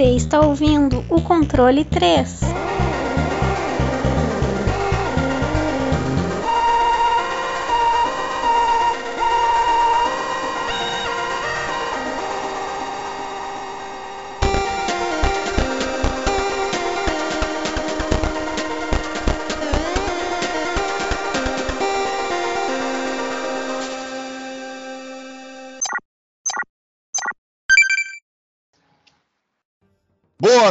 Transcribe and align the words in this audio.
Você 0.00 0.16
está 0.16 0.40
ouvindo 0.40 1.04
o 1.10 1.20
controle 1.20 1.84
3. 1.84 2.49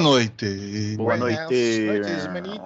Boa 0.10 0.18
noite. 0.20 0.96
Boa 0.98 1.18
noite. 1.18 1.86
noites, 1.86 2.28
menino. 2.34 2.64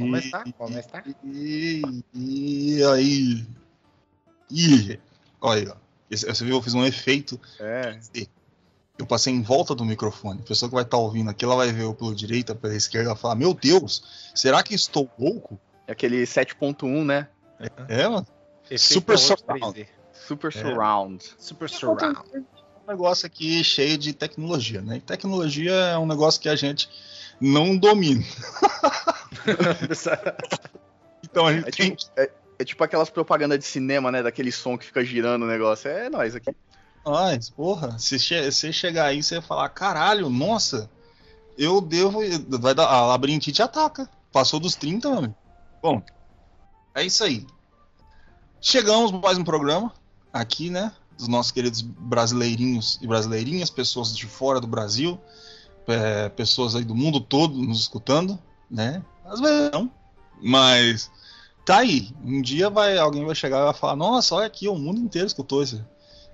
Como 0.00 0.16
está? 0.16 0.44
Como 0.58 0.78
está? 0.78 1.02
E, 1.24 1.82
e 2.12 2.84
aí? 2.84 3.46
Ih, 4.50 4.98
olha 5.40 5.60
aí, 5.62 5.68
ó. 5.68 5.76
Esse- 6.10 6.26
Você 6.26 6.44
viu, 6.44 6.56
eu 6.56 6.62
fiz 6.62 6.74
um 6.74 6.84
efeito. 6.84 7.40
É. 7.60 7.98
Eu 8.98 9.06
passei 9.06 9.32
em 9.32 9.42
volta 9.42 9.74
do 9.76 9.84
microfone. 9.84 10.40
A 10.40 10.48
pessoa 10.48 10.68
que 10.68 10.74
vai 10.74 10.82
estar 10.84 10.96
ouvindo 10.96 11.30
aqui, 11.30 11.44
ela 11.44 11.54
vai 11.56 11.70
ver 11.72 11.82
eu 11.84 11.94
pela 11.94 12.14
direita, 12.14 12.54
pela 12.54 12.74
esquerda, 12.74 13.10
ela 13.10 13.16
fala: 13.16 13.34
Meu 13.36 13.54
Deus, 13.54 14.30
será 14.34 14.62
que 14.62 14.74
estou 14.74 15.08
louco? 15.18 15.58
É 15.86 15.92
aquele 15.92 16.24
7.1, 16.24 17.04
né? 17.04 17.28
É, 17.88 18.08
mano. 18.08 18.26
Efeito 18.64 18.80
Super 18.80 19.12
outro 19.18 19.38
surround. 19.38 19.80
3D. 19.80 19.86
Super 20.12 20.52
Surround. 20.52 21.24
Super 21.38 21.68
surround. 21.70 22.18
Um 22.84 22.90
negócio 22.90 23.26
aqui 23.26 23.64
cheio 23.64 23.96
de 23.96 24.12
tecnologia, 24.12 24.80
né? 24.82 24.98
E 24.98 25.00
tecnologia 25.00 25.72
é 25.72 25.98
um 25.98 26.06
negócio 26.06 26.40
que 26.40 26.48
a 26.48 26.56
gente 26.56 26.88
não 27.40 27.76
domina. 27.76 28.24
Então 31.24 31.46
a 31.46 31.52
gente 31.52 31.68
É 31.68 31.70
tem 31.70 31.94
tipo, 31.94 32.12
é, 32.16 32.30
é 32.58 32.64
tipo 32.64 32.84
aquelas 32.84 33.10
propagandas 33.10 33.58
de 33.58 33.64
cinema, 33.64 34.12
né? 34.12 34.22
Daquele 34.22 34.52
som 34.52 34.78
que 34.78 34.84
fica 34.84 35.04
girando 35.04 35.42
o 35.42 35.48
negócio. 35.48 35.90
É 35.90 36.08
nós 36.08 36.36
aqui. 36.36 36.54
Mas, 37.04 37.50
porra, 37.50 37.98
se 37.98 38.18
che 38.18 38.52
se 38.52 38.72
chegar 38.72 39.06
aí, 39.06 39.22
você 39.22 39.40
falar, 39.40 39.68
caralho, 39.70 40.30
nossa, 40.30 40.88
eu 41.58 41.80
devo. 41.80 42.20
Vai 42.60 42.74
dar. 42.74 42.86
A 42.86 43.06
labirintite 43.06 43.60
ataca. 43.62 44.08
Passou 44.30 44.60
dos 44.60 44.76
30, 44.76 45.08
meu 45.08 45.18
amigo. 45.18 45.36
Bom, 45.82 46.02
é 46.94 47.04
isso 47.04 47.24
aí. 47.24 47.46
Chegamos 48.60 49.10
mais 49.10 49.36
um 49.36 49.44
programa 49.44 49.92
aqui, 50.32 50.70
né? 50.70 50.92
Dos 51.16 51.28
nossos 51.28 51.52
queridos 51.52 51.80
brasileirinhos 51.80 52.98
e 53.00 53.06
brasileirinhas, 53.06 53.70
pessoas 53.70 54.16
de 54.16 54.26
fora 54.26 54.60
do 54.60 54.66
Brasil, 54.66 55.20
é, 55.86 56.28
pessoas 56.30 56.74
aí 56.74 56.84
do 56.84 56.94
mundo 56.94 57.20
todo 57.20 57.56
nos 57.56 57.80
escutando, 57.80 58.38
né? 58.70 59.02
Às 59.24 59.40
vezes 59.40 59.70
não, 59.72 59.90
mas 60.42 61.10
tá 61.64 61.78
aí. 61.78 62.12
Um 62.24 62.42
dia 62.42 62.68
vai 62.68 62.98
alguém 62.98 63.24
vai 63.24 63.34
chegar 63.34 63.60
e 63.60 63.64
vai 63.64 63.74
falar: 63.74 63.96
Nossa, 63.96 64.34
olha 64.34 64.46
aqui, 64.46 64.68
o 64.68 64.74
mundo 64.74 65.00
inteiro 65.00 65.26
escutou 65.26 65.62
isso 65.62 65.84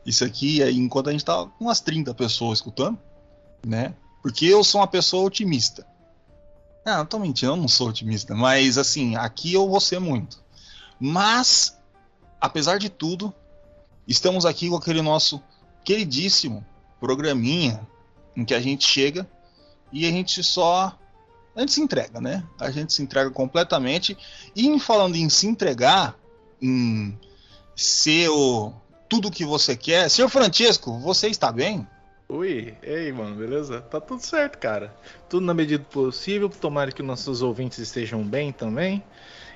isso 0.05 0.25
aqui, 0.25 0.63
aí, 0.63 0.77
enquanto 0.77 1.09
a 1.09 1.13
gente 1.13 1.25
tá 1.25 1.47
com 1.47 1.65
umas 1.65 1.81
30 1.81 2.15
pessoas 2.15 2.59
escutando, 2.59 2.99
né? 3.67 3.95
Porque 4.23 4.47
eu 4.47 4.63
sou 4.65 4.81
uma 4.81 4.87
pessoa 4.87 5.25
otimista. 5.25 5.87
Ah, 6.85 6.99
não 6.99 7.07
tô 7.07 7.19
mentindo, 7.19 7.53
eu 7.53 7.57
não 7.57 7.69
sou 7.69 7.89
otimista, 7.89 8.35
mas 8.35 8.79
assim, 8.79 9.17
aqui 9.17 9.53
eu 9.53 9.69
vou 9.69 9.81
ser 9.81 9.99
muito. 9.99 10.43
Mas, 10.99 11.79
apesar 12.41 12.79
de 12.79 12.89
tudo, 12.89 13.33
estamos 14.11 14.45
aqui 14.45 14.69
com 14.69 14.75
aquele 14.75 15.01
nosso 15.01 15.41
queridíssimo 15.85 16.67
programinha 16.99 17.81
em 18.37 18.45
que 18.45 18.53
a 18.53 18.61
gente 18.61 18.85
chega 18.85 19.27
e 19.93 20.05
a 20.05 20.11
gente 20.11 20.43
só. 20.43 20.99
A 21.55 21.61
gente 21.61 21.73
se 21.73 21.81
entrega, 21.81 22.21
né? 22.21 22.45
A 22.59 22.71
gente 22.71 22.93
se 22.93 23.03
entrega 23.03 23.31
completamente. 23.31 24.17
E 24.55 24.79
falando 24.81 25.17
em 25.17 25.29
se 25.29 25.47
entregar, 25.47 26.17
em 26.61 27.17
ser 27.77 28.29
o 28.31 28.73
tudo 29.09 29.31
que 29.31 29.45
você 29.45 29.77
quer. 29.77 30.09
Senhor 30.09 30.29
Francesco, 30.29 30.99
você 30.99 31.29
está 31.29 31.53
bem? 31.53 31.87
Ui, 32.29 32.75
ei, 32.83 33.11
mano, 33.13 33.37
beleza? 33.37 33.81
Tá 33.81 34.01
tudo 34.01 34.23
certo, 34.23 34.59
cara. 34.59 34.95
Tudo 35.29 35.45
na 35.45 35.55
medida 35.55 35.83
do 35.83 35.89
possível. 35.89 36.49
Tomara 36.49 36.93
que 36.93 37.03
nossos 37.03 37.43
ouvintes 37.43 37.79
estejam 37.79 38.23
bem 38.23 38.53
também. 38.53 39.03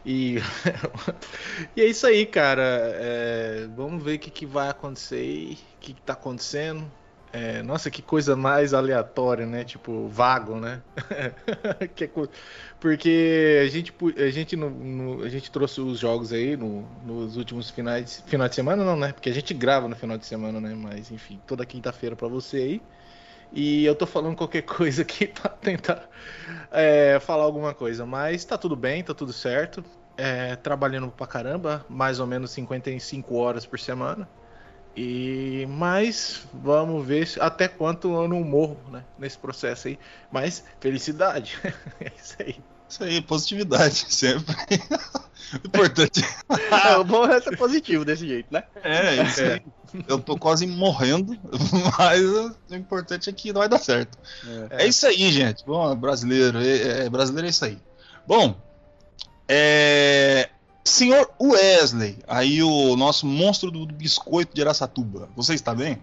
E, 0.04 0.36
e 1.76 1.80
é 1.82 1.86
isso 1.86 2.06
aí, 2.06 2.26
cara. 2.26 2.62
É, 2.62 3.66
vamos 3.68 4.02
ver 4.04 4.16
o 4.16 4.18
que, 4.18 4.30
que 4.30 4.46
vai 4.46 4.68
acontecer 4.68 5.16
o 5.76 5.78
que, 5.80 5.94
que 5.94 6.02
tá 6.02 6.12
acontecendo. 6.14 6.92
É, 7.32 7.62
nossa, 7.64 7.90
que 7.90 8.00
coisa 8.02 8.36
mais 8.36 8.72
aleatória, 8.74 9.44
né? 9.46 9.64
Tipo, 9.64 10.08
vago, 10.08 10.60
né? 10.60 10.84
É 11.80 11.88
Porque 12.78 13.60
a 13.64 13.68
gente, 13.68 13.92
a 14.18 14.30
gente, 14.30 14.56
no- 14.56 14.70
no- 14.70 15.22
a 15.22 15.28
gente 15.28 15.50
trouxe 15.50 15.80
os 15.80 15.98
jogos 15.98 16.32
aí 16.32 16.56
no- 16.56 16.88
nos 17.02 17.36
últimos 17.36 17.70
finais, 17.70 18.22
final 18.26 18.48
de 18.48 18.54
semana, 18.54 18.84
não, 18.84 18.96
né? 18.96 19.12
Porque 19.12 19.28
a 19.30 19.32
gente 19.34 19.52
grava 19.54 19.88
no 19.88 19.96
final 19.96 20.16
de 20.18 20.26
semana, 20.26 20.60
né? 20.60 20.74
Mas 20.74 21.10
enfim, 21.10 21.42
toda 21.46 21.66
quinta-feira 21.66 22.14
pra 22.16 22.28
você 22.28 22.56
aí. 22.58 22.88
E 23.54 23.84
eu 23.84 23.94
tô 23.94 24.06
falando 24.06 24.36
qualquer 24.36 24.62
coisa 24.66 25.02
aqui 25.02 25.26
pra 25.28 25.48
tentar 25.50 26.08
é, 26.70 27.20
falar 27.20 27.44
alguma 27.44 27.72
coisa. 27.74 28.04
Mas 28.04 28.44
tá 28.44 28.58
tudo 28.58 28.74
bem, 28.76 29.02
tá 29.04 29.14
tudo 29.14 29.32
certo. 29.32 29.84
É, 30.16 30.56
trabalhando 30.56 31.10
pra 31.10 31.26
caramba, 31.26 31.84
mais 31.88 32.20
ou 32.20 32.26
menos 32.26 32.50
55 32.52 33.34
horas 33.36 33.66
por 33.66 33.78
semana. 33.78 34.28
E 34.96 35.66
mas 35.68 36.46
vamos 36.52 37.04
ver 37.06 37.28
até 37.40 37.68
quanto 37.68 38.12
eu 38.14 38.28
não 38.28 38.42
morro, 38.44 38.90
né, 38.90 39.04
nesse 39.18 39.38
processo 39.38 39.88
aí. 39.88 39.98
Mas 40.30 40.64
felicidade. 40.80 41.58
é 42.00 42.12
isso 42.16 42.36
aí. 42.40 42.64
Isso 42.94 43.02
aí, 43.02 43.20
positividade, 43.20 44.06
sempre. 44.08 44.54
o 45.52 45.66
importante 45.66 46.22
É, 46.70 46.96
o 46.96 47.02
bom 47.02 47.26
é 47.26 47.40
ser 47.40 47.56
positivo 47.56 48.04
desse 48.04 48.24
jeito, 48.24 48.52
né? 48.52 48.62
é 48.84 49.16
isso 49.16 49.40
aí. 49.40 49.62
Eu 50.06 50.20
tô 50.20 50.38
quase 50.38 50.64
morrendo, 50.64 51.36
mas 51.98 52.22
o 52.22 52.74
importante 52.74 53.28
é 53.28 53.32
que 53.32 53.52
vai 53.52 53.68
dar 53.68 53.78
certo. 53.78 54.16
É, 54.70 54.86
isso 54.86 55.04
aí, 55.08 55.32
gente. 55.32 55.64
Bom, 55.66 55.92
brasileiro, 55.96 56.58
é, 56.58 57.06
é- 57.06 57.10
brasileiro 57.10 57.48
é 57.48 57.50
isso 57.50 57.64
aí. 57.64 57.78
Bom, 58.24 58.54
é, 59.48 60.48
senhor 60.84 61.28
Wesley, 61.42 62.18
aí 62.28 62.62
o 62.62 62.94
nosso 62.94 63.26
monstro 63.26 63.72
do 63.72 63.86
biscoito 63.86 64.54
de 64.54 64.62
Araçatuba, 64.62 65.28
você 65.34 65.54
está 65.54 65.74
bem? 65.74 65.98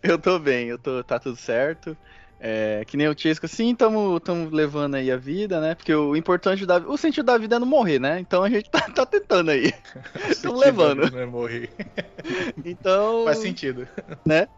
Eu 0.00 0.20
tô 0.20 0.38
bem, 0.38 0.68
eu 0.68 0.78
tô, 0.78 1.02
tá 1.02 1.18
tudo 1.18 1.36
certo. 1.36 1.96
É, 2.38 2.84
que 2.86 2.96
nem 2.96 3.08
o 3.08 3.14
Tiesco, 3.14 3.48
sim, 3.48 3.72
estamos 3.72 4.52
levando 4.52 4.96
aí 4.96 5.10
a 5.10 5.16
vida, 5.16 5.60
né? 5.60 5.74
Porque 5.74 5.94
o 5.94 6.14
importante 6.14 6.66
da 6.66 6.76
o 6.78 6.96
sentido 6.96 7.24
da 7.24 7.38
vida 7.38 7.56
é 7.56 7.58
não 7.58 7.66
morrer, 7.66 7.98
né? 7.98 8.20
Então 8.20 8.42
a 8.42 8.50
gente 8.50 8.68
tá, 8.70 8.80
tá 8.90 9.06
tentando 9.06 9.50
aí. 9.50 9.72
Estamos 10.28 10.60
levando. 10.60 11.10
Né, 11.10 11.24
morrer. 11.24 11.70
Então, 12.64 13.24
Faz 13.24 13.38
sentido. 13.38 13.86
Né? 14.24 14.48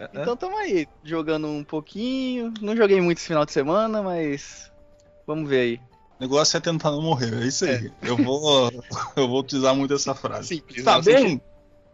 Hã? 0.00 0.08
então 0.14 0.36
tamo 0.36 0.56
aí, 0.56 0.88
jogando 1.04 1.46
um 1.46 1.62
pouquinho. 1.62 2.52
Não 2.60 2.74
joguei 2.74 3.00
muito 3.00 3.18
esse 3.18 3.26
final 3.26 3.44
de 3.44 3.52
semana, 3.52 4.02
mas 4.02 4.72
vamos 5.26 5.48
ver 5.48 5.60
aí. 5.60 5.80
O 6.18 6.22
negócio 6.22 6.56
é 6.56 6.60
tentar 6.60 6.90
não 6.90 7.02
morrer, 7.02 7.42
é 7.42 7.46
isso 7.46 7.64
aí. 7.66 7.92
Eu 8.02 8.16
vou 8.16 8.70
eu 9.16 9.28
vou 9.28 9.40
utilizar 9.40 9.74
muito 9.74 9.92
essa 9.94 10.14
frase. 10.14 10.48
Simples, 10.48 10.84
Tá 10.84 11.00
bem? 11.00 11.40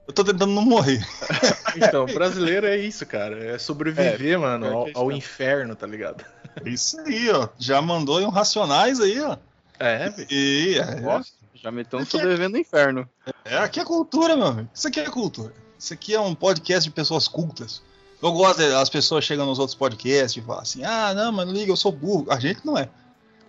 Eu 0.06 0.12
tô 0.14 0.24
tentando 0.24 0.52
não 0.52 0.62
morrer. 0.64 1.04
Então, 1.76 2.06
brasileiro 2.06 2.66
é 2.66 2.78
isso, 2.78 3.04
cara. 3.04 3.38
É 3.54 3.58
sobreviver, 3.58 4.40
mano, 4.40 4.66
ao, 4.66 4.86
é 4.86 4.90
isso 4.90 4.98
ao 4.98 5.06
mesmo. 5.08 5.18
inferno, 5.18 5.76
tá 5.76 5.86
ligado? 5.86 6.24
É 6.64 6.70
isso 6.70 6.98
aí, 7.00 7.28
ó. 7.30 7.50
Já 7.58 7.82
mandou 7.82 8.16
aí 8.16 8.24
um 8.24 8.30
Racionais 8.30 8.98
aí, 8.98 9.20
ó. 9.20 9.36
É. 9.78 10.10
E 10.30 10.78
é, 10.78 11.00
Nossa, 11.02 11.32
já 11.54 11.70
me 11.70 11.82
estão 11.82 12.00
Aqui 12.00 12.08
é- 12.08 12.10
sobrevivendo 12.12 12.52
no 12.52 12.58
inferno. 12.58 13.06
é, 13.44 13.58
aqui 13.58 13.78
é 13.78 13.84
cultura, 13.84 14.34
meu 14.36 14.46
amigo. 14.46 14.70
Isso 14.72 14.88
aqui 14.88 15.00
é 15.00 15.04
cultura. 15.10 15.52
Isso 15.78 15.92
aqui 15.92 16.14
é 16.14 16.20
um 16.20 16.34
podcast 16.34 16.88
de 16.88 16.94
pessoas 16.94 17.28
cultas. 17.28 17.82
Eu 18.22 18.32
gosto 18.32 18.56
das 18.56 18.88
pessoas 18.88 19.22
chegam 19.22 19.44
nos 19.44 19.58
outros 19.58 19.74
podcasts 19.74 20.42
e 20.42 20.46
falam 20.46 20.62
assim: 20.62 20.82
ah, 20.82 21.12
não, 21.12 21.30
mas 21.30 21.46
não 21.46 21.52
liga, 21.52 21.70
eu 21.72 21.76
sou 21.76 21.92
burro. 21.92 22.24
A 22.30 22.40
gente 22.40 22.64
não 22.64 22.78
é. 22.78 22.88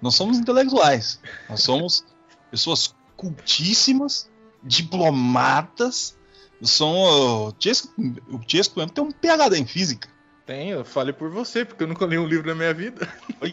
Nós 0.02 0.16
somos 0.16 0.38
intelectuais. 0.38 1.18
Nós 1.50 1.64
somos 1.64 2.04
pessoas 2.52 2.94
cultíssimas, 3.16 4.30
diplomatas. 4.62 6.17
São, 6.62 7.50
o 7.50 7.54
Chesco, 7.60 7.94
o 8.30 8.40
Chesco 8.48 8.80
mesmo 8.80 8.92
tem 8.92 9.04
um 9.04 9.12
PhD 9.12 9.58
em 9.58 9.66
física. 9.66 10.10
Tem, 10.46 10.70
eu 10.70 10.86
falei 10.86 11.14
por 11.14 11.30
você, 11.30 11.66
porque 11.66 11.84
eu 11.84 11.88
nunca 11.88 12.06
li 12.06 12.18
um 12.18 12.26
livro 12.26 12.48
na 12.48 12.56
minha 12.56 12.74
vida. 12.74 13.08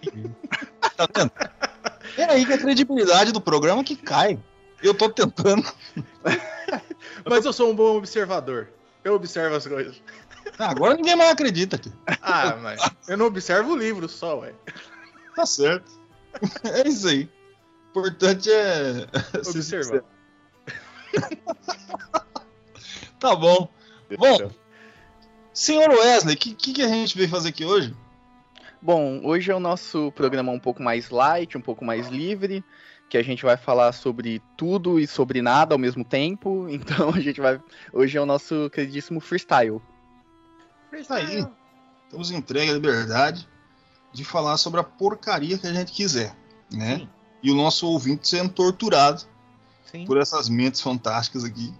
Tá 0.96 1.08
vendo? 1.12 1.32
É 2.16 2.22
aí 2.22 2.46
que 2.46 2.52
a 2.52 2.58
credibilidade 2.58 3.32
do 3.32 3.40
programa 3.40 3.82
que 3.82 3.96
cai. 3.96 4.38
Eu 4.80 4.94
tô 4.94 5.08
tentando. 5.08 5.64
Mas 7.26 7.44
eu 7.44 7.52
sou 7.52 7.72
um 7.72 7.74
bom 7.74 7.96
observador. 7.96 8.68
Eu 9.02 9.14
observo 9.14 9.56
as 9.56 9.66
coisas. 9.66 10.00
Ah, 10.56 10.70
agora 10.70 10.94
ninguém 10.94 11.16
mais 11.16 11.32
acredita 11.32 11.74
aqui. 11.74 11.92
Ah, 12.22 12.56
mas 12.56 12.80
eu 13.08 13.16
não 13.16 13.26
observo 13.26 13.72
o 13.72 13.76
livro 13.76 14.08
só, 14.08 14.40
ué. 14.40 14.54
Tá 15.34 15.44
certo. 15.44 15.90
É 16.64 16.86
isso 16.86 17.08
aí. 17.08 17.28
O 17.94 18.00
importante 18.00 18.50
é. 18.52 19.06
ser 19.42 19.50
Observar. 19.50 20.04
Tá 23.24 23.34
bom. 23.34 23.66
Bom, 24.18 24.50
senhor 25.50 25.88
Wesley, 25.88 26.34
o 26.34 26.38
que, 26.38 26.54
que, 26.54 26.74
que 26.74 26.82
a 26.82 26.88
gente 26.88 27.16
veio 27.16 27.30
fazer 27.30 27.48
aqui 27.48 27.64
hoje? 27.64 27.96
Bom, 28.82 29.22
hoje 29.24 29.50
é 29.50 29.54
o 29.54 29.58
nosso 29.58 30.12
programa 30.12 30.52
um 30.52 30.60
pouco 30.60 30.82
mais 30.82 31.08
light, 31.08 31.56
um 31.56 31.60
pouco 31.62 31.86
mais 31.86 32.08
livre, 32.08 32.62
que 33.08 33.16
a 33.16 33.22
gente 33.22 33.42
vai 33.42 33.56
falar 33.56 33.92
sobre 33.92 34.42
tudo 34.58 35.00
e 35.00 35.06
sobre 35.06 35.40
nada 35.40 35.74
ao 35.74 35.78
mesmo 35.78 36.04
tempo. 36.04 36.66
Então 36.68 37.08
a 37.14 37.18
gente 37.18 37.40
vai. 37.40 37.58
Hoje 37.94 38.18
é 38.18 38.20
o 38.20 38.26
nosso 38.26 38.68
queridíssimo 38.68 39.20
freestyle. 39.20 39.80
Isso 40.92 41.14
aí. 41.14 41.46
Temos 42.10 42.30
entrega 42.30 42.72
a 42.72 42.74
liberdade 42.74 43.48
de 44.12 44.22
falar 44.22 44.58
sobre 44.58 44.80
a 44.80 44.84
porcaria 44.84 45.56
que 45.56 45.66
a 45.66 45.72
gente 45.72 45.92
quiser, 45.92 46.36
né? 46.70 46.98
Sim. 46.98 47.08
E 47.42 47.50
o 47.50 47.54
nosso 47.54 47.86
ouvinte 47.86 48.28
sendo 48.28 48.50
torturado 48.50 49.22
Sim. 49.90 50.04
por 50.04 50.18
essas 50.18 50.46
mentes 50.46 50.82
fantásticas 50.82 51.42
aqui. 51.42 51.72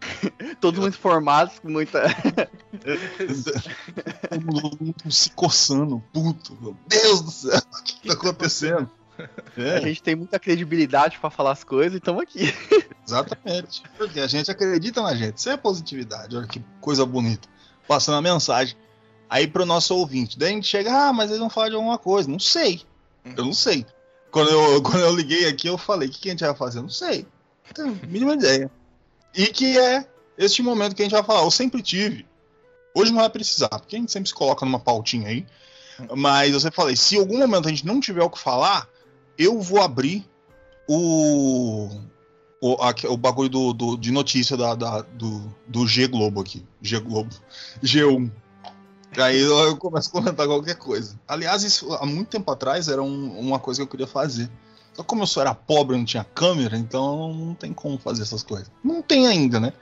Todos 0.60 0.80
muito 0.80 0.98
formados, 0.98 1.58
com 1.58 1.68
muita. 1.70 2.02
Todo 4.30 4.42
mundo 4.84 4.94
se 5.10 5.30
coçando, 5.30 6.02
puto. 6.12 6.56
Meu 6.60 6.76
Deus 6.86 7.20
do 7.22 7.30
céu, 7.30 7.58
o 7.58 7.82
que, 7.82 8.00
que 8.00 8.08
tá 8.08 8.14
acontecendo? 8.14 8.90
A 9.18 9.60
É, 9.60 9.80
gente 9.82 10.02
tem 10.02 10.14
muita 10.16 10.38
credibilidade 10.38 11.18
pra 11.18 11.28
falar 11.28 11.52
as 11.52 11.62
coisas 11.62 11.94
e 11.94 11.98
estamos 11.98 12.22
aqui. 12.22 12.54
exatamente. 13.06 13.82
Porque 13.98 14.18
a 14.20 14.26
gente 14.26 14.50
acredita 14.50 15.02
na 15.02 15.14
gente. 15.14 15.36
Isso 15.38 15.50
é 15.50 15.56
positividade. 15.56 16.36
Olha 16.36 16.46
que 16.46 16.62
coisa 16.80 17.04
bonita. 17.04 17.46
Passando 17.86 18.16
a 18.16 18.22
mensagem. 18.22 18.76
Aí 19.28 19.46
pro 19.46 19.66
nosso 19.66 19.94
ouvinte. 19.94 20.38
Daí 20.38 20.50
a 20.50 20.54
gente 20.54 20.66
chega, 20.66 21.08
ah, 21.08 21.12
mas 21.12 21.28
eles 21.28 21.38
vão 21.40 21.50
falar 21.50 21.68
de 21.68 21.74
alguma 21.74 21.98
coisa. 21.98 22.28
Não 22.30 22.38
sei. 22.38 22.82
Eu 23.36 23.44
não 23.44 23.52
sei. 23.52 23.84
Quando 24.30 24.48
eu, 24.50 24.82
quando 24.82 25.00
eu 25.00 25.14
liguei 25.14 25.46
aqui, 25.46 25.66
eu 25.68 25.76
falei, 25.76 26.08
o 26.08 26.10
que, 26.10 26.20
que 26.20 26.28
a 26.28 26.32
gente 26.32 26.44
vai 26.44 26.54
fazer? 26.54 26.80
Não 26.80 26.88
sei. 26.88 27.26
Não 27.66 27.72
tenho 27.74 28.00
a 28.02 28.06
mínima 28.06 28.32
ideia. 28.34 28.70
E 29.34 29.46
que 29.48 29.78
é 29.78 30.06
este 30.38 30.62
momento 30.62 30.94
que 30.94 31.02
a 31.02 31.04
gente 31.04 31.12
vai 31.12 31.22
falar. 31.22 31.42
Eu 31.44 31.50
sempre 31.50 31.82
tive. 31.82 32.26
Hoje 32.94 33.12
não 33.12 33.20
vai 33.20 33.30
precisar, 33.30 33.68
porque 33.68 33.96
a 33.96 33.98
gente 33.98 34.10
sempre 34.10 34.28
se 34.28 34.34
coloca 34.34 34.64
numa 34.66 34.80
pautinha 34.80 35.28
aí. 35.28 35.46
Mas 36.16 36.52
eu 36.52 36.60
sempre 36.60 36.76
falei, 36.76 36.96
se 36.96 37.16
em 37.16 37.18
algum 37.20 37.38
momento 37.38 37.66
a 37.66 37.70
gente 37.70 37.86
não 37.86 38.00
tiver 38.00 38.22
o 38.22 38.30
que 38.30 38.38
falar, 38.38 38.88
eu 39.38 39.60
vou 39.60 39.80
abrir 39.80 40.26
o. 40.88 41.88
O, 42.62 42.74
aqui- 42.82 43.06
o 43.06 43.16
bagulho 43.16 43.48
do, 43.48 43.72
do- 43.72 43.96
de 43.96 44.10
notícia 44.10 44.54
da, 44.54 44.74
da- 44.74 45.00
do, 45.00 45.42
do 45.66 45.86
G 45.86 46.06
Globo 46.06 46.40
aqui. 46.42 46.62
G 46.82 46.98
Globo. 47.00 47.34
G1. 47.82 48.30
Aí 49.16 49.40
eu, 49.40 49.58
eu 49.60 49.76
começo 49.78 50.10
a 50.10 50.12
comentar 50.12 50.46
qualquer 50.46 50.74
coisa. 50.76 51.18
Aliás, 51.26 51.62
isso 51.62 51.90
há 51.94 52.04
muito 52.04 52.28
tempo 52.28 52.50
atrás 52.50 52.86
era 52.88 53.02
um- 53.02 53.38
uma 53.38 53.58
coisa 53.58 53.78
que 53.80 53.82
eu 53.84 53.90
queria 53.90 54.06
fazer. 54.06 54.50
Só 55.00 55.02
que 55.02 55.08
como 55.08 55.22
eu 55.22 55.26
só 55.26 55.40
era 55.40 55.54
pobre 55.54 55.96
e 55.96 55.98
não 55.98 56.04
tinha 56.04 56.22
câmera, 56.22 56.76
então 56.76 57.32
não 57.32 57.54
tem 57.54 57.72
como 57.72 57.96
fazer 57.98 58.20
essas 58.20 58.42
coisas. 58.42 58.70
Não 58.84 59.00
tem 59.00 59.26
ainda, 59.26 59.58
né? 59.58 59.72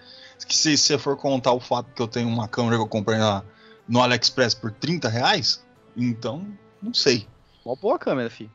Que 0.47 0.57
se 0.57 0.79
você 0.79 0.97
for 0.97 1.17
contar 1.17 1.53
o 1.53 1.59
fato 1.59 1.93
que 1.93 2.01
eu 2.01 2.07
tenho 2.07 2.29
uma 2.29 2.47
câmera 2.47 2.77
que 2.77 2.83
eu 2.83 2.87
comprei 2.87 3.19
na, 3.19 3.43
no 3.89 4.01
AliExpress 4.01 4.55
por 4.55 4.71
30 4.71 5.09
reais, 5.09 5.67
então 5.97 6.47
não 6.81 6.95
sei. 6.95 7.27
Uma 7.65 7.75
boa 7.75 7.99
câmera, 7.99 8.31
fi. 8.31 8.49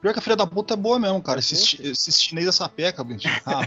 Pior 0.00 0.12
que 0.12 0.20
a 0.20 0.22
filha 0.22 0.36
da 0.36 0.46
puta 0.46 0.74
é 0.74 0.76
boa 0.76 1.00
mesmo, 1.00 1.20
cara. 1.20 1.40
Esses, 1.40 1.76
esses 1.80 2.22
chinês 2.22 2.46
essa 2.46 2.68
peca, 2.68 3.02
bicho. 3.02 3.28
Ah, 3.44 3.66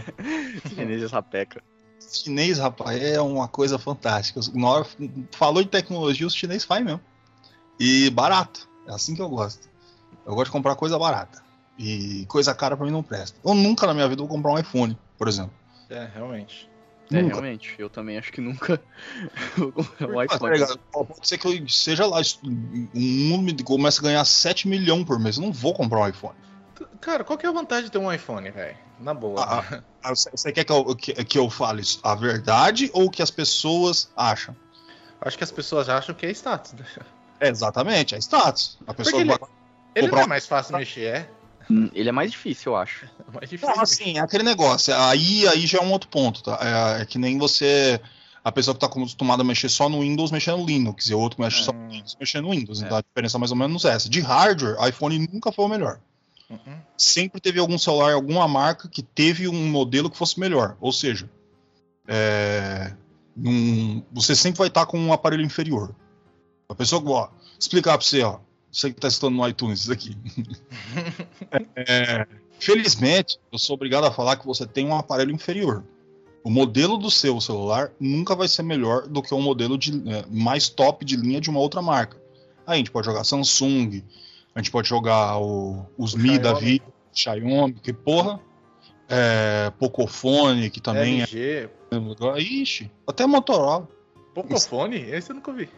Chinês 0.70 1.02
essa 1.02 1.22
peca. 1.22 1.62
Os 2.00 2.22
chinês, 2.22 2.56
rapaz, 2.58 2.98
é 3.02 3.20
uma 3.20 3.46
coisa 3.46 3.78
fantástica. 3.78 4.40
Na 4.54 4.68
hora, 4.70 4.86
falou 5.32 5.62
de 5.62 5.68
tecnologia, 5.68 6.26
os 6.26 6.34
chinês 6.34 6.64
fazem 6.64 6.86
mesmo. 6.86 7.00
E 7.78 8.08
barato. 8.08 8.66
É 8.88 8.94
assim 8.94 9.14
que 9.14 9.20
eu 9.20 9.28
gosto. 9.28 9.68
Eu 10.24 10.34
gosto 10.34 10.46
de 10.46 10.52
comprar 10.52 10.76
coisa 10.76 10.98
barata. 10.98 11.44
E 11.78 12.24
coisa 12.26 12.54
cara 12.54 12.76
pra 12.76 12.86
mim 12.86 12.92
não 12.92 13.02
presta. 13.02 13.38
Eu 13.44 13.54
nunca 13.54 13.86
na 13.86 13.92
minha 13.94 14.08
vida 14.08 14.22
vou 14.22 14.28
comprar 14.28 14.52
um 14.52 14.58
iPhone, 14.58 14.96
por 15.18 15.28
exemplo. 15.28 15.52
É, 15.90 16.08
realmente. 16.14 16.68
É, 17.12 17.20
Nunca. 17.22 17.34
realmente. 17.36 17.74
Eu 17.78 17.88
também 17.88 18.18
acho 18.18 18.32
que 18.32 18.40
nunca. 18.40 18.80
vou 19.56 19.70
comprar 19.72 20.08
um 20.08 20.14
Mas, 20.14 20.28
tá 20.28 20.36
iPhone. 20.36 20.78
Pode 20.90 21.28
ser 21.28 21.38
que 21.38 21.46
eu 21.46 21.68
seja 21.68 22.06
lá, 22.06 22.20
o 22.44 22.98
mundo 22.98 23.62
comece 23.62 24.00
a 24.00 24.02
ganhar 24.02 24.24
7 24.24 24.66
milhões 24.66 25.04
por 25.04 25.18
mês. 25.18 25.36
Eu 25.36 25.42
não 25.44 25.52
vou 25.52 25.72
comprar 25.74 26.00
um 26.00 26.08
iPhone. 26.08 26.34
Cara, 27.00 27.22
qual 27.24 27.38
que 27.38 27.46
é 27.46 27.48
a 27.48 27.52
vantagem 27.52 27.84
de 27.84 27.90
ter 27.90 27.98
um 27.98 28.12
iPhone, 28.12 28.50
velho? 28.50 28.76
Na 28.98 29.14
boa. 29.14 29.40
Ah, 29.44 29.82
Ah, 30.02 30.14
Você 30.14 30.50
quer 30.52 30.64
que 30.64 30.72
eu, 30.72 30.96
que, 30.96 31.12
que 31.24 31.38
eu 31.38 31.48
fale 31.50 31.82
isso? 31.82 32.00
a 32.02 32.14
verdade 32.14 32.90
ou 32.92 33.04
o 33.06 33.10
que 33.10 33.22
as 33.22 33.30
pessoas 33.30 34.10
acham? 34.16 34.56
Acho 35.20 35.36
que 35.38 35.44
as 35.44 35.50
pessoas 35.52 35.88
acham 35.88 36.14
que 36.14 36.26
é 36.26 36.30
status. 36.30 36.72
né? 36.72 36.84
É, 37.40 37.48
exatamente, 37.48 38.14
é 38.14 38.18
status. 38.18 38.78
A 38.86 38.94
pessoa 38.94 39.20
ele- 39.20 39.28
vai 39.30 39.38
Ele 39.94 40.06
Comprar 40.08 40.16
não 40.16 40.22
é 40.22 40.26
um- 40.26 40.28
mais 40.28 40.46
fácil 40.46 40.76
mexer, 40.76 41.06
é? 41.06 41.30
Hum, 41.70 41.90
Ele 41.92 42.08
é 42.08 42.12
mais 42.12 42.30
difícil, 42.30 42.72
eu 42.72 42.76
acho. 42.76 43.06
É 43.28 43.30
mais 43.38 43.50
difícil. 43.50 43.74
Não, 43.74 43.82
assim, 43.82 44.18
é 44.18 44.20
aquele 44.20 44.42
negócio. 44.44 44.94
Aí, 44.96 45.46
aí 45.48 45.66
já 45.66 45.78
é 45.78 45.82
um 45.82 45.90
outro 45.92 46.08
ponto, 46.08 46.42
tá? 46.42 46.58
É, 46.98 47.02
é 47.02 47.04
que 47.06 47.18
nem 47.18 47.38
você. 47.38 48.00
A 48.44 48.52
pessoa 48.52 48.72
que 48.74 48.80
tá 48.80 48.86
acostumada 48.86 49.42
a 49.42 49.44
mexer 49.44 49.68
só 49.68 49.88
no 49.88 50.00
Windows 50.02 50.30
mexer 50.30 50.52
no 50.52 50.64
Linux, 50.64 51.10
e 51.10 51.14
o 51.14 51.18
outro 51.18 51.40
mexe 51.42 51.64
só 51.64 51.72
no 51.72 51.80
Hum. 51.80 51.88
Linux 51.88 52.16
mexer 52.20 52.40
no 52.40 52.50
Windows. 52.52 52.80
É. 52.80 52.86
Então 52.86 52.96
a 52.98 53.00
diferença 53.02 53.36
é 53.36 53.40
mais 53.40 53.50
ou 53.50 53.56
menos 53.56 53.84
essa. 53.84 54.08
De 54.08 54.20
hardware, 54.20 54.76
iPhone 54.88 55.18
nunca 55.32 55.50
foi 55.50 55.64
o 55.64 55.68
melhor. 55.68 55.98
Uhum. 56.48 56.78
Sempre 56.96 57.40
teve 57.40 57.58
algum 57.58 57.76
celular, 57.76 58.12
alguma 58.14 58.46
marca 58.46 58.88
que 58.88 59.02
teve 59.02 59.48
um 59.48 59.66
modelo 59.68 60.08
que 60.08 60.16
fosse 60.16 60.38
melhor. 60.38 60.76
Ou 60.80 60.92
seja, 60.92 61.28
é, 62.06 62.92
num- 63.36 64.02
você 64.12 64.36
sempre 64.36 64.58
vai 64.58 64.68
estar 64.68 64.86
com 64.86 64.98
um 64.98 65.12
aparelho 65.12 65.42
inferior. 65.42 65.92
A 66.68 66.74
pessoa, 66.74 67.02
ó, 67.10 67.28
explicar 67.58 67.98
pra 67.98 68.06
você, 68.06 68.22
ó. 68.22 68.38
Você 68.76 68.92
que 68.92 69.00
tá 69.00 69.08
estudando 69.08 69.36
no 69.36 69.48
iTunes 69.48 69.80
isso 69.84 69.92
aqui. 69.92 70.14
É, 71.74 72.26
felizmente, 72.58 73.38
eu 73.50 73.58
sou 73.58 73.74
obrigado 73.74 74.04
a 74.04 74.10
falar 74.12 74.36
que 74.36 74.44
você 74.46 74.66
tem 74.66 74.86
um 74.86 74.94
aparelho 74.94 75.32
inferior. 75.32 75.82
O 76.44 76.50
modelo 76.50 76.98
do 76.98 77.10
seu 77.10 77.40
celular 77.40 77.90
nunca 77.98 78.34
vai 78.34 78.46
ser 78.48 78.62
melhor 78.62 79.06
do 79.08 79.22
que 79.22 79.34
um 79.34 79.40
modelo 79.40 79.78
de, 79.78 79.92
é, 80.10 80.24
mais 80.30 80.68
top 80.68 81.04
de 81.04 81.16
linha 81.16 81.40
de 81.40 81.48
uma 81.48 81.58
outra 81.60 81.80
marca. 81.80 82.18
Aí 82.66 82.74
a 82.74 82.76
gente 82.76 82.90
pode 82.90 83.06
jogar 83.06 83.24
Samsung, 83.24 84.02
a 84.54 84.58
gente 84.60 84.70
pode 84.70 84.88
jogar 84.88 85.38
o- 85.38 85.86
os 85.96 86.12
O 86.14 86.18
Mi 86.18 86.38
da 86.38 86.50
Xiaomi. 86.50 86.66
vida, 86.66 86.84
Xiaomi, 87.14 87.72
que 87.74 87.92
porra, 87.94 88.38
é, 89.08 89.72
Pocophone, 89.78 90.68
que 90.70 90.80
também 90.80 91.22
LG. 91.22 91.68
é. 91.90 92.40
Ixi, 92.40 92.90
até 93.06 93.26
Motorola. 93.26 93.88
Pocophone? 94.34 94.96
Esse 94.96 95.30
eu 95.30 95.36
nunca 95.36 95.50
vi. 95.52 95.68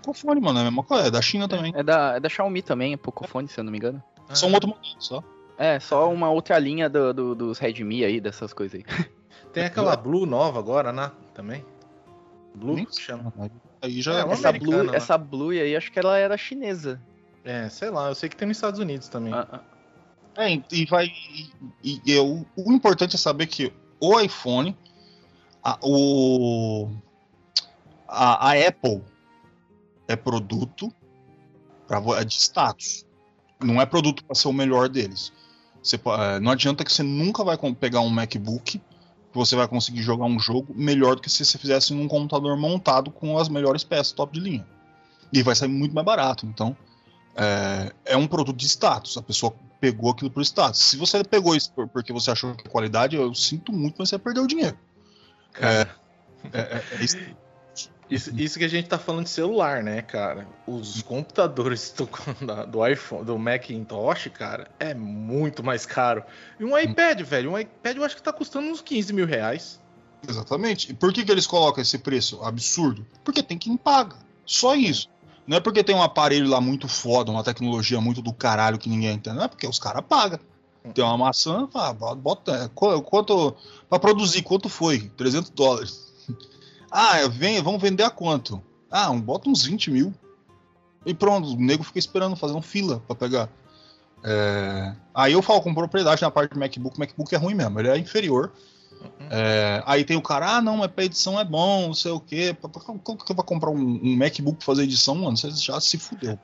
Pocophone, 0.00 0.40
mano, 0.40 0.58
é 0.58 0.62
a 0.62 0.64
mesma 0.64 0.82
coisa, 0.82 1.08
é 1.08 1.10
da 1.10 1.22
China 1.22 1.48
também. 1.48 1.72
É 1.76 1.82
da, 1.82 2.16
é 2.16 2.20
da 2.20 2.28
Xiaomi 2.28 2.62
também, 2.62 2.92
é 2.92 2.96
Pocophone, 2.96 3.48
se 3.48 3.58
eu 3.58 3.64
não 3.64 3.72
me 3.72 3.78
engano. 3.78 4.02
Só 4.32 4.46
um 4.46 4.52
outro 4.54 4.68
modelo, 4.68 4.86
só. 4.98 5.22
É, 5.58 5.80
só 5.80 6.12
uma 6.12 6.30
outra 6.30 6.58
linha 6.58 6.88
do, 6.88 7.14
do- 7.14 7.34
dos 7.34 7.58
Redmi 7.58 8.04
aí, 8.04 8.20
dessas 8.20 8.52
coisas 8.52 8.80
aí. 8.80 8.84
Tem 9.52 9.64
aquela 9.64 9.96
Blue 9.96 10.26
nova 10.26 10.58
agora, 10.58 10.92
né? 10.92 11.10
Também. 11.32 11.64
Blue 12.54 12.74
Nem 12.74 12.84
que 12.84 13.00
chama. 13.00 13.32
Aí 13.80 14.00
já 14.02 14.14
É, 14.20 14.24
uma 14.24 14.32
Essa 14.34 14.52
Blue, 14.52 14.82
lá. 14.84 14.94
essa 14.96 15.16
Blue 15.18 15.50
aí, 15.50 15.74
acho 15.76 15.90
que 15.92 15.98
ela 15.98 16.18
era 16.18 16.36
chinesa. 16.36 17.00
É, 17.44 17.68
sei 17.68 17.90
lá, 17.90 18.08
eu 18.08 18.14
sei 18.14 18.28
que 18.28 18.36
tem 18.36 18.48
nos 18.48 18.56
Estados 18.56 18.80
Unidos 18.80 19.08
também. 19.08 19.32
Ah, 19.32 19.46
ah. 19.52 19.60
É, 20.38 20.60
e 20.72 20.84
vai. 20.84 21.06
E, 21.82 22.02
e 22.04 22.12
eu- 22.12 22.44
o 22.56 22.72
importante 22.72 23.14
é 23.16 23.18
saber 23.18 23.46
que 23.46 23.72
o 24.00 24.20
iPhone, 24.20 24.76
a, 25.62 25.78
o, 25.82 26.90
a, 28.06 28.50
a 28.50 28.68
Apple 28.68 29.02
é 30.08 30.16
produto 30.16 30.92
pra, 31.86 31.98
é 32.18 32.24
de 32.24 32.34
status. 32.34 33.04
Não 33.62 33.80
é 33.80 33.86
produto 33.86 34.24
para 34.24 34.34
ser 34.34 34.48
o 34.48 34.52
melhor 34.52 34.88
deles. 34.88 35.32
Você, 35.82 35.96
é, 35.96 36.40
não 36.40 36.52
adianta 36.52 36.84
que 36.84 36.92
você 36.92 37.02
nunca 37.02 37.42
vai 37.44 37.56
pegar 37.74 38.00
um 38.00 38.08
MacBook 38.10 38.78
que 38.78 38.82
você 39.32 39.54
vai 39.56 39.68
conseguir 39.68 40.02
jogar 40.02 40.24
um 40.24 40.38
jogo 40.38 40.74
melhor 40.74 41.16
do 41.16 41.22
que 41.22 41.30
se 41.30 41.44
você 41.44 41.58
fizesse 41.58 41.92
num 41.94 42.08
computador 42.08 42.56
montado 42.56 43.10
com 43.10 43.38
as 43.38 43.48
melhores 43.48 43.84
peças 43.84 44.12
top 44.12 44.32
de 44.32 44.40
linha. 44.40 44.66
E 45.32 45.42
vai 45.42 45.54
sair 45.54 45.68
muito 45.68 45.94
mais 45.94 46.04
barato. 46.04 46.46
Então, 46.46 46.76
é, 47.34 47.92
é 48.04 48.16
um 48.16 48.26
produto 48.26 48.56
de 48.56 48.66
status. 48.66 49.16
A 49.16 49.22
pessoa 49.22 49.54
pegou 49.80 50.10
aquilo 50.10 50.30
por 50.30 50.42
status. 50.42 50.80
Se 50.80 50.96
você 50.96 51.22
pegou 51.22 51.54
isso 51.54 51.70
por- 51.72 51.86
porque 51.88 52.12
você 52.12 52.30
achou 52.30 52.54
que 52.54 52.66
é 52.66 52.70
qualidade, 52.70 53.14
eu 53.16 53.34
sinto 53.34 53.72
muito, 53.72 53.96
mas 53.98 54.08
você 54.08 54.18
perdeu 54.18 54.44
o 54.44 54.46
dinheiro. 54.46 54.76
Cara, 55.52 55.94
É, 56.52 56.58
é- 56.58 56.84
é 56.92 56.96
isso. 58.10 58.32
Isso, 58.36 58.58
que 58.58 58.64
a 58.64 58.68
gente 58.68 58.88
tá 58.88 58.98
falando 58.98 59.24
de 59.24 59.30
celular, 59.30 59.82
né, 59.82 60.02
cara? 60.02 60.46
Os 60.66 61.02
computadores 61.02 61.92
do, 61.96 62.08
do 62.70 62.86
iPhone, 62.86 63.24
do 63.24 63.38
Macintosh, 63.38 64.28
cara, 64.32 64.68
é 64.78 64.94
muito 64.94 65.62
mais 65.62 65.84
caro. 65.86 66.22
E 66.58 66.64
um 66.64 66.76
iPad, 66.78 67.20
velho, 67.22 67.52
um 67.52 67.58
iPad 67.58 67.96
eu 67.96 68.04
acho 68.04 68.16
que 68.16 68.22
tá 68.22 68.32
custando 68.32 68.68
uns 68.68 68.80
15 68.80 69.12
mil 69.12 69.26
reais. 69.26 69.80
Exatamente. 70.28 70.90
E 70.90 70.94
por 70.94 71.12
que, 71.12 71.24
que 71.24 71.30
eles 71.30 71.46
colocam 71.46 71.82
esse 71.82 71.98
preço 71.98 72.42
absurdo? 72.42 73.06
Porque 73.24 73.42
tem 73.42 73.58
quem 73.58 73.76
paga. 73.76 74.16
Só 74.44 74.74
isso. 74.74 75.08
Não 75.46 75.56
é 75.56 75.60
porque 75.60 75.84
tem 75.84 75.94
um 75.94 76.02
aparelho 76.02 76.48
lá 76.48 76.60
muito 76.60 76.88
foda, 76.88 77.30
uma 77.30 77.44
tecnologia 77.44 78.00
muito 78.00 78.20
do 78.20 78.32
caralho 78.32 78.78
que 78.78 78.88
ninguém 78.88 79.14
entende. 79.14 79.36
Não 79.36 79.44
é 79.44 79.48
porque 79.48 79.66
os 79.66 79.78
caras 79.78 80.02
pagam. 80.08 80.40
Tem 80.94 81.04
uma 81.04 81.18
maçã, 81.18 81.68
fala, 81.72 81.92
bota. 82.14 82.52
é, 82.52 82.68
qu- 82.74 83.02
Quanto. 83.02 83.56
Pra 83.88 83.98
produzir, 83.98 84.42
quanto 84.42 84.68
foi? 84.68 85.00
300 85.16 85.50
dólares. 85.50 86.06
Ah, 86.98 87.28
vem, 87.28 87.60
vamos 87.60 87.82
vender 87.82 88.04
a 88.04 88.08
quanto? 88.08 88.62
Ah, 88.90 89.10
um, 89.10 89.20
bota 89.20 89.50
uns 89.50 89.66
20 89.66 89.90
mil. 89.90 90.14
E 91.04 91.12
pronto, 91.12 91.50
o 91.50 91.56
nego 91.60 91.84
fica 91.84 91.98
esperando, 91.98 92.34
fazendo 92.36 92.62
fila 92.62 93.02
pra 93.06 93.14
pegar. 93.14 93.50
É, 94.24 94.94
Aí 95.14 95.34
eu 95.34 95.42
falo 95.42 95.60
com 95.60 95.74
propriedade 95.74 96.22
na 96.22 96.30
parte 96.30 96.54
do 96.54 96.58
MacBook. 96.58 96.96
O 96.96 97.00
MacBook 97.00 97.34
é 97.34 97.38
ruim 97.38 97.54
mesmo, 97.54 97.78
ele 97.78 97.88
é 97.90 97.98
inferior. 97.98 98.50
É, 99.30 99.82
aí 99.84 100.06
tem 100.06 100.16
o 100.16 100.22
cara, 100.22 100.56
ah, 100.56 100.62
não, 100.62 100.78
mas 100.78 100.90
pra 100.90 101.04
edição 101.04 101.38
é 101.38 101.44
bom, 101.44 101.88
não 101.88 101.94
sei 101.94 102.12
o 102.12 102.18
quê. 102.18 102.56
Como 103.02 103.18
que 103.18 103.34
vai 103.34 103.44
comprar 103.44 103.70
um, 103.70 104.00
um 104.02 104.16
MacBook 104.16 104.56
pra 104.56 104.64
fazer 104.64 104.84
edição, 104.84 105.14
mano? 105.16 105.36
Você 105.36 105.50
já 105.50 105.78
se 105.78 105.98
fudeu. 105.98 106.38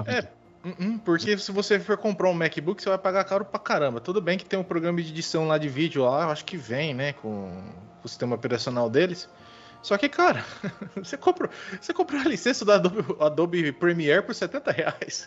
vida. 0.00 0.32
Uh-uh, 0.64 0.98
porque 1.04 1.36
se 1.36 1.52
você 1.52 1.78
for 1.78 1.98
comprar 1.98 2.30
um 2.30 2.34
MacBook, 2.34 2.82
você 2.82 2.88
vai 2.88 2.98
pagar 2.98 3.24
caro 3.24 3.44
pra 3.44 3.60
caramba. 3.60 4.00
Tudo 4.00 4.22
bem 4.22 4.38
que 4.38 4.46
tem 4.46 4.58
um 4.58 4.64
programa 4.64 5.02
de 5.02 5.10
edição 5.10 5.46
lá 5.46 5.58
de 5.58 5.68
vídeo 5.68 6.02
lá, 6.02 6.22
eu 6.22 6.30
acho 6.30 6.46
que 6.46 6.56
vem, 6.56 6.94
né, 6.94 7.12
com 7.12 7.52
o 8.02 8.08
sistema 8.08 8.34
operacional 8.34 8.88
deles. 8.88 9.28
Só 9.82 9.96
que, 9.96 10.08
cara, 10.08 10.44
você 10.96 11.16
compra, 11.16 11.50
você 11.80 11.92
compra 11.92 12.20
a 12.20 12.24
licença 12.24 12.64
do 12.64 12.72
Adobe, 12.72 13.16
Adobe 13.20 13.72
Premiere 13.72 14.22
por 14.22 14.34
70 14.34 14.70
reais. 14.72 15.26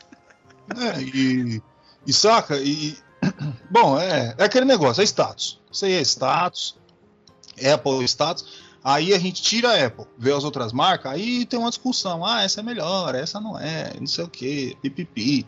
É, 0.77 1.01
e, 1.01 1.61
e 2.05 2.13
saca, 2.13 2.57
e. 2.57 2.97
Bom, 3.69 3.99
é, 3.99 4.35
é 4.37 4.43
aquele 4.43 4.65
negócio, 4.65 5.01
é 5.01 5.03
status. 5.03 5.59
Isso 5.71 5.85
aí 5.85 5.93
é 5.93 6.01
status. 6.01 6.79
Apple 7.73 8.03
status. 8.05 8.71
Aí 8.83 9.13
a 9.13 9.19
gente 9.19 9.43
tira 9.43 9.69
a 9.69 9.85
Apple, 9.85 10.07
vê 10.17 10.33
as 10.33 10.43
outras 10.43 10.73
marcas, 10.73 11.11
aí 11.11 11.45
tem 11.45 11.59
uma 11.59 11.69
discussão. 11.69 12.25
Ah, 12.25 12.41
essa 12.41 12.61
é 12.61 12.63
melhor, 12.63 13.13
essa 13.13 13.39
não 13.39 13.57
é, 13.57 13.93
não 13.99 14.07
sei 14.07 14.25
o 14.25 14.27
que, 14.27 14.75
pipipi. 14.81 15.45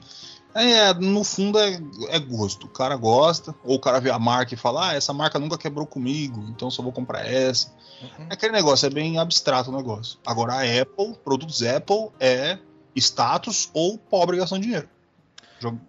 É, 0.54 0.94
no 0.94 1.24
fundo 1.24 1.58
é, 1.58 1.80
é, 2.10 2.20
gosto. 2.20 2.68
O 2.68 2.70
cara 2.70 2.96
gosta, 2.96 3.56
ou 3.64 3.78
o 3.78 3.80
cara 3.80 4.00
vê 4.00 4.12
a 4.12 4.20
marca 4.20 4.54
e 4.54 4.58
fala: 4.58 4.90
Ah, 4.90 4.94
essa 4.94 5.12
marca 5.12 5.40
nunca 5.40 5.58
quebrou 5.58 5.88
comigo, 5.88 6.46
então 6.50 6.70
só 6.70 6.84
vou 6.84 6.92
comprar 6.92 7.26
essa. 7.26 7.74
Uhum. 8.04 8.28
É 8.30 8.34
aquele 8.34 8.52
negócio, 8.52 8.86
é 8.86 8.90
bem 8.90 9.18
abstrato 9.18 9.72
o 9.72 9.76
negócio. 9.76 10.20
Agora, 10.26 10.54
a 10.54 10.82
Apple, 10.82 11.16
produtos 11.24 11.64
Apple, 11.64 12.10
é 12.20 12.60
status 12.96 13.70
ou 13.74 13.98
pobre 13.98 14.38
gastando 14.38 14.62
dinheiro. 14.62 14.90
Jogo. 15.60 15.80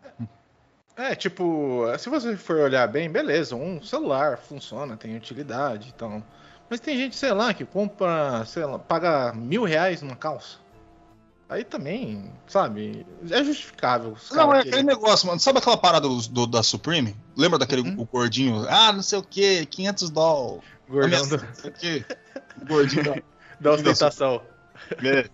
É, 0.96 1.14
tipo, 1.16 1.84
se 1.98 2.08
você 2.08 2.36
for 2.36 2.56
olhar 2.56 2.86
bem, 2.86 3.10
beleza, 3.10 3.56
um 3.56 3.82
celular 3.82 4.38
funciona, 4.38 4.96
tem 4.96 5.16
utilidade, 5.16 5.92
então. 5.94 6.22
Mas 6.70 6.78
tem 6.78 6.96
gente, 6.96 7.16
sei 7.16 7.32
lá, 7.32 7.52
que 7.52 7.64
compra, 7.64 8.44
sei 8.46 8.64
lá, 8.64 8.78
paga 8.78 9.32
mil 9.32 9.64
reais 9.64 10.00
numa 10.02 10.14
calça. 10.14 10.58
Aí 11.48 11.62
também, 11.62 12.32
sabe, 12.46 13.04
é 13.28 13.44
justificável. 13.44 14.16
Não, 14.32 14.54
é 14.54 14.60
aquele 14.60 14.82
negócio, 14.82 15.26
mano. 15.26 15.38
Sabe 15.38 15.58
aquela 15.58 15.76
parada 15.76 16.08
do, 16.08 16.16
do 16.28 16.46
da 16.46 16.62
Supreme? 16.62 17.14
Lembra 17.36 17.58
daquele 17.58 17.82
uhum. 17.82 18.00
o 18.00 18.04
gordinho? 18.06 18.64
Ah, 18.68 18.92
não 18.92 19.02
sei 19.02 19.18
o 19.18 19.22
que, 19.22 19.66
500 19.66 20.10
dólares. 20.10 20.64
Gordão 20.88 21.28
do... 21.28 21.36
O 21.36 22.66
gordinho 22.66 23.04
da, 23.04 23.22
da 23.60 23.72
ostentação. 23.72 24.42
É. 25.02 25.28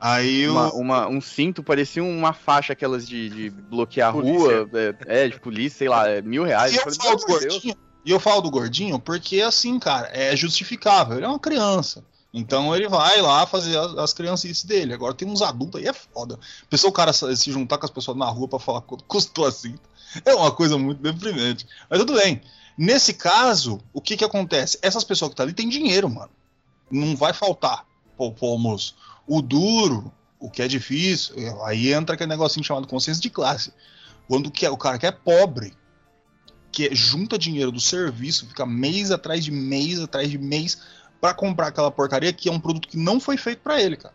Aí 0.00 0.48
o... 0.48 0.52
uma, 0.52 0.72
uma, 0.72 1.08
um 1.08 1.20
cinto 1.20 1.62
parecia 1.62 2.02
uma 2.02 2.32
faixa 2.32 2.72
aquelas 2.72 3.06
de, 3.06 3.28
de 3.28 3.50
bloquear 3.50 4.08
a 4.08 4.12
rua, 4.12 4.68
é, 5.06 5.24
é, 5.24 5.28
de 5.28 5.38
polícia, 5.38 5.78
sei 5.78 5.88
lá, 5.88 6.08
é 6.08 6.22
mil 6.22 6.44
reais. 6.44 6.72
E 6.72 6.76
eu, 6.76 6.82
falei, 6.82 7.16
do 7.16 7.26
gordinho, 7.26 7.74
e 8.04 8.10
eu 8.10 8.20
falo 8.20 8.40
do 8.40 8.50
gordinho 8.50 8.98
porque, 8.98 9.42
assim, 9.42 9.78
cara, 9.78 10.08
é 10.12 10.34
justificável. 10.34 11.16
Ele 11.16 11.26
é 11.26 11.28
uma 11.28 11.38
criança. 11.38 12.02
Então 12.32 12.74
ele 12.74 12.88
vai 12.88 13.20
lá 13.20 13.46
fazer 13.46 13.76
as, 13.76 13.98
as 13.98 14.12
criancices 14.12 14.64
dele. 14.64 14.94
Agora 14.94 15.12
tem 15.12 15.28
uns 15.28 15.42
adultos 15.42 15.80
aí, 15.80 15.88
é 15.88 15.92
foda. 15.92 16.38
Pessoa, 16.68 16.90
o 16.90 16.94
cara 16.94 17.12
se 17.12 17.50
juntar 17.50 17.76
com 17.76 17.84
as 17.84 17.90
pessoas 17.90 18.16
na 18.16 18.26
rua 18.26 18.48
para 18.48 18.58
falar 18.58 18.80
quanto 18.82 19.04
custou 19.04 19.46
assim. 19.46 19.74
É 20.24 20.34
uma 20.34 20.50
coisa 20.50 20.78
muito 20.78 21.02
deprimente. 21.02 21.66
Mas 21.88 21.98
tudo 21.98 22.14
bem. 22.14 22.40
Nesse 22.76 23.14
caso, 23.14 23.80
o 23.92 24.00
que 24.00 24.16
que 24.16 24.24
acontece? 24.24 24.78
Essas 24.82 25.04
pessoas 25.04 25.30
que 25.30 25.36
tá 25.36 25.42
ali 25.42 25.52
têm 25.52 25.68
dinheiro, 25.68 26.08
mano. 26.08 26.30
Não 26.90 27.16
vai 27.16 27.32
faltar 27.32 27.84
pro, 28.16 28.34
almoço. 28.46 28.96
O 29.26 29.40
duro, 29.40 30.12
o 30.38 30.50
que 30.50 30.62
é 30.62 30.68
difícil, 30.68 31.34
aí 31.64 31.92
entra 31.92 32.14
aquele 32.14 32.30
negocinho 32.30 32.64
chamado 32.64 32.86
consciência 32.86 33.22
de 33.22 33.30
classe. 33.30 33.72
Quando 34.26 34.52
é, 34.62 34.70
o 34.70 34.76
cara 34.76 34.98
que 34.98 35.06
é 35.06 35.12
pobre, 35.12 35.72
que 36.72 36.94
junta 36.94 37.38
dinheiro 37.38 37.72
do 37.72 37.80
serviço, 37.80 38.46
fica 38.46 38.64
mês 38.64 39.10
atrás 39.10 39.44
de 39.44 39.50
mês 39.50 40.00
atrás 40.00 40.30
de 40.30 40.38
mês 40.38 40.80
para 41.20 41.34
comprar 41.34 41.68
aquela 41.68 41.90
porcaria 41.90 42.32
que 42.32 42.48
é 42.48 42.52
um 42.52 42.60
produto 42.60 42.88
que 42.88 42.96
não 42.96 43.20
foi 43.20 43.36
feito 43.36 43.60
para 43.60 43.80
ele, 43.80 43.96
cara. 43.96 44.14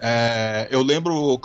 É, 0.00 0.68
eu 0.70 0.82
lembro 0.82 1.40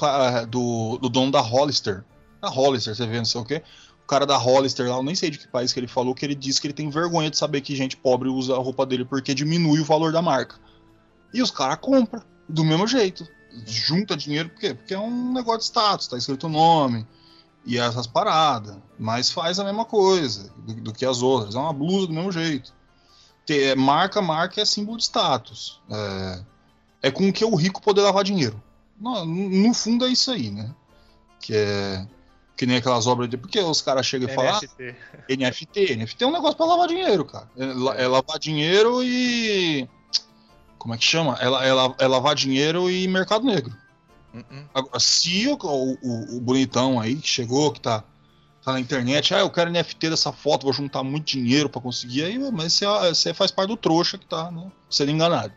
do, 0.50 0.98
do 0.98 1.10
dono 1.10 1.32
da 1.32 1.40
Hollister. 1.40 2.04
A 2.42 2.50
Hollister, 2.50 2.94
você 2.94 3.08
vê, 3.08 3.18
não 3.18 3.25
sei 3.25 3.40
o 3.40 3.46
quê. 3.46 3.63
O 4.03 4.07
cara 4.07 4.25
da 4.25 4.38
Hollister 4.38 4.89
lá, 4.89 4.98
eu 4.98 5.03
nem 5.03 5.15
sei 5.15 5.29
de 5.29 5.39
que 5.39 5.48
país 5.48 5.72
que 5.72 5.79
ele 5.79 5.88
falou, 5.88 6.13
que 6.13 6.25
ele 6.25 6.36
disse 6.36 6.60
que 6.60 6.67
ele 6.67 6.74
tem 6.74 6.89
vergonha 6.89 7.29
de 7.29 7.38
saber 7.38 7.62
que 7.62 7.75
gente 7.75 7.95
pobre 7.95 8.29
usa 8.29 8.53
a 8.53 8.60
roupa 8.60 8.86
dele 8.86 9.05
porque 9.05 9.33
diminui 9.33 9.79
o 9.79 9.86
valor 9.86 10.12
da 10.12 10.22
marca. 10.22 10.57
E 11.33 11.41
os 11.41 11.50
caras 11.50 11.77
compram 11.81 12.22
do 12.48 12.63
mesmo 12.63 12.88
jeito. 12.88 13.27
Junta 13.65 14.17
dinheiro, 14.17 14.50
por 14.50 14.60
quê? 14.60 14.74
Porque 14.74 14.93
é 14.93 15.00
um 15.00 15.31
negócio 15.31 15.60
de 15.60 15.65
status, 15.65 16.07
tá 16.07 16.17
escrito 16.17 16.48
o 16.48 16.50
nome 16.50 17.07
e 17.65 17.77
essas 17.77 18.07
paradas. 18.07 18.75
Mas 19.00 19.29
faz 19.29 19.60
a 19.60 19.63
mesma 19.63 19.86
coisa 19.86 20.51
do, 20.57 20.74
do 20.75 20.93
que 20.93 21.05
as 21.05 21.22
outras. 21.22 21.55
É 21.55 21.60
uma 21.60 21.74
blusa 21.74 22.07
do 22.07 22.13
mesmo 22.13 22.31
jeito. 22.31 22.74
É, 23.50 23.75
marca, 23.75 24.22
marca 24.22 24.62
é 24.62 24.65
símbolo 24.65 24.98
de 24.98 25.03
status. 25.03 25.81
É, 25.89 26.43
é 27.03 27.12
com 27.12 27.31
que 27.31 27.43
o 27.43 27.55
rico 27.55 27.81
poder 27.81 28.01
lavar 28.01 28.24
dinheiro. 28.24 28.62
No, 29.00 29.25
no, 29.25 29.74
fundo 29.74 30.05
é 30.05 30.10
isso 30.10 30.31
aí, 30.31 30.50
né? 30.50 30.74
Que 31.39 31.55
é 31.55 32.07
que 32.55 32.65
nem 32.65 32.77
aquelas 32.77 33.07
obras 33.07 33.29
de. 33.29 33.38
Porque 33.38 33.60
os 33.60 33.81
caras 33.81 34.05
chegam 34.05 34.29
e 34.29 34.33
falam. 34.33 34.57
NFT. 34.57 34.95
Ah, 35.13 35.36
NFT. 35.36 35.95
NFT 35.95 36.24
é 36.24 36.27
um 36.27 36.31
negócio 36.31 36.55
pra 36.55 36.65
lavar 36.65 36.88
dinheiro, 36.88 37.25
cara. 37.25 37.50
É, 37.57 37.63
é, 37.63 38.03
é 38.03 38.07
lavar 38.07 38.39
dinheiro 38.39 39.03
e. 39.03 39.88
Como 40.77 40.93
é 40.93 40.98
que 40.98 41.03
chama? 41.03 41.38
É, 41.39 41.48
é, 41.48 42.05
é 42.05 42.07
lavar 42.07 42.36
dinheiro 42.36 42.89
e 42.89 43.07
mercado 43.07 43.45
negro. 43.45 43.74
Uh 44.33 44.39
-uh. 44.39 44.65
Agora, 44.74 45.00
se 45.00 45.48
o, 45.48 45.57
o, 45.62 46.38
o, 46.38 46.41
bonitão 46.41 47.00
aí 47.00 47.15
que 47.15 47.27
chegou, 47.27 47.72
que 47.72 47.79
tá 47.79 48.03
tá 48.63 48.72
na 48.72 48.79
internet, 48.79 49.33
ah, 49.33 49.39
eu 49.39 49.50
quero 49.50 49.69
NFT 49.69 50.10
dessa 50.10 50.31
foto, 50.31 50.63
vou 50.63 50.72
juntar 50.72 51.03
muito 51.03 51.25
dinheiro 51.25 51.69
para 51.69 51.81
conseguir, 51.81 52.24
aí, 52.24 52.39
mas 52.51 52.74
você, 52.74 52.86
você, 52.86 53.33
faz 53.33 53.51
parte 53.51 53.67
do 53.67 53.75
trouxa 53.75 54.17
que 54.17 54.25
tá 54.25 54.50
né, 54.51 54.72
sendo 54.89 55.12
enganado. 55.12 55.53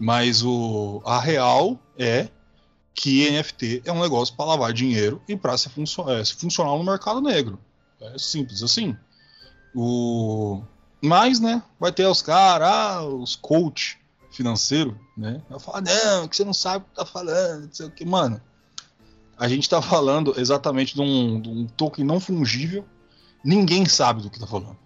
Mas 0.00 0.42
o, 0.42 1.00
a 1.06 1.20
real 1.20 1.78
é 1.96 2.28
que 2.94 3.28
NFT 3.30 3.82
é 3.84 3.92
um 3.92 4.00
negócio 4.00 4.34
para 4.36 4.46
lavar 4.46 4.72
dinheiro 4.72 5.20
e 5.28 5.36
para 5.36 5.58
se, 5.58 5.68
funcio 5.68 6.08
é, 6.08 6.24
se 6.24 6.34
funcionar 6.34 6.70
no 6.70 6.84
mercado 6.84 7.20
negro. 7.20 7.58
É 8.00 8.16
simples 8.16 8.62
assim. 8.62 8.96
O... 9.74 10.62
Mas, 11.02 11.40
né, 11.40 11.62
vai 11.78 11.92
ter 11.92 12.06
os 12.06 12.22
caras, 12.22 12.68
ah, 12.68 13.04
os 13.04 13.36
coach 13.36 13.98
financeiro, 14.30 14.98
né? 15.16 15.42
Vai 15.50 15.58
falar, 15.58 15.82
não, 15.82 16.28
que 16.28 16.36
você 16.36 16.44
não 16.44 16.54
sabe 16.54 16.84
o 16.84 16.88
que 16.88 16.96
tá 16.96 17.04
falando, 17.04 17.66
não 17.66 17.72
sei 17.72 17.86
o 17.86 17.90
que. 17.90 18.04
Mano, 18.04 18.40
a 19.36 19.48
gente 19.48 19.62
está 19.62 19.82
falando 19.82 20.34
exatamente 20.38 20.94
de 20.94 21.00
um, 21.00 21.40
de 21.40 21.48
um, 21.48 21.66
token 21.66 22.04
não 22.04 22.20
fungível. 22.20 22.84
Ninguém 23.44 23.84
sabe 23.86 24.22
do 24.22 24.30
que 24.30 24.36
está 24.36 24.46
falando. 24.46 24.78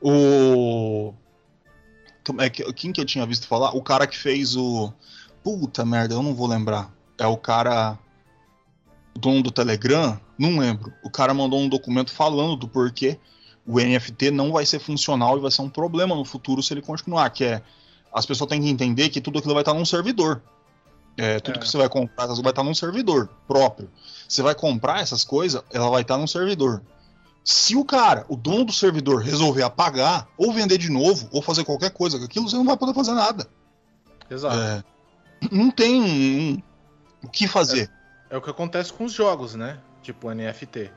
O. 0.00 1.12
É 2.38 2.50
que, 2.50 2.72
quem 2.72 2.92
que 2.92 3.00
eu 3.00 3.04
tinha 3.04 3.26
visto 3.26 3.46
falar? 3.46 3.76
O 3.76 3.82
cara 3.82 4.06
que 4.06 4.16
fez 4.16 4.56
o. 4.56 4.92
Puta 5.42 5.84
merda, 5.84 6.14
eu 6.14 6.22
não 6.22 6.34
vou 6.34 6.46
lembrar. 6.46 6.92
É 7.20 7.26
o 7.26 7.36
cara. 7.36 7.98
O 9.14 9.18
dono 9.18 9.42
do 9.42 9.50
Telegram? 9.50 10.18
Não 10.38 10.58
lembro. 10.58 10.92
O 11.04 11.10
cara 11.10 11.34
mandou 11.34 11.60
um 11.60 11.68
documento 11.68 12.10
falando 12.10 12.56
do 12.56 12.66
porquê 12.66 13.18
o 13.66 13.78
NFT 13.78 14.30
não 14.30 14.50
vai 14.50 14.66
ser 14.66 14.78
funcional 14.78 15.38
e 15.38 15.40
vai 15.40 15.50
ser 15.50 15.62
um 15.62 15.68
problema 15.68 16.14
no 16.16 16.24
futuro 16.24 16.62
se 16.62 16.74
ele 16.74 16.82
continuar. 16.82 17.30
Que 17.30 17.44
é. 17.44 17.62
As 18.12 18.26
pessoas 18.26 18.48
têm 18.48 18.60
que 18.60 18.68
entender 18.68 19.08
que 19.08 19.20
tudo 19.20 19.38
aquilo 19.38 19.54
vai 19.54 19.60
estar 19.62 19.74
num 19.74 19.84
servidor. 19.84 20.42
É, 21.16 21.38
tudo 21.38 21.56
é. 21.56 21.60
que 21.60 21.68
você 21.68 21.76
vai 21.76 21.88
comprar 21.88 22.26
vai 22.26 22.50
estar 22.50 22.64
num 22.64 22.74
servidor 22.74 23.28
próprio. 23.46 23.90
Você 24.28 24.42
vai 24.42 24.54
comprar 24.54 25.00
essas 25.00 25.22
coisas, 25.22 25.62
ela 25.72 25.90
vai 25.90 26.02
estar 26.02 26.16
num 26.16 26.26
servidor. 26.26 26.82
Se 27.44 27.76
o 27.76 27.84
cara, 27.84 28.24
o 28.28 28.36
dono 28.36 28.64
do 28.64 28.72
servidor, 28.72 29.22
resolver 29.22 29.62
apagar, 29.62 30.28
ou 30.36 30.52
vender 30.52 30.78
de 30.78 30.90
novo, 30.90 31.28
ou 31.30 31.40
fazer 31.40 31.64
qualquer 31.64 31.90
coisa 31.90 32.18
com 32.18 32.24
aquilo, 32.24 32.48
você 32.48 32.56
não 32.56 32.64
vai 32.64 32.76
poder 32.76 32.94
fazer 32.94 33.12
nada. 33.12 33.46
Exato. 34.28 34.56
É, 34.56 34.84
não 35.50 35.70
tem 35.70 36.02
um, 36.02 36.62
o 37.22 37.28
que 37.28 37.46
fazer. 37.46 37.90
É, 38.28 38.34
é, 38.34 38.38
o 38.38 38.42
que 38.42 38.50
acontece 38.50 38.92
com 38.92 39.04
os 39.04 39.12
jogos, 39.12 39.54
né? 39.54 39.78
Tipo 40.02 40.32
NFT. 40.32 40.90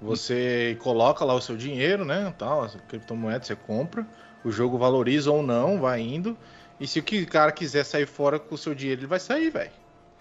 Você 0.00 0.76
coloca 0.80 1.24
lá 1.24 1.34
o 1.34 1.40
seu 1.40 1.56
dinheiro, 1.56 2.04
né? 2.04 2.32
Tal, 2.36 2.64
a 2.64 2.68
criptomoeda 2.68 3.44
você 3.44 3.56
compra, 3.56 4.06
o 4.44 4.50
jogo 4.50 4.76
valoriza 4.76 5.30
ou 5.30 5.42
não, 5.42 5.80
vai 5.80 6.00
indo. 6.00 6.36
E 6.78 6.86
se 6.86 6.98
o 6.98 7.26
cara 7.26 7.52
quiser 7.52 7.84
sair 7.84 8.06
fora 8.06 8.38
com 8.38 8.54
o 8.54 8.58
seu 8.58 8.74
dinheiro, 8.74 9.00
ele 9.00 9.06
vai 9.06 9.20
sair, 9.20 9.50
velho. 9.50 9.70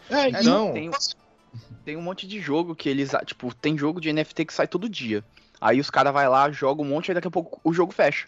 É, 0.09 0.29
então. 0.29 0.73
Tem, 0.73 0.91
tem 1.83 1.97
um 1.97 2.01
monte 2.01 2.27
de 2.27 2.39
jogo 2.39 2.75
que 2.75 2.87
eles. 2.87 3.11
Tipo, 3.25 3.53
tem 3.53 3.77
jogo 3.77 3.99
de 3.99 4.13
NFT 4.13 4.45
que 4.45 4.53
sai 4.53 4.67
todo 4.67 4.87
dia. 4.87 5.23
Aí 5.59 5.79
os 5.79 5.89
caras 5.89 6.13
vai 6.13 6.27
lá, 6.27 6.51
jogam 6.51 6.85
um 6.85 6.89
monte, 6.89 7.09
e 7.09 7.13
daqui 7.13 7.27
a 7.27 7.31
pouco 7.31 7.59
o 7.63 7.73
jogo 7.73 7.91
fecha. 7.91 8.27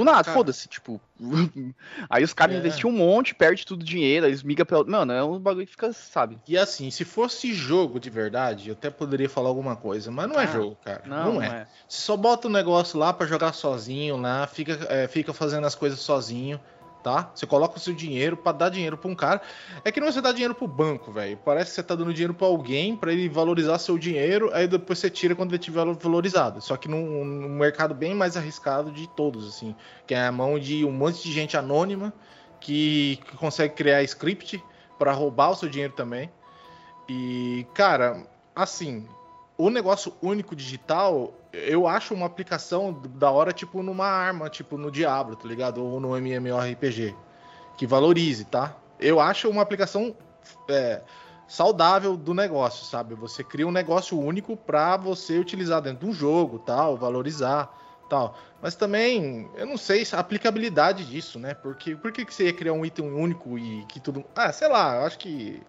Do 0.00 0.04
nada, 0.04 0.32
foda-se, 0.32 0.66
tipo. 0.66 0.98
aí 2.08 2.24
os 2.24 2.32
caras 2.32 2.56
é. 2.56 2.58
investiam 2.58 2.88
um 2.88 2.96
monte, 2.96 3.34
perde 3.34 3.66
tudo 3.66 3.84
dinheiro, 3.84 4.24
eles 4.24 4.42
migam 4.42 4.64
pelo. 4.64 4.88
Mano, 4.88 5.12
é 5.12 5.22
um 5.22 5.38
bagulho 5.38 5.66
que 5.66 5.72
fica, 5.72 5.92
sabe? 5.92 6.38
E 6.48 6.56
assim, 6.56 6.90
se 6.90 7.04
fosse 7.04 7.52
jogo 7.52 8.00
de 8.00 8.08
verdade, 8.08 8.70
eu 8.70 8.72
até 8.72 8.88
poderia 8.88 9.28
falar 9.28 9.50
alguma 9.50 9.76
coisa, 9.76 10.10
mas 10.10 10.26
não 10.26 10.40
é 10.40 10.44
ah, 10.44 10.46
jogo, 10.46 10.78
cara. 10.82 11.02
Não, 11.04 11.34
não 11.34 11.42
é. 11.42 11.46
é. 11.46 11.66
Você 11.86 12.00
só 12.00 12.16
bota 12.16 12.48
o 12.48 12.50
um 12.50 12.54
negócio 12.54 12.98
lá 12.98 13.12
para 13.12 13.26
jogar 13.26 13.52
sozinho 13.52 14.16
lá, 14.16 14.46
fica, 14.46 14.78
é, 14.88 15.06
fica 15.06 15.34
fazendo 15.34 15.66
as 15.66 15.74
coisas 15.74 16.00
sozinho 16.00 16.58
tá? 17.02 17.30
Você 17.34 17.46
coloca 17.46 17.76
o 17.76 17.80
seu 17.80 17.94
dinheiro 17.94 18.36
para 18.36 18.52
dar 18.52 18.68
dinheiro 18.68 18.96
para 18.96 19.10
um 19.10 19.14
cara. 19.14 19.40
É 19.84 19.90
que 19.90 20.00
não 20.00 20.10
você 20.10 20.20
dá 20.20 20.32
dinheiro 20.32 20.54
pro 20.54 20.66
banco, 20.66 21.10
velho. 21.10 21.36
Parece 21.44 21.70
que 21.70 21.76
você 21.76 21.82
tá 21.82 21.94
dando 21.94 22.12
dinheiro 22.12 22.34
para 22.34 22.46
alguém 22.46 22.96
para 22.96 23.12
ele 23.12 23.28
valorizar 23.28 23.78
seu 23.78 23.98
dinheiro, 23.98 24.50
aí 24.52 24.66
depois 24.66 24.98
você 24.98 25.10
tira 25.10 25.34
quando 25.34 25.52
ele 25.52 25.58
tiver 25.58 25.84
valorizado. 25.94 26.60
Só 26.60 26.76
que 26.76 26.88
num, 26.88 27.24
num, 27.24 27.48
mercado 27.50 27.94
bem 27.94 28.14
mais 28.14 28.36
arriscado 28.36 28.90
de 28.90 29.08
todos, 29.08 29.46
assim, 29.48 29.74
que 30.06 30.14
é 30.14 30.26
a 30.26 30.32
mão 30.32 30.58
de 30.58 30.84
um 30.84 30.92
monte 30.92 31.22
de 31.22 31.32
gente 31.32 31.56
anônima 31.56 32.12
que, 32.60 33.18
que 33.24 33.36
consegue 33.36 33.74
criar 33.74 34.02
script 34.02 34.62
para 34.98 35.12
roubar 35.12 35.50
o 35.50 35.54
seu 35.54 35.68
dinheiro 35.68 35.94
também. 35.94 36.30
E, 37.08 37.66
cara, 37.74 38.26
assim, 38.54 39.06
o 39.60 39.70
negócio 39.70 40.14
único 40.22 40.56
digital, 40.56 41.34
eu 41.52 41.86
acho 41.86 42.14
uma 42.14 42.26
aplicação 42.26 42.92
da 43.14 43.30
hora, 43.30 43.52
tipo, 43.52 43.82
numa 43.82 44.06
arma, 44.06 44.48
tipo 44.48 44.78
no 44.78 44.90
Diablo, 44.90 45.36
tá 45.36 45.46
ligado? 45.46 45.84
Ou 45.84 46.00
no 46.00 46.16
MMORPG. 46.16 47.14
Que 47.76 47.86
valorize, 47.86 48.44
tá? 48.44 48.76
Eu 48.98 49.20
acho 49.20 49.48
uma 49.48 49.62
aplicação 49.62 50.14
é, 50.68 51.02
saudável 51.46 52.16
do 52.16 52.32
negócio, 52.32 52.86
sabe? 52.86 53.14
Você 53.14 53.42
cria 53.44 53.66
um 53.66 53.72
negócio 53.72 54.18
único 54.18 54.56
para 54.56 54.96
você 54.96 55.38
utilizar 55.38 55.82
dentro 55.82 56.00
de 56.00 56.06
um 56.06 56.12
jogo, 56.12 56.58
tal, 56.58 56.96
valorizar, 56.96 57.70
tal. 58.08 58.38
Mas 58.62 58.74
também, 58.74 59.50
eu 59.56 59.66
não 59.66 59.76
sei 59.76 60.06
a 60.12 60.18
aplicabilidade 60.18 61.04
disso, 61.04 61.38
né? 61.38 61.54
Porque 61.54 61.96
por 61.96 62.12
que, 62.12 62.24
que 62.24 62.32
você 62.32 62.46
ia 62.46 62.52
criar 62.52 62.72
um 62.72 62.84
item 62.84 63.12
único 63.12 63.58
e 63.58 63.84
que 63.86 64.00
tudo. 64.00 64.24
Ah, 64.34 64.52
sei 64.52 64.68
lá, 64.68 64.96
eu 64.96 65.02
acho 65.02 65.18
que 65.18 65.62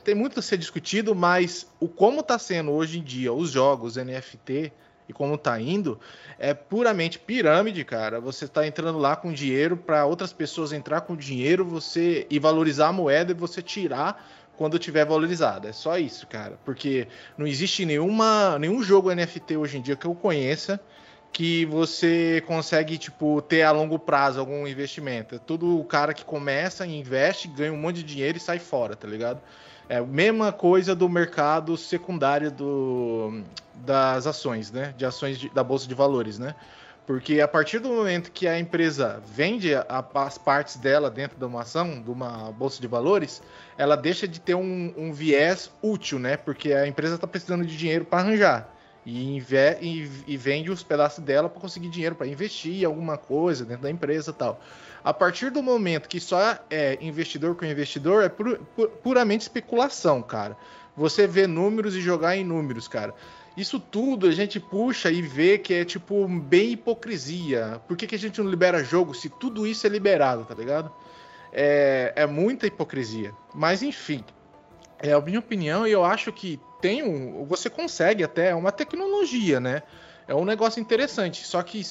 tem 0.00 0.14
muito 0.14 0.38
a 0.38 0.42
ser 0.42 0.56
discutido, 0.56 1.14
mas 1.14 1.66
o 1.80 1.88
como 1.88 2.20
está 2.20 2.38
sendo 2.38 2.72
hoje 2.72 2.98
em 2.98 3.02
dia 3.02 3.32
os 3.32 3.50
jogos 3.50 3.96
NFT 3.96 4.72
e 5.08 5.12
como 5.12 5.34
está 5.34 5.60
indo 5.60 5.98
é 6.38 6.54
puramente 6.54 7.18
pirâmide, 7.18 7.84
cara. 7.84 8.20
Você 8.20 8.44
está 8.44 8.66
entrando 8.66 8.98
lá 8.98 9.16
com 9.16 9.32
dinheiro 9.32 9.76
para 9.76 10.04
outras 10.06 10.32
pessoas 10.32 10.72
entrar 10.72 11.02
com 11.02 11.16
dinheiro, 11.16 11.64
você 11.64 12.26
e 12.30 12.38
valorizar 12.38 12.88
a 12.88 12.92
moeda 12.92 13.32
e 13.32 13.34
você 13.34 13.60
tirar 13.60 14.24
quando 14.56 14.78
tiver 14.78 15.04
valorizada. 15.04 15.68
É 15.68 15.72
só 15.72 15.98
isso, 15.98 16.26
cara. 16.26 16.58
Porque 16.64 17.08
não 17.36 17.46
existe 17.46 17.84
nenhuma, 17.84 18.58
nenhum 18.58 18.82
jogo 18.82 19.14
NFT 19.14 19.56
hoje 19.56 19.78
em 19.78 19.82
dia 19.82 19.96
que 19.96 20.06
eu 20.06 20.14
conheça 20.14 20.80
que 21.32 21.64
você 21.64 22.44
consegue, 22.46 22.98
tipo, 22.98 23.40
ter 23.40 23.62
a 23.62 23.70
longo 23.70 23.98
prazo 23.98 24.38
algum 24.38 24.66
investimento. 24.66 25.36
É 25.36 25.38
tudo 25.38 25.80
o 25.80 25.84
cara 25.84 26.12
que 26.12 26.24
começa, 26.24 26.86
investe, 26.86 27.48
ganha 27.48 27.72
um 27.72 27.78
monte 27.78 27.96
de 27.96 28.02
dinheiro 28.02 28.36
e 28.36 28.40
sai 28.40 28.58
fora, 28.58 28.94
tá 28.94 29.08
ligado? 29.08 29.40
É 29.88 29.98
a 29.98 30.02
mesma 30.02 30.52
coisa 30.52 30.94
do 30.94 31.08
mercado 31.08 31.76
secundário 31.76 32.50
do, 32.50 33.42
das 33.74 34.26
ações, 34.26 34.70
né? 34.70 34.94
De 34.96 35.04
ações 35.04 35.38
de, 35.38 35.48
da 35.50 35.62
Bolsa 35.62 35.86
de 35.86 35.94
Valores, 35.94 36.38
né? 36.38 36.54
Porque 37.06 37.40
a 37.40 37.48
partir 37.48 37.80
do 37.80 37.88
momento 37.88 38.30
que 38.30 38.46
a 38.46 38.58
empresa 38.58 39.20
vende 39.26 39.74
a, 39.74 40.04
as 40.14 40.38
partes 40.38 40.76
dela 40.76 41.10
dentro 41.10 41.36
de 41.36 41.44
uma 41.44 41.62
ação, 41.62 42.00
de 42.00 42.10
uma 42.10 42.52
bolsa 42.52 42.80
de 42.80 42.86
valores, 42.86 43.42
ela 43.76 43.96
deixa 43.96 44.28
de 44.28 44.40
ter 44.40 44.54
um, 44.54 44.94
um 44.96 45.12
viés 45.12 45.70
útil, 45.82 46.18
né? 46.18 46.36
Porque 46.36 46.72
a 46.72 46.86
empresa 46.86 47.16
está 47.16 47.26
precisando 47.26 47.66
de 47.66 47.76
dinheiro 47.76 48.04
para 48.04 48.20
arranjar 48.20 48.72
e, 49.04 49.38
e, 49.80 50.10
e, 50.28 50.36
vende 50.36 50.70
os 50.70 50.82
pedaços 50.82 51.24
dela 51.24 51.48
para 51.48 51.60
conseguir 51.60 51.88
dinheiro 51.88 52.14
para 52.14 52.26
investir 52.26 52.82
em 52.82 52.84
alguma 52.84 53.18
coisa 53.18 53.64
dentro 53.64 53.82
da 53.82 53.90
empresa 53.90 54.32
tal. 54.32 54.60
A 55.04 55.12
partir 55.12 55.50
do 55.50 55.62
momento 55.62 56.08
que 56.08 56.20
só 56.20 56.58
é 56.70 56.98
investidor 57.00 57.56
com 57.56 57.64
investidor, 57.64 58.22
é 58.22 58.28
pur, 58.28 58.58
pur, 58.76 58.88
puramente 58.88 59.42
especulação, 59.42 60.22
cara. 60.22 60.56
Você 60.96 61.26
vê 61.26 61.46
números 61.46 61.96
e 61.96 62.00
jogar 62.00 62.36
em 62.36 62.44
números, 62.44 62.86
cara. 62.86 63.14
Isso 63.56 63.80
tudo 63.80 64.26
a 64.26 64.30
gente 64.30 64.58
puxa 64.60 65.10
e 65.10 65.20
vê 65.20 65.58
que 65.58 65.74
é 65.74 65.84
tipo 65.84 66.26
bem 66.26 66.72
hipocrisia. 66.72 67.80
Por 67.86 67.96
que, 67.96 68.06
que 68.06 68.14
a 68.14 68.18
gente 68.18 68.40
não 68.40 68.48
libera 68.48 68.82
jogo 68.84 69.12
se 69.12 69.28
tudo 69.28 69.66
isso 69.66 69.86
é 69.86 69.90
liberado, 69.90 70.44
tá 70.44 70.54
ligado? 70.54 70.90
É, 71.52 72.12
é 72.16 72.26
muita 72.26 72.66
hipocrisia. 72.66 73.34
Mas 73.54 73.82
enfim, 73.82 74.24
é 74.98 75.12
a 75.12 75.20
minha 75.20 75.38
opinião 75.38 75.86
e 75.86 75.92
eu 75.92 76.04
acho 76.04 76.32
que 76.32 76.58
tem 76.80 77.02
um. 77.02 77.44
Você 77.44 77.68
consegue 77.68 78.24
até, 78.24 78.50
é 78.50 78.54
uma 78.54 78.72
tecnologia, 78.72 79.60
né? 79.60 79.82
É 80.26 80.34
um 80.34 80.44
negócio 80.44 80.80
interessante. 80.80 81.44
Só 81.44 81.62
que 81.62 81.82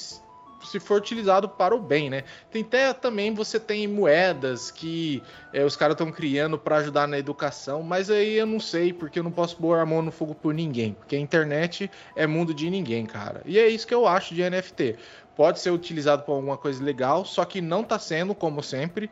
se 0.64 0.80
for 0.80 0.98
utilizado 0.98 1.48
para 1.48 1.74
o 1.74 1.80
bem, 1.80 2.10
né? 2.10 2.24
Tem 2.50 2.62
até 2.62 2.92
também 2.92 3.34
você 3.34 3.58
tem 3.58 3.86
moedas 3.86 4.70
que 4.70 5.22
é, 5.52 5.64
os 5.64 5.76
caras 5.76 5.94
estão 5.94 6.10
criando 6.10 6.58
para 6.58 6.76
ajudar 6.76 7.06
na 7.06 7.18
educação, 7.18 7.82
mas 7.82 8.10
aí 8.10 8.34
eu 8.34 8.46
não 8.46 8.60
sei 8.60 8.92
porque 8.92 9.18
eu 9.18 9.22
não 9.22 9.30
posso 9.30 9.56
pôr 9.56 9.78
a 9.78 9.86
mão 9.86 10.02
no 10.02 10.12
fogo 10.12 10.34
por 10.34 10.54
ninguém, 10.54 10.94
porque 10.94 11.16
a 11.16 11.18
internet 11.18 11.90
é 12.16 12.26
mundo 12.26 12.54
de 12.54 12.70
ninguém, 12.70 13.06
cara. 13.06 13.42
E 13.44 13.58
é 13.58 13.68
isso 13.68 13.86
que 13.86 13.94
eu 13.94 14.06
acho 14.06 14.34
de 14.34 14.48
NFT. 14.48 14.96
Pode 15.36 15.60
ser 15.60 15.70
utilizado 15.70 16.22
para 16.22 16.34
alguma 16.34 16.56
coisa 16.56 16.82
legal, 16.82 17.24
só 17.24 17.44
que 17.44 17.60
não 17.60 17.80
está 17.80 17.98
sendo 17.98 18.34
como 18.34 18.62
sempre. 18.62 19.10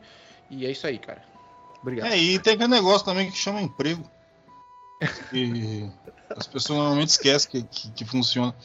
E 0.49 0.65
é 0.65 0.71
isso 0.71 0.85
aí, 0.85 0.99
cara. 0.99 1.23
Obrigado. 1.81 2.11
É, 2.11 2.17
e 2.17 2.37
tem 2.37 2.53
aquele 2.53 2.69
negócio 2.69 3.05
também 3.05 3.29
que 3.29 3.37
chama 3.37 3.61
emprego. 3.61 4.03
E 5.33 5.89
as 6.29 6.45
pessoas 6.45 6.77
normalmente 6.77 7.09
esquecem 7.09 7.49
que, 7.49 7.63
que, 7.63 7.91
que 7.91 8.05
funciona. 8.05 8.55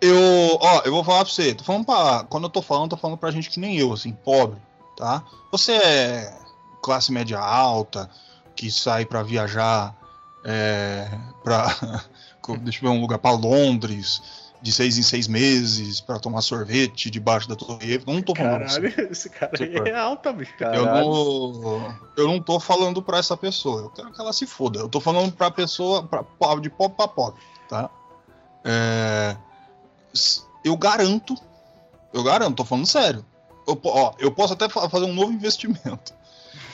Eu, 0.00 0.58
ó, 0.60 0.82
eu 0.84 0.92
vou 0.92 1.04
falar 1.04 1.24
pra 1.24 1.32
você, 1.32 1.54
tô 1.54 1.64
falando 1.64 1.86
pra, 1.86 2.24
quando 2.28 2.44
eu 2.44 2.50
tô 2.50 2.60
falando, 2.60 2.90
tô 2.90 2.96
falando 2.96 3.18
pra 3.18 3.30
gente 3.30 3.48
que 3.48 3.60
nem 3.60 3.78
eu, 3.78 3.92
assim, 3.92 4.12
pobre, 4.12 4.60
tá? 4.96 5.24
Você 5.50 5.72
é 5.72 6.38
classe 6.82 7.10
média 7.10 7.38
alta, 7.38 8.10
que 8.54 8.70
sai 8.70 9.06
para 9.06 9.22
viajar 9.22 9.96
é, 10.44 11.08
para 11.42 11.74
deixa 12.60 12.84
eu 12.84 12.90
ver 12.90 12.96
um 12.96 13.00
lugar 13.00 13.18
para 13.18 13.34
Londres 13.34 14.20
de 14.60 14.72
seis 14.72 14.96
em 14.96 15.02
seis 15.02 15.28
meses 15.28 16.00
para 16.00 16.18
tomar 16.18 16.40
sorvete 16.40 17.10
debaixo 17.10 17.46
da 17.46 17.54
torre 17.54 17.92
Eiffel. 17.92 18.14
Não 18.14 18.22
tô 18.22 18.34
falando 18.34 18.66
Caralho, 18.66 18.88
assim. 18.88 19.08
esse 19.10 19.28
cara 19.28 19.52
aí 19.60 19.74
é 19.90 19.94
alta, 19.94 20.32
bicho. 20.32 20.54
Eu 20.58 20.86
não, 20.86 21.96
eu 22.16 22.26
não 22.26 22.40
tô 22.40 22.58
falando 22.58 23.02
para 23.02 23.18
essa 23.18 23.36
pessoa. 23.36 23.82
Eu 23.82 23.90
quero 23.90 24.10
que 24.10 24.18
ela 24.18 24.32
se 24.32 24.46
foda. 24.46 24.78
Eu 24.78 24.88
tô 24.88 25.00
falando 25.00 25.32
pra 25.32 25.50
pessoa 25.50 26.02
pra, 26.04 26.24
de 26.60 26.70
pobre 26.70 26.96
para 26.96 27.08
pobre, 27.08 27.42
tá? 27.68 27.90
É, 28.64 29.36
eu 30.64 30.76
garanto, 30.76 31.34
eu 32.12 32.22
garanto, 32.22 32.56
tô 32.56 32.64
falando 32.64 32.86
sério. 32.86 33.24
Eu, 33.66 33.80
ó, 33.84 34.14
eu 34.18 34.30
posso 34.30 34.52
até 34.52 34.68
fazer 34.68 35.04
um 35.04 35.14
novo 35.14 35.32
investimento. 35.32 36.12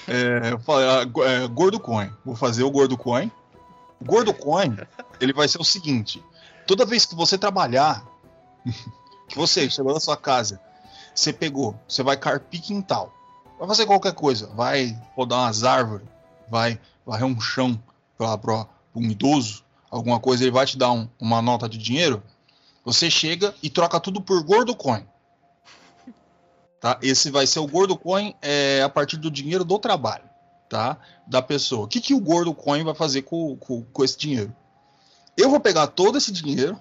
É, 0.09 0.51
é, 0.51 1.49
Gordo 1.49 1.79
Coin. 1.79 2.11
Vou 2.25 2.35
fazer 2.35 2.65
o 2.65 2.71
Gordo 2.71 2.97
Coin. 2.97 3.31
O 4.01 4.05
Gordo 4.05 4.35
Coin, 4.35 4.77
ele 5.21 5.33
vai 5.33 5.47
ser 5.47 5.61
o 5.61 5.65
seguinte: 5.65 6.23
toda 6.67 6.85
vez 6.85 7.05
que 7.05 7.15
você 7.15 7.39
trabalhar, 7.39 8.05
que 9.29 9.37
você 9.37 9.69
chegou 9.71 9.95
na 9.95 10.01
sua 10.01 10.17
casa, 10.17 10.61
você 11.15 11.33
pegou, 11.33 11.79
você 11.87 12.03
vai 12.03 12.17
carpir 12.17 12.63
quintal, 12.63 13.13
vai 13.59 13.69
fazer 13.69 13.87
qualquer 13.87 14.15
coisa, 14.15 14.49
vai 14.55 14.99
podar 15.15 15.41
umas 15.41 15.65
árvores, 15.65 16.07
vai 16.51 16.81
varrer 17.07 17.27
um 17.27 17.41
chão 17.41 17.81
para 18.17 18.67
um 18.95 19.03
idoso, 19.03 19.65
alguma 19.91 20.19
coisa, 20.19 20.45
ele 20.45 20.51
vai 20.51 20.67
te 20.67 20.77
dar 20.79 20.93
um, 20.93 21.09
uma 21.19 21.41
nota 21.43 21.69
de 21.69 21.79
dinheiro. 21.79 22.23
Você 22.93 23.09
chega 23.09 23.55
e 23.63 23.71
troca 23.71 24.01
tudo 24.01 24.21
por 24.21 24.43
Gordo 24.43 24.75
Coin. 24.75 25.07
Tá? 26.81 26.99
Esse 27.01 27.31
vai 27.31 27.47
ser 27.47 27.61
o 27.61 27.67
Gordo 27.69 27.97
Coin 27.97 28.35
é, 28.43 28.83
a 28.83 28.89
partir 28.89 29.17
do 29.17 29.31
dinheiro 29.31 29.65
do 29.65 29.79
trabalho 29.79 30.25
tá? 30.69 30.97
da 31.25 31.41
pessoa. 31.41 31.85
O 31.85 31.89
que, 31.89 32.01
que 32.01 32.13
o 32.13 32.21
Gordo 32.21 32.53
Coin 32.53 32.83
vai 32.83 32.95
fazer 32.95 33.23
com, 33.23 33.57
com, 33.59 33.85
com 33.85 34.05
esse 34.05 34.19
dinheiro? 34.19 34.53
Eu 35.37 35.49
vou 35.51 35.61
pegar 35.61 35.87
todo 35.87 36.19
esse 36.19 36.33
dinheiro, 36.33 36.81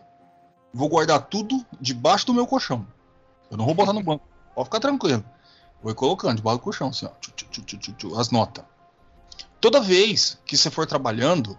vou 0.73 0.89
guardar 0.89 1.27
tudo 1.27 1.63
debaixo 1.79 2.25
do 2.25 2.33
meu 2.33 2.47
colchão. 2.47 2.87
Eu 3.51 3.57
não 3.57 3.65
vou 3.65 3.75
botar 3.75 3.93
no 3.93 4.01
banco. 4.01 4.27
Pode 4.55 4.65
ficar 4.65 4.79
tranquilo. 4.79 5.23
Vou 5.83 5.93
colocando 5.93 6.37
debaixo 6.37 6.57
do 6.57 6.63
colchão, 6.63 6.87
assim, 6.87 7.05
ó, 7.05 7.09
tchu, 7.21 7.31
tchu, 7.51 7.93
tchu, 7.93 8.19
as 8.19 8.31
notas. 8.31 8.65
Toda 9.61 9.79
vez 9.79 10.39
que 10.43 10.57
você 10.57 10.71
for 10.71 10.87
trabalhando, 10.87 11.55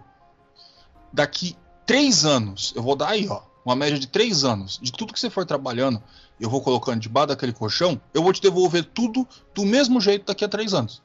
daqui 1.13 1.55
três 1.85 2.25
anos, 2.25 2.73
eu 2.75 2.83
vou 2.83 2.97
dar 2.97 3.11
aí, 3.11 3.29
ó, 3.29 3.43
uma 3.65 3.75
média 3.75 3.99
de 3.99 4.07
três 4.07 4.43
anos, 4.43 4.79
de 4.81 4.91
tudo 4.91 5.13
que 5.13 5.19
você 5.19 5.29
for 5.29 5.45
trabalhando, 5.45 6.01
eu 6.39 6.49
vou 6.49 6.61
colocando 6.61 6.99
debaixo 6.99 7.27
daquele 7.27 7.53
colchão, 7.53 8.01
eu 8.13 8.23
vou 8.23 8.33
te 8.33 8.41
devolver 8.41 8.83
tudo 8.83 9.27
do 9.53 9.65
mesmo 9.65 10.01
jeito 10.01 10.25
daqui 10.25 10.43
a 10.43 10.49
três 10.49 10.73
anos. 10.73 11.01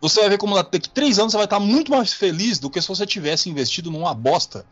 Você 0.00 0.20
vai 0.20 0.30
ver 0.30 0.38
como 0.38 0.54
daqui 0.54 0.88
a 0.88 0.92
três 0.92 1.18
anos 1.18 1.32
você 1.32 1.38
vai 1.38 1.46
estar 1.46 1.60
muito 1.60 1.90
mais 1.90 2.12
feliz 2.12 2.58
do 2.58 2.68
que 2.68 2.80
se 2.80 2.88
você 2.88 3.06
tivesse 3.06 3.48
investido 3.48 3.90
numa 3.90 4.12
bosta 4.12 4.66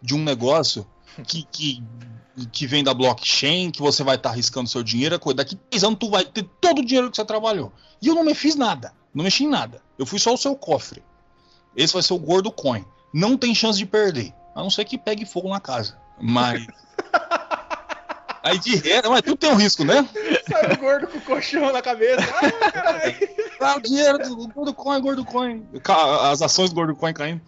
de 0.00 0.14
um 0.14 0.22
negócio 0.22 0.86
que, 1.26 1.46
que, 1.50 1.82
que 2.52 2.66
vem 2.66 2.84
da 2.84 2.94
blockchain, 2.94 3.70
que 3.70 3.82
você 3.82 4.02
vai 4.02 4.16
estar 4.16 4.30
arriscando 4.30 4.68
seu 4.68 4.82
dinheiro, 4.82 5.18
coisa. 5.18 5.38
Daqui 5.38 5.56
a 5.56 5.70
três 5.70 5.84
anos 5.84 5.98
tu 5.98 6.08
vai 6.08 6.24
ter 6.24 6.48
todo 6.60 6.78
o 6.78 6.84
dinheiro 6.84 7.10
que 7.10 7.16
você 7.16 7.24
trabalhou. 7.24 7.72
E 8.00 8.08
eu 8.08 8.14
não 8.14 8.24
me 8.24 8.34
fiz 8.34 8.54
nada, 8.54 8.94
não 9.12 9.24
mexi 9.24 9.44
em 9.44 9.48
nada. 9.48 9.82
Eu 9.98 10.06
fui 10.06 10.18
só 10.18 10.32
o 10.32 10.38
seu 10.38 10.54
cofre. 10.54 11.02
Esse 11.74 11.92
vai 11.92 12.02
ser 12.02 12.14
o 12.14 12.18
gordo 12.18 12.50
coin. 12.50 12.84
Não 13.12 13.36
tem 13.36 13.54
chance 13.54 13.78
de 13.78 13.86
perder, 13.86 14.32
a 14.54 14.62
não 14.62 14.70
ser 14.70 14.84
que 14.84 14.96
pegue 14.96 15.26
fogo 15.26 15.48
na 15.48 15.60
casa. 15.60 15.98
Mas. 16.20 16.66
Aí 18.42 18.58
de 18.60 18.76
renda, 18.76 19.10
mas 19.10 19.22
tudo 19.22 19.36
tem 19.36 19.50
um 19.50 19.56
risco, 19.56 19.84
né? 19.84 20.08
Sai 20.48 20.72
o 20.72 20.76
gordo 20.76 21.08
com 21.08 21.18
o 21.18 21.20
colchão 21.20 21.72
na 21.72 21.82
cabeça. 21.82 22.22
Ah, 22.22 22.70
caralho. 22.70 23.16
Ah, 23.60 23.76
o 23.76 23.80
dinheiro 23.80 24.18
do 24.18 24.48
gordo 24.48 24.72
coin, 24.72 25.00
gordo 25.00 25.24
coin. 25.24 25.66
As 26.22 26.42
ações 26.42 26.70
do 26.70 26.76
gordo 26.76 26.94
coin 26.94 27.12
caindo. 27.12 27.40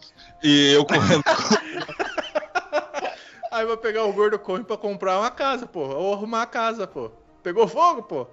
E 0.42 0.72
eu 0.72 0.84
correndo. 0.84 1.22
Aí 3.52 3.64
vou 3.64 3.76
pegar 3.76 4.04
o 4.04 4.12
gordo 4.12 4.38
coin 4.38 4.64
pra 4.64 4.76
comprar 4.76 5.18
uma 5.18 5.30
casa, 5.30 5.66
pô. 5.66 5.80
Ou 5.80 6.14
arrumar 6.14 6.42
a 6.42 6.46
casa, 6.46 6.86
pô. 6.86 7.10
Pegou 7.42 7.68
fogo, 7.68 8.02
pô. 8.02 8.26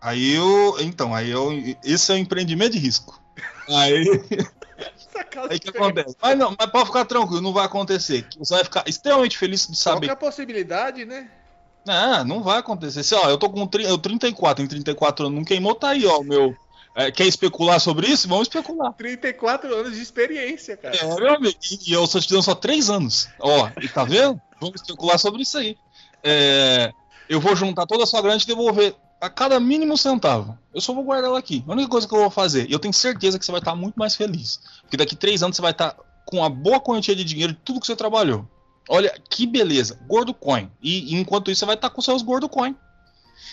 Aí 0.00 0.34
eu. 0.34 0.76
Então, 0.80 1.14
aí 1.14 1.30
eu. 1.30 1.50
Esse 1.84 2.10
é 2.10 2.14
um 2.14 2.18
empreendimento 2.18 2.72
de 2.72 2.78
risco. 2.78 3.20
Aí. 3.68 4.04
Aí 5.50 5.58
que 5.58 5.70
acontece. 5.70 6.16
Mas 6.20 6.38
não, 6.38 6.54
mas 6.58 6.70
pode 6.70 6.86
ficar 6.86 7.04
tranquilo, 7.04 7.40
não 7.40 7.52
vai 7.52 7.66
acontecer. 7.66 8.26
Você 8.38 8.54
vai 8.54 8.64
ficar 8.64 8.84
extremamente 8.86 9.36
feliz 9.36 9.66
de 9.66 9.76
saber. 9.76 10.06
Qual 10.06 10.14
a 10.14 10.16
possibilidade, 10.16 11.04
né? 11.04 11.28
Não, 11.84 12.24
não 12.24 12.42
vai 12.42 12.58
acontecer. 12.58 13.02
Se, 13.02 13.14
ó, 13.14 13.28
eu 13.28 13.38
tô 13.38 13.50
com 13.50 13.68
eu 13.80 13.98
34, 13.98 14.64
em 14.64 14.68
34 14.68 15.26
anos 15.26 15.36
não 15.36 15.44
queimou, 15.44 15.74
tá 15.74 15.90
aí, 15.90 16.06
ó, 16.06 16.22
meu 16.22 16.56
É, 16.94 17.10
quer 17.10 17.26
especular 17.26 17.80
sobre 17.80 18.06
isso? 18.06 18.28
Vamos 18.28 18.48
especular. 18.48 18.92
34 18.92 19.74
anos 19.74 19.94
de 19.94 20.02
experiência, 20.02 20.76
cara. 20.76 20.94
É, 20.94 21.06
meu 21.06 21.34
amigo, 21.34 21.58
e, 21.86 21.92
eu 21.92 22.06
só 22.06 22.20
te 22.20 22.28
dando 22.28 22.42
só 22.42 22.54
3 22.54 22.90
anos. 22.90 23.28
Ó, 23.40 23.70
e 23.80 23.88
tá 23.88 24.04
vendo? 24.04 24.40
Vamos 24.60 24.80
especular 24.80 25.18
sobre 25.18 25.42
isso 25.42 25.56
aí. 25.58 25.76
É, 26.22 26.92
eu 27.28 27.40
vou 27.40 27.56
juntar 27.56 27.86
toda 27.86 28.04
a 28.04 28.06
sua 28.06 28.20
grana 28.20 28.38
e 28.40 28.46
devolver 28.46 28.94
a 29.22 29.30
cada 29.30 29.60
mínimo 29.60 29.96
centavo. 29.96 30.58
Eu 30.74 30.80
só 30.80 30.92
vou 30.92 31.04
guardar 31.04 31.30
ela 31.30 31.38
aqui. 31.38 31.64
A 31.68 31.72
única 31.72 31.88
coisa 31.88 32.08
que 32.08 32.12
eu 32.12 32.18
vou 32.18 32.30
fazer, 32.30 32.68
e 32.68 32.72
eu 32.72 32.78
tenho 32.80 32.92
certeza 32.92 33.38
que 33.38 33.46
você 33.46 33.52
vai 33.52 33.60
estar 33.60 33.76
muito 33.76 33.94
mais 33.94 34.16
feliz. 34.16 34.58
Porque 34.80 34.96
daqui 34.96 35.14
3 35.14 35.44
anos 35.44 35.54
você 35.54 35.62
vai 35.62 35.70
estar 35.70 35.94
com 36.26 36.38
uma 36.38 36.50
boa 36.50 36.80
quantia 36.80 37.14
de 37.14 37.22
dinheiro 37.22 37.52
de 37.52 37.58
tudo 37.60 37.80
que 37.80 37.86
você 37.86 37.94
trabalhou. 37.94 38.44
Olha 38.88 39.14
que 39.30 39.46
beleza, 39.46 39.96
Gordo 40.08 40.34
Coin. 40.34 40.68
E, 40.82 41.14
enquanto 41.14 41.52
isso, 41.52 41.60
você 41.60 41.66
vai 41.66 41.76
estar 41.76 41.88
com 41.90 42.02
seus 42.02 42.20
Gordo 42.20 42.48
Coin. 42.48 42.74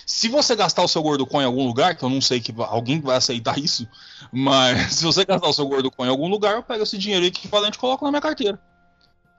Se 0.08 0.28
você 0.28 0.56
gastar 0.56 0.82
o 0.82 0.88
seu 0.88 1.04
Gordo 1.04 1.28
Coin 1.28 1.44
em 1.44 1.46
algum 1.46 1.68
lugar, 1.68 1.96
que 1.96 2.04
eu 2.04 2.10
não 2.10 2.20
sei 2.20 2.40
que 2.40 2.52
alguém 2.58 3.00
vai 3.00 3.18
aceitar 3.18 3.60
isso, 3.60 3.88
mas 4.32 4.96
se 4.98 5.04
você 5.04 5.24
gastar 5.24 5.48
o 5.48 5.54
seu 5.54 5.68
Gordo 5.68 5.92
Coin 5.92 6.08
em 6.08 6.12
algum 6.12 6.28
lugar, 6.28 6.56
eu 6.56 6.64
pego 6.64 6.82
esse 6.82 6.98
dinheiro 6.98 7.26
equivalente 7.26 7.78
e 7.78 7.80
coloco 7.80 8.04
na 8.06 8.10
minha 8.10 8.22
carteira. 8.22 8.60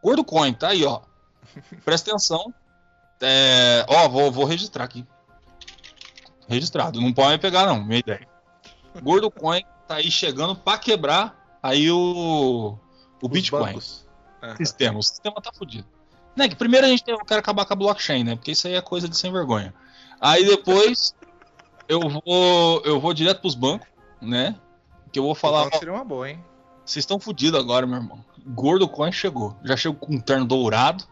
Gordo 0.00 0.22
Coin, 0.22 0.52
tá 0.52 0.68
aí, 0.68 0.84
ó. 0.84 1.00
Presta 1.84 2.10
atenção. 2.12 2.54
É, 3.20 3.84
ó, 3.88 4.08
vou, 4.08 4.30
vou 4.30 4.44
registrar 4.44 4.84
aqui. 4.84 5.04
Registrado. 6.50 7.00
Não 7.00 7.12
pode 7.12 7.30
me 7.30 7.38
pegar, 7.38 7.64
não. 7.64 7.84
Minha 7.84 8.00
ideia. 8.00 8.28
Gordo 9.00 9.30
Coin 9.30 9.62
tá 9.86 9.96
aí 9.96 10.10
chegando 10.10 10.56
pra 10.56 10.76
quebrar 10.76 11.58
aí 11.62 11.90
o, 11.90 12.76
o 13.22 13.26
Os 13.26 13.30
Bitcoin. 13.30 13.66
bancos. 13.66 14.06
Ah, 14.42 14.56
Sistema. 14.56 14.98
O 14.98 15.02
sistema 15.02 15.40
tá 15.40 15.52
fudido. 15.52 15.86
Né, 16.36 16.48
que 16.48 16.56
primeiro 16.56 16.86
a 16.86 16.88
gente 16.88 17.04
tem, 17.04 17.14
eu 17.14 17.24
quero 17.24 17.40
acabar 17.40 17.64
com 17.64 17.72
a 17.72 17.76
blockchain, 17.76 18.24
né? 18.24 18.34
Porque 18.34 18.52
isso 18.52 18.66
aí 18.66 18.74
é 18.74 18.80
coisa 18.80 19.08
de 19.08 19.16
sem 19.16 19.32
vergonha. 19.32 19.72
Aí 20.20 20.44
depois 20.44 21.14
eu 21.88 22.00
vou 22.00 22.82
eu 22.84 23.00
vou 23.00 23.14
direto 23.14 23.40
pros 23.40 23.54
bancos, 23.54 23.86
né? 24.20 24.56
Que 25.12 25.18
eu 25.18 25.22
vou 25.22 25.34
falar, 25.34 25.66
ó, 25.66 25.78
seria 25.78 25.92
uma 25.92 26.04
boa, 26.04 26.30
hein? 26.30 26.44
vocês 26.84 27.02
estão 27.04 27.20
fodidos 27.20 27.60
agora, 27.60 27.86
meu 27.86 27.98
irmão. 27.98 28.24
Gordo 28.44 28.88
Coin 28.88 29.12
chegou. 29.12 29.56
Já 29.62 29.76
chegou 29.76 29.98
com 29.98 30.14
um 30.14 30.20
terno 30.20 30.44
dourado, 30.44 31.04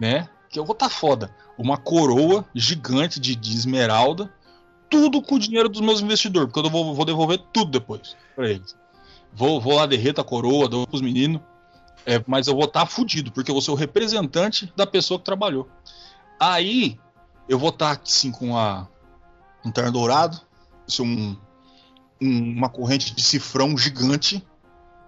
né? 0.00 0.28
Que 0.48 0.58
eu 0.58 0.64
vou 0.64 0.74
tá 0.74 0.88
foda. 0.88 1.34
Uma 1.58 1.76
coroa 1.76 2.44
gigante 2.54 3.20
de, 3.20 3.34
de 3.36 3.54
esmeralda. 3.54 4.32
Tudo 4.94 5.20
com 5.20 5.34
o 5.34 5.38
dinheiro 5.38 5.68
dos 5.68 5.80
meus 5.80 6.00
investidores, 6.00 6.52
porque 6.52 6.66
eu 6.66 6.70
vou, 6.70 6.94
vou 6.94 7.04
devolver 7.04 7.38
tudo 7.52 7.70
depois 7.70 8.16
pra 8.36 8.48
eles. 8.48 8.76
Vou, 9.32 9.60
vou 9.60 9.74
lá, 9.74 9.86
derreto 9.86 10.20
a 10.20 10.24
coroa, 10.24 10.68
dou 10.68 10.86
pros 10.86 11.00
meninos. 11.02 11.40
É, 12.06 12.22
mas 12.26 12.46
eu 12.46 12.54
vou 12.54 12.64
estar 12.64 12.80
tá 12.80 12.86
fudido, 12.86 13.32
porque 13.32 13.50
eu 13.50 13.54
vou 13.54 13.62
ser 13.62 13.70
o 13.70 13.74
representante 13.74 14.72
da 14.76 14.86
pessoa 14.86 15.18
que 15.18 15.24
trabalhou. 15.24 15.68
Aí 16.38 16.98
eu 17.48 17.58
vou 17.58 17.70
estar 17.70 17.98
assim 18.02 18.30
com 18.30 18.56
a, 18.56 18.86
um 19.64 19.70
terno 19.70 19.90
dourado, 19.90 20.40
assim, 20.86 21.02
um, 21.02 21.36
um- 22.20 22.52
uma 22.56 22.68
corrente 22.68 23.14
de 23.14 23.22
cifrão 23.22 23.76
gigante 23.76 24.46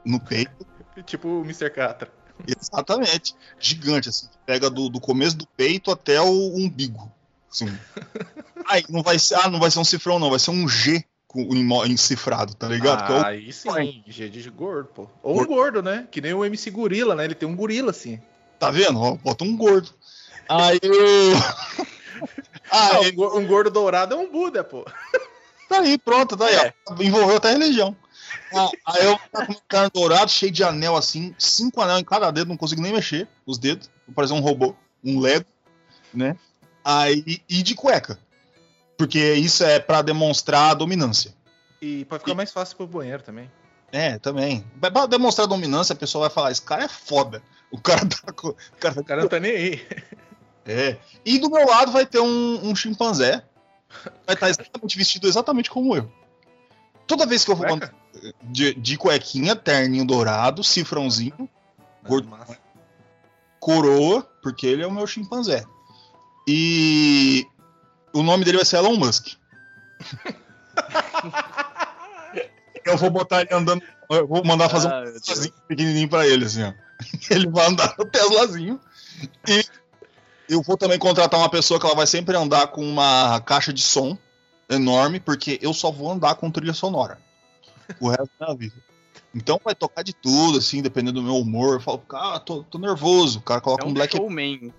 no 0.04 0.18
peito. 0.18 0.66
Tipo 1.04 1.28
o 1.28 1.42
Mr. 1.42 1.70
Catra. 1.70 2.10
Exatamente. 2.46 3.34
Gigante, 3.58 4.08
assim. 4.08 4.28
Pega 4.44 4.68
do, 4.70 4.88
do 4.88 5.00
começo 5.00 5.36
do 5.36 5.46
peito 5.46 5.90
até 5.90 6.20
o 6.20 6.56
umbigo. 6.56 7.12
Assim. 7.50 7.66
Aí 8.68 8.82
não 8.88 9.02
vai 9.02 9.18
ser. 9.18 9.34
Ah, 9.36 9.48
não 9.48 9.58
vai 9.60 9.70
ser 9.70 9.78
um 9.78 9.84
cifrão, 9.84 10.18
não. 10.18 10.30
Vai 10.30 10.38
ser 10.38 10.50
um 10.50 10.68
G 10.68 11.04
com, 11.28 11.40
em, 11.54 11.92
encifrado, 11.92 12.54
tá 12.54 12.68
ligado? 12.68 13.06
Que 13.06 13.12
é 13.12 13.16
o- 13.16 13.24
aí 13.24 13.52
sim, 13.52 14.02
G 14.06 14.28
de 14.28 14.50
gordo, 14.50 14.88
pô. 14.94 15.08
Ou 15.22 15.40
um 15.40 15.46
gordo, 15.46 15.82
né? 15.82 16.06
Que 16.10 16.20
nem 16.20 16.32
o 16.34 16.44
MC 16.44 16.70
Gorila, 16.70 17.14
né? 17.14 17.24
Ele 17.24 17.34
tem 17.34 17.48
um 17.48 17.54
gorila, 17.56 17.90
assim. 17.90 18.20
tá 18.58 18.70
vendo? 18.70 18.98
Ó, 19.00 19.14
bota 19.16 19.44
um 19.44 19.56
gordo. 19.56 19.90
Aí 20.48 20.78
eu. 20.82 20.96
Ah, 22.70 23.00
um 23.00 23.12
go- 23.14 23.38
um 23.38 23.46
gordo 23.46 23.70
dourado 23.70 24.14
é 24.14 24.18
um 24.18 24.30
Buda, 24.30 24.64
pô. 24.64 24.84
tá 25.68 25.80
aí, 25.80 25.96
pronto, 25.98 26.36
tá 26.36 26.46
aí. 26.46 26.54
É. 26.56 26.74
ó. 26.88 26.94
Envolveu 27.02 27.36
até 27.36 27.50
a 27.50 27.52
religião. 27.52 27.94
Ah, 28.54 28.68
aí 28.86 29.04
eu 29.04 29.18
tá 29.30 29.46
com 29.46 29.52
um 29.52 29.56
cara 29.68 29.88
dourado, 29.88 30.30
cheio 30.30 30.50
de 30.50 30.64
anel 30.64 30.96
assim, 30.96 31.34
cinco 31.38 31.80
anel 31.80 31.98
em 31.98 32.04
cada 32.04 32.30
dedo, 32.30 32.48
não 32.48 32.56
consigo 32.56 32.80
nem 32.82 32.92
mexer 32.92 33.28
os 33.44 33.58
dedos. 33.58 33.88
Vou 34.06 34.14
parecer 34.14 34.34
um 34.34 34.40
robô, 34.40 34.74
um 35.04 35.20
Lego, 35.20 35.44
né? 36.12 36.36
Aí, 36.84 37.40
e 37.48 37.62
de 37.62 37.74
cueca. 37.74 38.18
Porque 38.96 39.34
isso 39.34 39.64
é 39.64 39.78
pra 39.78 40.02
demonstrar 40.02 40.70
a 40.70 40.74
dominância. 40.74 41.34
E 41.80 42.04
pra 42.06 42.18
ficar 42.18 42.34
mais 42.34 42.52
fácil 42.52 42.76
pro 42.76 42.86
banheiro 42.86 43.22
também. 43.22 43.50
É, 43.92 44.18
também. 44.18 44.64
Pra 44.80 45.06
demonstrar 45.06 45.46
dominância, 45.46 45.92
a 45.92 45.96
pessoa 45.96 46.28
vai 46.28 46.34
falar: 46.34 46.50
esse 46.50 46.62
cara 46.62 46.84
é 46.84 46.88
foda. 46.88 47.42
O 47.70 47.80
cara 47.80 48.06
tá. 48.06 48.18
O 48.42 48.54
cara 48.78 48.94
tá 48.94 49.00
O 49.00 49.04
cara 49.04 49.22
não 49.22 49.28
tá 49.28 49.40
nem 49.40 49.52
aí. 49.52 49.86
É. 50.68 50.96
E 51.24 51.38
do 51.38 51.48
meu 51.48 51.64
lado 51.64 51.92
vai 51.92 52.04
ter 52.04 52.18
um, 52.18 52.68
um 52.68 52.74
chimpanzé. 52.74 53.44
Vai 54.26 54.34
estar 54.34 54.50
exatamente 54.50 54.98
vestido 54.98 55.28
exatamente 55.28 55.70
como 55.70 55.94
eu. 55.94 56.10
Toda 57.06 57.24
vez 57.24 57.44
que 57.44 57.52
eu 57.52 57.54
vou 57.54 57.72
andar 57.72 57.94
de, 58.42 58.74
de 58.74 58.96
cuequinha, 58.96 59.54
terninho 59.54 60.04
dourado, 60.04 60.64
cifrãozinho, 60.64 61.48
Gordo. 62.04 62.28
Massa. 62.28 62.58
coroa, 63.58 64.22
porque 64.42 64.66
ele 64.66 64.82
é 64.82 64.86
o 64.86 64.90
meu 64.90 65.06
chimpanzé. 65.06 65.64
E 66.46 67.46
o 68.18 68.22
nome 68.22 68.44
dele 68.44 68.58
vai 68.58 68.66
ser 68.66 68.76
Elon 68.76 68.96
Musk. 68.96 69.28
eu 72.84 72.96
vou 72.96 73.10
botar 73.10 73.42
ele 73.42 73.52
andando. 73.54 73.82
Eu 74.10 74.26
vou 74.26 74.44
mandar 74.44 74.68
fazer 74.68 74.88
um 74.88 74.90
Ah. 74.92 75.04
Teslazinho 75.04 75.54
pequenininho 75.66 76.08
pra 76.08 76.26
ele, 76.26 76.44
assim, 76.44 76.62
ó. 76.62 76.72
Ele 77.30 77.48
vai 77.50 77.66
andar 77.66 77.94
no 77.98 78.06
Teslazinho. 78.06 78.80
E 79.48 79.64
eu 80.48 80.62
vou 80.62 80.76
também 80.78 80.98
contratar 80.98 81.38
uma 81.38 81.50
pessoa 81.50 81.78
que 81.78 81.84
ela 81.84 81.94
vai 81.94 82.06
sempre 82.06 82.36
andar 82.36 82.68
com 82.68 82.82
uma 82.88 83.40
caixa 83.40 83.70
de 83.72 83.82
som 83.82 84.16
enorme, 84.70 85.20
porque 85.20 85.58
eu 85.60 85.74
só 85.74 85.90
vou 85.90 86.10
andar 86.10 86.36
com 86.36 86.50
trilha 86.50 86.72
sonora. 86.72 87.18
O 88.00 88.08
resto 88.08 88.30
da 88.38 88.46
minha 88.46 88.56
vida. 88.58 88.76
Então 89.34 89.60
vai 89.62 89.74
tocar 89.74 90.02
de 90.02 90.14
tudo, 90.14 90.56
assim, 90.58 90.80
dependendo 90.80 91.20
do 91.20 91.22
meu 91.26 91.36
humor. 91.36 91.74
Eu 91.74 91.80
falo, 91.80 91.98
cara, 91.98 92.38
tô, 92.40 92.62
tô 92.62 92.78
nervoso. 92.78 93.40
O 93.40 93.42
cara 93.42 93.60
coloca 93.60 93.84
É 93.84 93.86
um 93.86 93.90
um 93.90 93.94
black. 93.94 94.16
showman. 94.16 94.72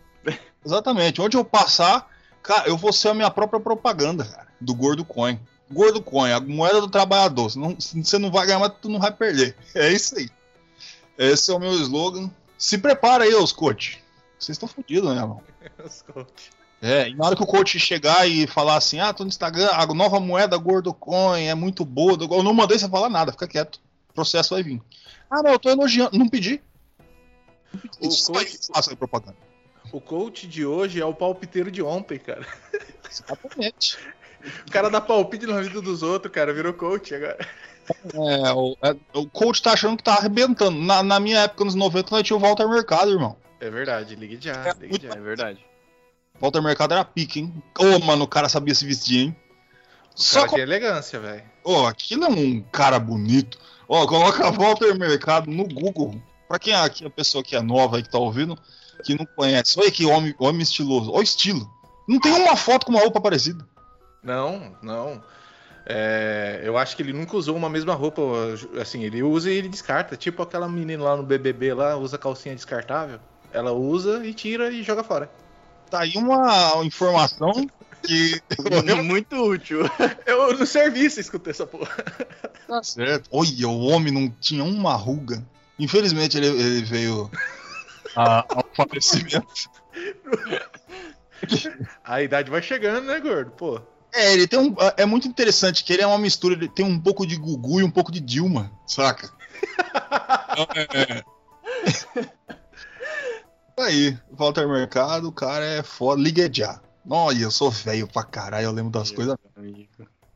Exatamente. 0.65 1.21
Onde 1.21 1.37
eu 1.37 1.45
passar, 1.45 2.09
cara, 2.47 2.67
eu 2.67 2.77
vou 2.77 2.91
ser 2.93 3.09
a 3.09 3.13
minha 3.13 3.29
própria 3.29 3.59
propaganda, 3.59 4.25
cara, 4.25 4.47
do 4.59 4.73
Gordo 4.73 5.03
Coin. 5.05 5.39
Gordo 5.69 6.01
Coin, 6.01 6.31
a 6.31 6.39
moeda 6.39 6.79
do 6.81 6.87
trabalhador. 6.87 7.49
Você 7.49 7.59
não, 7.59 7.75
você 7.77 8.17
não 8.17 8.31
vai 8.31 8.45
ganhar, 8.47 8.59
mas 8.59 8.71
tu 8.81 8.87
não 8.89 8.99
vai 8.99 9.11
perder. 9.11 9.55
É 9.75 9.91
isso 9.91 10.17
aí. 10.17 10.29
Esse 11.17 11.51
é 11.51 11.53
o 11.53 11.59
meu 11.59 11.73
slogan. 11.73 12.31
Se 12.57 12.77
prepara 12.77 13.25
aí, 13.25 13.33
os 13.35 13.51
coach. 13.51 14.01
Vocês 14.39 14.55
estão 14.55 14.67
fodidos, 14.69 15.13
né, 15.13 15.19
irmão? 15.21 15.41
Os 15.83 16.01
coach. 16.03 16.51
É, 16.79 17.09
e 17.09 17.15
na 17.15 17.25
hora 17.25 17.35
que 17.35 17.41
o 17.41 17.47
coach 17.47 17.79
chegar 17.79 18.27
e 18.29 18.45
falar 18.45 18.77
assim, 18.77 18.99
ah, 18.99 19.11
tô 19.11 19.23
no 19.23 19.29
Instagram, 19.29 19.67
a 19.71 19.83
nova 19.87 20.19
moeda 20.19 20.55
Gordo 20.57 20.93
Coin 20.93 21.43
é 21.43 21.55
muito 21.55 21.83
boa. 21.83 22.15
Eu 22.29 22.43
não 22.43 22.53
mandei 22.53 22.77
você 22.77 22.87
falar 22.87 23.09
nada, 23.09 23.31
fica 23.31 23.47
quieto. 23.47 23.81
O 24.09 24.13
processo 24.13 24.53
vai 24.53 24.61
vir. 24.61 24.79
Ah, 25.29 25.41
não, 25.41 25.51
eu 25.51 25.59
tô 25.59 25.69
elogiando. 25.69 26.17
Não 26.17 26.29
pedi. 26.29 26.61
O 27.99 28.07
Isso 28.07 28.31
coach- 28.31 28.45
aí, 28.45 28.59
faça 28.73 28.91
aí 28.91 28.95
propaganda. 28.95 29.35
O 29.91 30.01
coach 30.01 30.47
de 30.47 30.65
hoje 30.65 31.01
é 31.01 31.05
o 31.05 31.13
palpiteiro 31.13 31.71
de 31.71 31.81
ontem, 31.81 32.19
cara. 32.19 32.45
Exatamente. 33.09 33.97
O 34.67 34.71
cara 34.71 34.89
dá 34.89 35.01
palpite 35.01 35.45
na 35.45 35.61
vida 35.61 35.81
dos 35.81 36.03
outros, 36.03 36.31
cara. 36.31 36.53
Virou 36.53 36.73
coach 36.73 37.13
agora. 37.15 37.37
É, 38.13 38.53
o, 38.53 38.77
é, 38.81 38.95
o 39.13 39.27
coach 39.27 39.61
tá 39.61 39.71
achando 39.71 39.97
que 39.97 40.03
tá 40.03 40.15
arrebentando. 40.15 40.77
Na, 40.79 41.01
na 41.01 41.19
minha 41.19 41.39
época, 41.39 41.65
nos 41.65 41.75
90, 41.75 42.15
nós 42.15 42.23
tinha 42.23 42.37
o 42.37 42.39
Walter 42.39 42.67
Mercado, 42.67 43.11
irmão. 43.11 43.37
É 43.59 43.69
verdade, 43.69 44.15
ligue 44.15 44.37
já, 44.39 44.73
ligue 44.73 45.01
já. 45.01 45.13
É 45.13 45.19
verdade. 45.19 45.65
Walter 46.39 46.61
Mercado 46.61 46.93
era 46.93 47.03
pique, 47.03 47.39
hein? 47.39 47.63
Ô, 47.79 47.99
mano, 47.99 48.25
o 48.25 48.27
cara 48.27 48.47
sabia 48.49 48.75
se 48.75 48.85
vestir, 48.85 49.25
hein? 49.25 49.35
O 50.15 50.21
Só 50.21 50.41
cara 50.41 50.53
que 50.53 50.59
é 50.59 50.63
elegância, 50.63 51.19
velho. 51.19 51.43
Ô, 51.63 51.85
aquilo 51.87 52.25
é 52.25 52.29
um 52.29 52.61
cara 52.61 52.99
bonito. 52.99 53.57
Ó, 53.87 54.05
coloca 54.05 54.51
Walter 54.51 54.97
Mercado 54.97 55.49
no 55.49 55.67
Google. 55.67 56.21
Pra 56.47 56.59
quem 56.59 56.73
é 56.73 56.77
aqui, 56.77 57.05
a 57.05 57.09
pessoa 57.09 57.43
que 57.43 57.55
é 57.55 57.61
nova 57.61 57.97
aí 57.97 58.03
que 58.03 58.09
tá 58.09 58.17
ouvindo, 58.17 58.57
que 59.03 59.17
não 59.17 59.25
conhece. 59.25 59.79
Olha 59.79 59.91
que 59.91 60.05
homem, 60.05 60.33
homem 60.39 60.61
estiloso. 60.61 61.11
Olha 61.11 61.19
o 61.19 61.23
estilo. 61.23 61.69
Não 62.07 62.19
tem 62.19 62.31
uma 62.31 62.55
foto 62.55 62.85
com 62.85 62.91
uma 62.91 63.01
roupa 63.01 63.19
parecida. 63.19 63.67
Não, 64.23 64.75
não. 64.81 65.21
É, 65.85 66.61
eu 66.63 66.77
acho 66.77 66.95
que 66.95 67.01
ele 67.01 67.13
nunca 67.13 67.37
usou 67.37 67.55
uma 67.55 67.69
mesma 67.69 67.93
roupa. 67.93 68.21
Assim, 68.81 69.03
ele 69.03 69.23
usa 69.23 69.49
e 69.49 69.55
ele 69.55 69.69
descarta. 69.69 70.17
Tipo 70.17 70.43
aquela 70.43 70.67
menina 70.67 71.03
lá 71.03 71.15
no 71.15 71.23
BBB 71.23 71.73
lá, 71.73 71.95
usa 71.95 72.17
calcinha 72.17 72.55
descartável. 72.55 73.19
Ela 73.53 73.71
usa 73.71 74.25
e 74.25 74.33
tira 74.33 74.69
e 74.69 74.83
joga 74.83 75.03
fora. 75.03 75.29
Tá 75.89 76.01
aí 76.01 76.13
uma 76.17 76.83
informação 76.83 77.51
que. 78.03 78.41
Muito 79.03 79.35
útil. 79.37 79.79
Eu 80.25 80.57
no 80.57 80.65
serviço 80.65 81.19
escutei 81.19 81.51
essa 81.51 81.65
porra. 81.65 81.95
Tá 82.67 82.83
certo. 82.83 83.29
Olha, 83.31 83.67
o 83.67 83.87
homem 83.87 84.13
não 84.13 84.29
tinha 84.41 84.63
uma 84.63 84.93
ruga. 84.95 85.41
Infelizmente 85.79 86.37
ele, 86.37 86.47
ele 86.47 86.81
veio 86.81 87.31
a- 88.17 88.45
ao 88.49 88.65
falecimento. 88.75 89.45
A 92.03 92.21
idade 92.23 92.49
vai 92.49 92.61
chegando, 92.63 93.05
né, 93.05 93.19
gordo? 93.19 93.51
Pô. 93.51 93.79
É, 94.13 94.33
ele 94.33 94.47
tem 94.47 94.57
um. 94.57 94.75
É 94.97 95.05
muito 95.05 95.27
interessante 95.27 95.83
que 95.83 95.93
ele 95.93 96.01
é 96.01 96.07
uma 96.07 96.17
mistura, 96.17 96.55
ele 96.55 96.67
tem 96.67 96.83
um 96.83 96.99
pouco 96.99 97.27
de 97.27 97.35
Gugu 97.35 97.79
e 97.79 97.83
um 97.83 97.91
pouco 97.91 98.11
de 98.11 98.19
Dilma, 98.19 98.71
saca? 98.87 99.31
é. 100.75 101.23
Aí, 103.79 104.17
Walter 104.31 104.67
Mercado, 104.67 105.27
o 105.27 105.31
cara 105.31 105.63
é 105.63 105.83
foda. 105.83 106.19
Liga 106.19 106.49
já. 106.51 106.81
Olha, 107.07 107.43
eu 107.43 107.51
sou 107.51 107.69
velho 107.69 108.07
pra 108.07 108.23
caralho, 108.23 108.65
eu 108.65 108.71
lembro 108.71 108.91
das 108.91 109.11
coisas. 109.11 109.35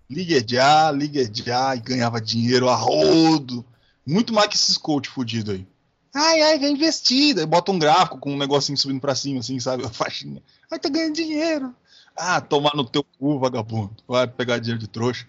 Ligue 0.08 0.46
já, 0.48 0.92
ligue 0.92 1.28
já, 1.34 1.76
e 1.76 1.80
ganhava 1.80 2.22
dinheiro 2.22 2.70
a 2.70 2.76
rodo. 2.76 3.66
Muito 4.06 4.32
mais 4.32 4.48
que 4.48 4.56
esses 4.56 4.78
coach 4.78 5.10
fudido 5.10 5.52
aí. 5.54 5.68
Ai, 6.14 6.42
ai, 6.42 6.60
vem 6.60 6.74
investida. 6.74 7.46
Bota 7.48 7.72
um 7.72 7.80
gráfico 7.80 8.18
com 8.18 8.34
um 8.34 8.38
negocinho 8.38 8.78
subindo 8.78 9.00
pra 9.00 9.16
cima, 9.16 9.40
assim, 9.40 9.60
sabe? 9.60 9.86
A 9.86 9.90
faixinha. 9.90 10.42
Ai, 10.70 10.80
tá 10.80 10.90
ganhando 10.90 11.16
dinheiro. 11.16 11.74
Ah, 12.18 12.42
tomar 12.42 12.74
no 12.76 12.84
teu 12.84 13.04
cu, 13.18 13.40
vagabundo. 13.40 13.96
Vai 14.08 14.28
pegar 14.28 14.60
dinheiro 14.60 14.80
de 14.80 14.88
trouxa. 14.88 15.26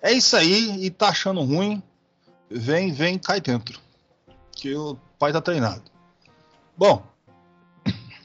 É 0.00 0.12
isso 0.12 0.36
aí, 0.36 0.84
e 0.84 0.90
tá 0.90 1.08
achando 1.08 1.42
ruim. 1.42 1.82
Vem, 2.48 2.92
vem, 2.92 3.18
cai 3.18 3.40
dentro. 3.40 3.80
Que 4.52 4.74
o 4.74 4.96
pai 5.18 5.32
tá 5.32 5.40
treinado. 5.40 5.82
Bom. 6.78 7.02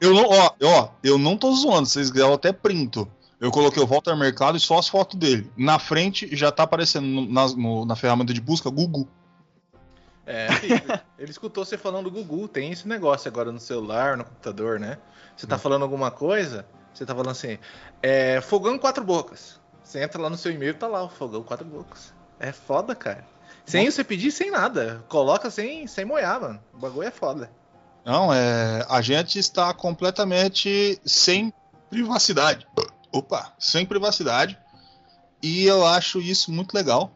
eu 0.00 0.14
não, 0.14 0.24
ó, 0.28 0.50
ó, 0.62 0.88
eu 1.02 1.18
não 1.18 1.36
tô 1.36 1.52
zoando, 1.54 1.86
vocês 1.88 2.10
eu 2.14 2.32
até 2.32 2.52
printo. 2.52 3.08
Eu 3.38 3.50
coloquei 3.50 3.82
o 3.82 3.86
Walter 3.86 4.16
Mercado 4.16 4.56
e 4.56 4.60
só 4.60 4.78
as 4.78 4.88
fotos 4.88 5.18
dele. 5.18 5.50
Na 5.56 5.78
frente 5.78 6.34
já 6.34 6.50
tá 6.52 6.62
aparecendo 6.62 7.06
no- 7.06 7.28
na, 7.28 7.48
no- 7.48 7.84
na 7.84 7.96
ferramenta 7.96 8.32
de 8.32 8.40
busca 8.40 8.70
Google. 8.70 9.06
É, 10.26 10.48
ele, 11.18 11.30
escutou 11.30 11.64
você 11.64 11.76
falando 11.76 12.10
do 12.10 12.10
Gugu, 12.10 12.46
tem 12.46 12.70
esse 12.70 12.86
negócio 12.86 13.28
agora 13.28 13.50
no 13.50 13.58
celular, 13.58 14.16
no 14.16 14.24
computador, 14.24 14.78
né? 14.78 14.98
Você 15.36 15.46
tá 15.46 15.58
falando 15.58 15.82
alguma 15.82 16.10
coisa, 16.10 16.66
você 16.92 17.04
tá 17.04 17.14
falando 17.14 17.30
assim, 17.30 17.58
é, 18.02 18.40
fogão 18.40 18.78
quatro 18.78 19.02
bocas. 19.04 19.60
Você 19.82 20.02
entra 20.02 20.20
lá 20.20 20.30
no 20.30 20.36
seu 20.36 20.52
e-mail, 20.52 20.74
tá 20.74 20.86
lá 20.86 21.02
o 21.02 21.08
fogão 21.08 21.42
quatro 21.42 21.66
bocas. 21.66 22.14
É 22.38 22.52
foda, 22.52 22.94
cara. 22.94 23.26
Sem 23.64 23.90
você 23.90 24.02
pedir, 24.02 24.30
sem 24.30 24.50
nada. 24.50 25.04
Coloca 25.08 25.50
sem, 25.50 25.86
sem 25.86 26.04
moiar, 26.04 26.40
mano. 26.40 26.60
O 26.72 26.78
bagulho 26.78 27.08
é 27.08 27.10
foda. 27.10 27.50
Não, 28.04 28.32
é, 28.32 28.84
a 28.88 29.00
gente 29.00 29.38
está 29.38 29.72
completamente 29.72 31.00
sem 31.04 31.52
privacidade. 31.88 32.66
Opa, 33.12 33.52
sem 33.58 33.86
privacidade. 33.86 34.58
E 35.42 35.64
eu 35.64 35.86
acho 35.86 36.20
isso 36.20 36.52
muito 36.52 36.74
legal. 36.74 37.12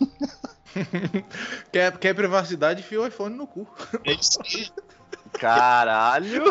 Quer, 1.72 1.96
quer 1.98 2.14
privacidade, 2.14 2.80
enfia 2.80 3.00
o 3.00 3.06
iPhone 3.06 3.34
no 3.36 3.46
cu. 3.46 3.66
É 4.04 4.12
isso 4.12 4.38
aí. 4.44 4.68
Caralho! 5.32 6.44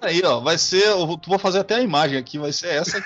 Aí, 0.00 0.22
ó, 0.24 0.40
vai 0.40 0.56
ser. 0.56 0.86
Eu 0.86 1.06
vou- 1.06 1.38
fazer 1.38 1.58
até 1.60 1.74
a 1.76 1.82
imagem 1.82 2.18
aqui, 2.18 2.38
vai 2.38 2.52
ser 2.52 2.68
essa. 2.68 3.04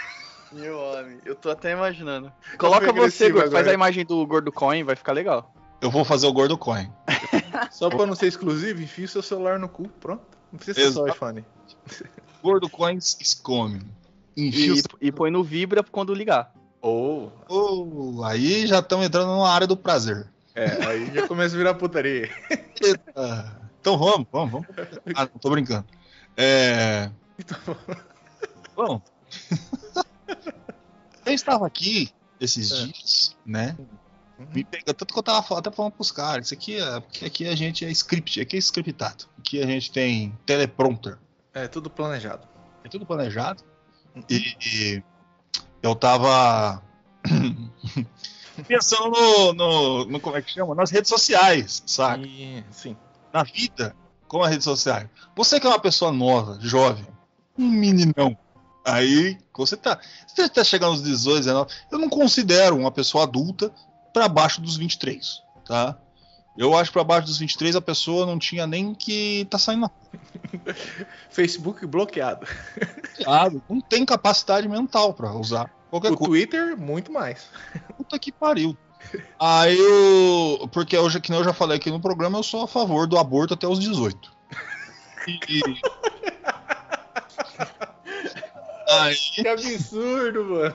Meu 0.52 0.78
homem, 0.78 1.18
eu 1.24 1.34
tô 1.34 1.50
até 1.50 1.72
imaginando. 1.72 2.32
Coloca 2.58 2.92
fui 2.92 3.00
você, 3.00 3.30
Gordo, 3.30 3.50
faz 3.50 3.66
a 3.66 3.72
imagem 3.72 4.04
do 4.04 4.24
Gordo 4.24 4.52
Coin, 4.52 4.84
vai 4.84 4.94
ficar 4.94 5.12
legal. 5.12 5.52
Eu 5.80 5.90
vou 5.90 6.04
fazer 6.04 6.26
o 6.28 6.32
Gordo 6.32 6.56
Coin. 6.56 6.88
Só 7.72 7.90
pra 7.90 8.06
não 8.06 8.14
ser 8.14 8.28
exclusivo, 8.28 8.80
enfia 8.80 9.04
o 9.04 9.08
seu 9.08 9.22
celular 9.22 9.58
no 9.58 9.68
cu. 9.68 9.88
Pronto. 10.00 10.22
Não 10.52 10.58
precisa 10.58 10.80
ser 10.80 10.92
só 10.92 11.02
o 11.02 11.06
Exato. 11.06 11.16
iPhone. 11.16 11.44
Gordo 12.42 12.68
Coins. 12.70 13.16
Enfia 14.36 14.74
E, 14.74 15.08
e 15.08 15.12
põe 15.12 15.30
no 15.30 15.42
Vibra 15.42 15.82
quando 15.82 16.14
ligar. 16.14 16.52
Ou. 16.84 17.32
Oh, 17.48 18.22
aí 18.24 18.66
já 18.66 18.80
estamos 18.80 19.06
entrando 19.06 19.28
numa 19.28 19.48
área 19.48 19.66
do 19.66 19.74
prazer. 19.74 20.26
é, 20.54 20.66
aí 20.86 21.14
já 21.14 21.26
começa 21.26 21.54
a 21.54 21.58
virar 21.58 21.72
putaria. 21.74 22.30
Eita. 22.82 23.58
Então 23.80 23.96
vamos, 23.96 24.26
vamos, 24.30 24.52
vamos. 24.52 24.66
Ah, 25.16 25.22
não, 25.22 25.40
tô 25.40 25.48
brincando. 25.48 25.86
É. 26.36 27.10
Bom. 28.76 29.00
Eu 31.24 31.32
estava 31.32 31.66
aqui 31.66 32.10
esses 32.38 32.70
É. 32.70 32.84
dias, 32.84 33.34
né? 33.46 33.74
Me 34.52 34.62
pega, 34.62 34.92
tanto 34.92 35.14
que 35.14 35.18
eu 35.18 35.22
tava 35.22 35.58
até 35.58 35.70
falando 35.70 35.92
pros 35.92 36.12
caras, 36.12 36.46
isso 36.46 36.54
aqui 36.54 36.76
é. 36.78 37.00
Porque 37.00 37.24
aqui 37.24 37.48
a 37.48 37.54
gente 37.56 37.82
é 37.84 37.90
script, 37.90 38.40
aqui 38.42 38.56
é 38.56 38.58
scriptado. 38.58 39.24
Aqui 39.38 39.62
a 39.62 39.66
gente 39.66 39.90
tem 39.90 40.36
teleprompter. 40.44 41.16
É 41.54 41.66
tudo 41.66 41.88
planejado. 41.88 42.46
É 42.84 42.88
tudo 42.90 43.06
planejado. 43.06 43.62
E, 44.28 44.54
e 44.66 45.02
eu 45.84 45.94
tava 45.94 46.82
pensando 48.66 49.10
no, 49.10 49.52
no, 49.52 50.04
no- 50.06 50.20
Como 50.20 50.36
é 50.36 50.42
que 50.42 50.50
chama? 50.52 50.74
Nas 50.74 50.90
redes 50.90 51.08
sociais, 51.08 51.82
saca? 51.86 52.22
Sim. 52.70 52.96
Na 53.32 53.42
vida, 53.42 53.94
como 54.28 54.44
as 54.44 54.50
redes 54.50 54.64
sociais. 54.64 55.08
Você 55.36 55.58
que 55.60 55.66
é 55.66 55.70
uma 55.70 55.78
pessoa 55.78 56.12
nova, 56.12 56.58
jovem, 56.60 57.06
um 57.58 57.68
meninão. 57.68 58.36
Aí, 58.86 59.38
você 59.56 59.76
tá. 59.76 59.98
Você 60.26 60.48
tá 60.48 60.62
chegando 60.62 60.90
aos 60.92 61.02
18, 61.02 61.38
19. 61.38 61.70
Eu 61.90 61.98
não 61.98 62.08
considero 62.08 62.76
uma 62.76 62.90
pessoa 62.90 63.24
adulta 63.24 63.72
pra 64.12 64.28
baixo 64.28 64.60
dos 64.60 64.76
23, 64.76 65.42
tá? 65.66 65.96
Eu 66.56 66.76
acho 66.76 66.90
que 66.90 66.94
pra 66.94 67.04
baixo 67.04 67.26
dos 67.26 67.38
23 67.38 67.74
a 67.76 67.80
pessoa 67.80 68.24
não 68.26 68.38
tinha 68.38 68.66
nem 68.66 68.94
que 68.94 69.46
tá 69.50 69.58
saindo 69.58 69.90
Facebook 71.30 71.84
bloqueado. 71.86 72.46
Claro, 73.16 73.62
não 73.68 73.80
tem 73.80 74.04
capacidade 74.04 74.68
mental 74.68 75.12
pra 75.12 75.32
usar 75.32 75.68
qualquer 75.90 76.12
O 76.12 76.16
coisa. 76.16 76.30
Twitter, 76.30 76.76
muito 76.76 77.12
mais. 77.12 77.48
Puta 77.96 78.18
que 78.18 78.30
pariu. 78.30 78.76
Aí 79.38 79.78
eu. 79.78 80.68
Porque 80.72 80.96
hoje, 80.96 81.20
que 81.20 81.30
nem 81.30 81.38
eu 81.38 81.44
já 81.44 81.52
falei 81.52 81.76
aqui 81.76 81.90
no 81.90 82.00
programa, 82.00 82.38
eu 82.38 82.42
sou 82.42 82.62
a 82.62 82.68
favor 82.68 83.06
do 83.06 83.18
aborto 83.18 83.54
até 83.54 83.66
os 83.66 83.78
18. 83.78 84.32
E. 85.28 85.60
Aí. 88.88 89.14
Que 89.16 89.48
absurdo, 89.48 90.44
mano. 90.44 90.74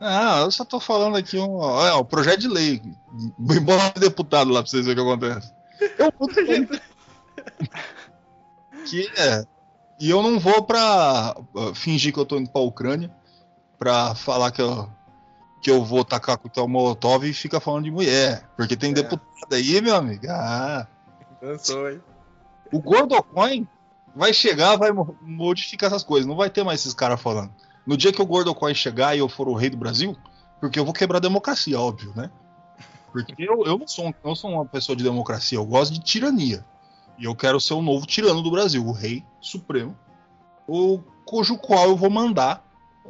Ah, 0.00 0.40
eu 0.44 0.50
só 0.50 0.64
tô 0.64 0.78
falando 0.78 1.16
aqui 1.16 1.38
um. 1.38 1.62
É, 1.86 1.92
o 1.94 2.04
projeto 2.04 2.40
de 2.40 2.48
lei. 2.48 2.82
Embora 3.38 3.92
deputado 3.98 4.50
lá 4.50 4.62
pra 4.62 4.70
vocês 4.70 4.84
verem 4.86 5.02
o 5.02 5.06
que 5.06 5.12
acontece. 5.24 5.52
Eu 5.98 6.12
que 8.84 9.08
é. 9.16 9.44
E 9.98 10.10
eu 10.10 10.22
não 10.22 10.38
vou 10.38 10.62
pra 10.62 11.34
fingir 11.74 12.12
que 12.12 12.18
eu 12.20 12.26
tô 12.26 12.36
indo 12.36 12.50
pra 12.50 12.60
Ucrânia 12.60 13.10
pra 13.78 14.14
falar 14.14 14.50
que 14.50 14.60
eu, 14.60 14.88
que 15.62 15.70
eu 15.70 15.82
vou 15.84 16.04
tacar 16.04 16.36
com 16.38 16.48
o 16.62 16.68
Molotov 16.68 17.24
e 17.24 17.32
fica 17.32 17.60
falando 17.60 17.84
de 17.84 17.90
mulher. 17.90 18.46
Porque 18.56 18.76
tem 18.76 18.90
É. 18.90 18.94
deputado 18.94 19.52
aí, 19.52 19.80
meu 19.80 19.96
amigo. 19.96 20.26
Ah, 20.28 20.86
Dançou, 21.40 21.90
hein? 21.90 22.02
o 22.72 22.80
Gordocoin 22.80 23.66
vai 24.14 24.32
chegar, 24.34 24.76
vai 24.76 24.92
mo- 24.92 25.16
modificar 25.22 25.88
essas 25.88 26.02
coisas. 26.02 26.26
Não 26.26 26.36
vai 26.36 26.50
ter 26.50 26.62
mais 26.64 26.80
esses 26.80 26.92
caras 26.94 27.20
falando. 27.20 27.52
No 27.86 27.96
dia 27.96 28.12
que 28.12 28.20
o 28.20 28.26
Gordocoin 28.26 28.74
chegar 28.74 29.14
e 29.14 29.20
eu 29.20 29.28
for 29.28 29.48
o 29.48 29.54
rei 29.54 29.70
do 29.70 29.76
Brasil, 29.76 30.16
porque 30.60 30.78
eu 30.78 30.84
vou 30.84 30.92
quebrar 30.92 31.18
a 31.18 31.20
democracia, 31.20 31.78
óbvio, 31.78 32.12
né? 32.16 32.30
Porque 33.12 33.34
eu, 33.38 33.64
eu 33.64 33.78
não 33.78 33.86
sou, 33.86 34.14
eu 34.24 34.34
sou 34.34 34.50
uma 34.50 34.64
pessoa 34.64 34.96
de 34.96 35.04
democracia, 35.04 35.58
eu 35.58 35.64
gosto 35.64 35.92
de 35.92 36.00
tirania. 36.00 36.64
E 37.18 37.24
eu 37.24 37.34
quero 37.34 37.60
ser 37.60 37.74
o 37.74 37.82
novo 37.82 38.06
tirano 38.06 38.42
do 38.42 38.50
Brasil, 38.50 38.84
o 38.84 38.92
rei 38.92 39.24
supremo, 39.40 39.96
o 40.66 40.98
cujo 41.24 41.56
qual 41.56 41.88
eu 41.88 41.96
vou 41.96 42.10
mandar, 42.10 42.62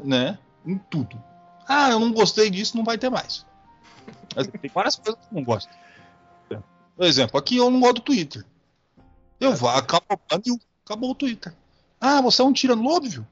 né, 0.05 0.39
em 0.65 0.79
tudo. 0.79 1.21
Ah, 1.67 1.91
eu 1.91 1.99
não 1.99 2.13
gostei 2.13 2.51
disso, 2.51 2.77
não 2.77 2.85
vai 2.85 2.99
ter 2.99 3.11
mais. 3.11 3.45
Mas 4.35 4.47
tem 4.47 4.71
várias 4.73 4.97
coisas 4.97 5.21
que 5.21 5.35
eu 5.35 5.37
não 5.37 5.45
gosto. 5.45 5.71
Por 6.97 7.05
exemplo, 7.05 7.39
aqui 7.39 7.57
eu 7.57 7.71
não 7.71 7.81
gosto 7.81 7.97
do 7.97 8.03
Twitter. 8.03 8.45
Eu 9.39 9.55
vou, 9.55 9.69
acabou, 9.69 10.19
acabou 10.85 11.11
o 11.11 11.15
Twitter. 11.15 11.55
Ah, 12.01 12.23
você 12.23 12.41
é 12.41 12.45
um 12.45 12.53
tirano, 12.53 12.89
óbvio. 12.89 13.27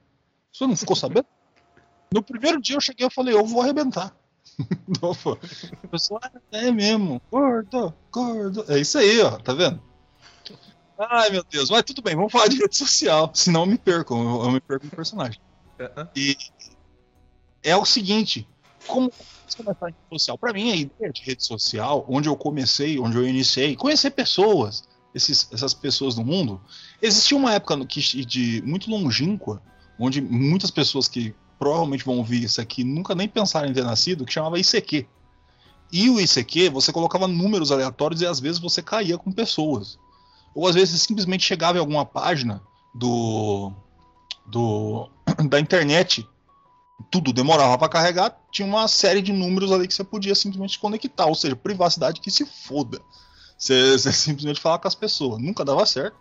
Você 0.52 0.66
não 0.66 0.76
ficou 0.76 0.94
sabendo? 0.94 1.26
No 2.14 2.22
primeiro 2.22 2.60
dia 2.60 2.76
eu 2.76 2.80
cheguei 2.80 3.06
e 3.06 3.10
falei, 3.10 3.34
eu 3.34 3.44
vou 3.44 3.60
arrebentar. 3.60 4.16
Não, 5.02 5.12
pô. 5.16 5.32
A 5.82 5.88
pessoa, 5.88 6.20
"Ah, 6.22 6.30
é 6.52 6.70
mesmo, 6.70 7.20
gordo, 7.30 7.92
gordo. 8.12 8.64
É 8.68 8.78
isso 8.78 8.96
aí, 8.98 9.20
ó, 9.20 9.32
tá 9.38 9.52
vendo? 9.52 9.82
Ai, 10.96 11.30
meu 11.30 11.42
Deus, 11.50 11.70
mas 11.70 11.82
tudo 11.82 12.00
bem, 12.02 12.14
vamos 12.14 12.30
falar 12.30 12.46
de 12.46 12.56
rede 12.56 12.76
social, 12.76 13.32
senão 13.34 13.62
eu 13.62 13.66
me 13.66 13.76
perco, 13.76 14.14
eu, 14.14 14.44
eu 14.44 14.50
me 14.52 14.60
perco 14.60 14.84
no 14.84 14.92
personagem. 14.92 15.40
E 16.14 16.36
é 17.64 17.76
o 17.76 17.84
seguinte, 17.84 18.46
como 18.86 19.10
começar 19.56 19.88
em 19.88 19.92
rede 19.92 19.96
social? 20.12 20.38
Pra 20.38 20.52
mim, 20.52 20.70
a 20.70 20.76
ideia 20.76 21.12
de 21.12 21.22
rede 21.22 21.44
social, 21.44 22.06
onde 22.08 22.28
eu 22.28 22.36
comecei, 22.36 22.96
onde 23.00 23.16
eu 23.16 23.26
iniciei, 23.26 23.74
conhecer 23.74 24.12
pessoas, 24.12 24.84
esses- 25.12 25.48
essas 25.52 25.74
pessoas 25.74 26.14
do 26.14 26.24
mundo, 26.24 26.60
existia 27.02 27.36
uma 27.36 27.52
época 27.54 27.74
no 27.74 27.84
que, 27.86 28.00
de 28.24 28.62
muito 28.62 28.88
longínqua, 28.88 29.60
onde 29.98 30.20
muitas 30.20 30.70
pessoas 30.70 31.08
que 31.08 31.34
provavelmente 31.58 32.04
vão 32.04 32.18
ouvir 32.18 32.42
isso 32.42 32.60
aqui 32.60 32.84
nunca 32.84 33.14
nem 33.14 33.28
pensaram 33.28 33.68
em 33.68 33.72
ter 33.72 33.84
nascido, 33.84 34.24
que 34.24 34.32
chamava 34.32 34.58
ICQ. 34.58 35.06
E 35.92 36.10
o 36.10 36.20
ICQ, 36.20 36.70
você 36.70 36.92
colocava 36.92 37.28
números 37.28 37.70
aleatórios 37.70 38.20
e 38.20 38.26
às 38.26 38.40
vezes 38.40 38.60
você 38.60 38.82
caía 38.82 39.16
com 39.16 39.30
pessoas. 39.30 39.98
Ou 40.54 40.66
às 40.66 40.74
vezes 40.74 41.00
simplesmente 41.02 41.44
chegava 41.44 41.78
em 41.78 41.80
alguma 41.80 42.04
página 42.04 42.62
do, 42.94 43.72
do 44.46 45.08
da 45.48 45.60
internet, 45.60 46.26
tudo 47.10 47.32
demorava 47.32 47.76
para 47.76 47.88
carregar, 47.88 48.38
tinha 48.50 48.66
uma 48.66 48.88
série 48.88 49.20
de 49.20 49.32
números 49.32 49.72
ali 49.72 49.86
que 49.86 49.94
você 49.94 50.04
podia 50.04 50.34
simplesmente 50.34 50.78
conectar, 50.78 51.26
ou 51.26 51.34
seja, 51.34 51.56
privacidade 51.56 52.20
que 52.20 52.30
se 52.30 52.44
foda. 52.46 53.00
Você, 53.58 53.92
você 53.98 54.12
simplesmente 54.12 54.60
falar 54.60 54.78
com 54.78 54.88
as 54.88 54.94
pessoas. 54.94 55.40
Nunca 55.40 55.64
dava 55.64 55.84
certo, 55.86 56.16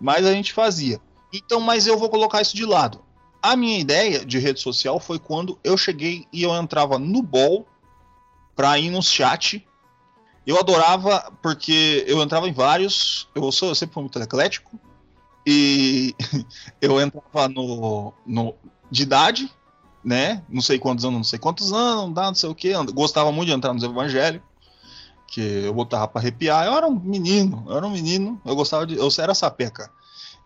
mas 0.00 0.26
a 0.26 0.32
gente 0.32 0.52
fazia. 0.52 1.00
Então, 1.32 1.60
mas 1.60 1.86
eu 1.86 1.98
vou 1.98 2.10
colocar 2.10 2.42
isso 2.42 2.56
de 2.56 2.66
lado. 2.66 3.02
A 3.42 3.56
minha 3.56 3.78
ideia 3.78 4.24
de 4.24 4.38
rede 4.38 4.60
social 4.60 5.00
foi 5.00 5.18
quando 5.18 5.58
eu 5.64 5.76
cheguei 5.76 6.28
e 6.32 6.44
eu 6.44 6.54
entrava 6.54 6.96
no 6.96 7.20
Ball 7.20 7.66
pra 8.54 8.78
ir 8.78 8.88
no 8.88 9.02
chat. 9.02 9.66
Eu 10.46 10.58
adorava 10.58 11.32
porque 11.42 12.04
eu 12.06 12.22
entrava 12.22 12.48
em 12.48 12.52
vários. 12.52 13.28
Eu, 13.34 13.50
sou, 13.50 13.70
eu 13.70 13.74
sempre 13.74 13.94
fui 13.94 14.02
muito 14.04 14.18
eclético. 14.20 14.78
E 15.44 16.14
eu 16.80 17.00
entrava 17.00 17.48
no, 17.48 18.12
no 18.24 18.54
de 18.88 19.02
idade, 19.02 19.52
né? 20.04 20.44
Não 20.48 20.62
sei 20.62 20.78
quantos 20.78 21.04
anos, 21.04 21.16
não 21.16 21.24
sei 21.24 21.38
quantos 21.38 21.72
anos, 21.72 22.14
não 22.14 22.34
sei 22.34 22.48
o 22.48 22.54
que. 22.54 22.72
Gostava 22.92 23.32
muito 23.32 23.48
de 23.48 23.54
entrar 23.54 23.72
nos 23.72 23.82
evangelhos. 23.82 24.42
Que 25.26 25.64
eu 25.64 25.74
botava 25.74 26.06
pra 26.06 26.20
arrepiar. 26.20 26.66
Eu 26.66 26.74
era 26.74 26.86
um 26.86 26.94
menino, 26.94 27.64
eu 27.66 27.76
era 27.76 27.86
um 27.86 27.90
menino, 27.90 28.40
eu 28.44 28.54
gostava 28.54 28.86
de. 28.86 28.96
Eu 28.96 29.08
era 29.18 29.34
sapeca. 29.34 29.90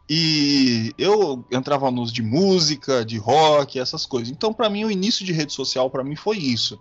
E 0.09 0.95
eu 0.97 1.45
entrava 1.51 1.91
nos 1.91 2.13
de 2.13 2.23
música, 2.23 3.05
de 3.05 3.19
rock, 3.19 3.79
essas 3.79 4.07
coisas. 4.07 4.31
Então, 4.31 4.53
para 4.53 4.71
mim, 4.71 4.85
o 4.85 4.91
início 4.91 5.25
de 5.25 5.33
rede 5.33 5.53
social, 5.53 5.91
para 5.91 6.05
mim, 6.05 6.15
foi 6.15 6.37
isso. 6.37 6.81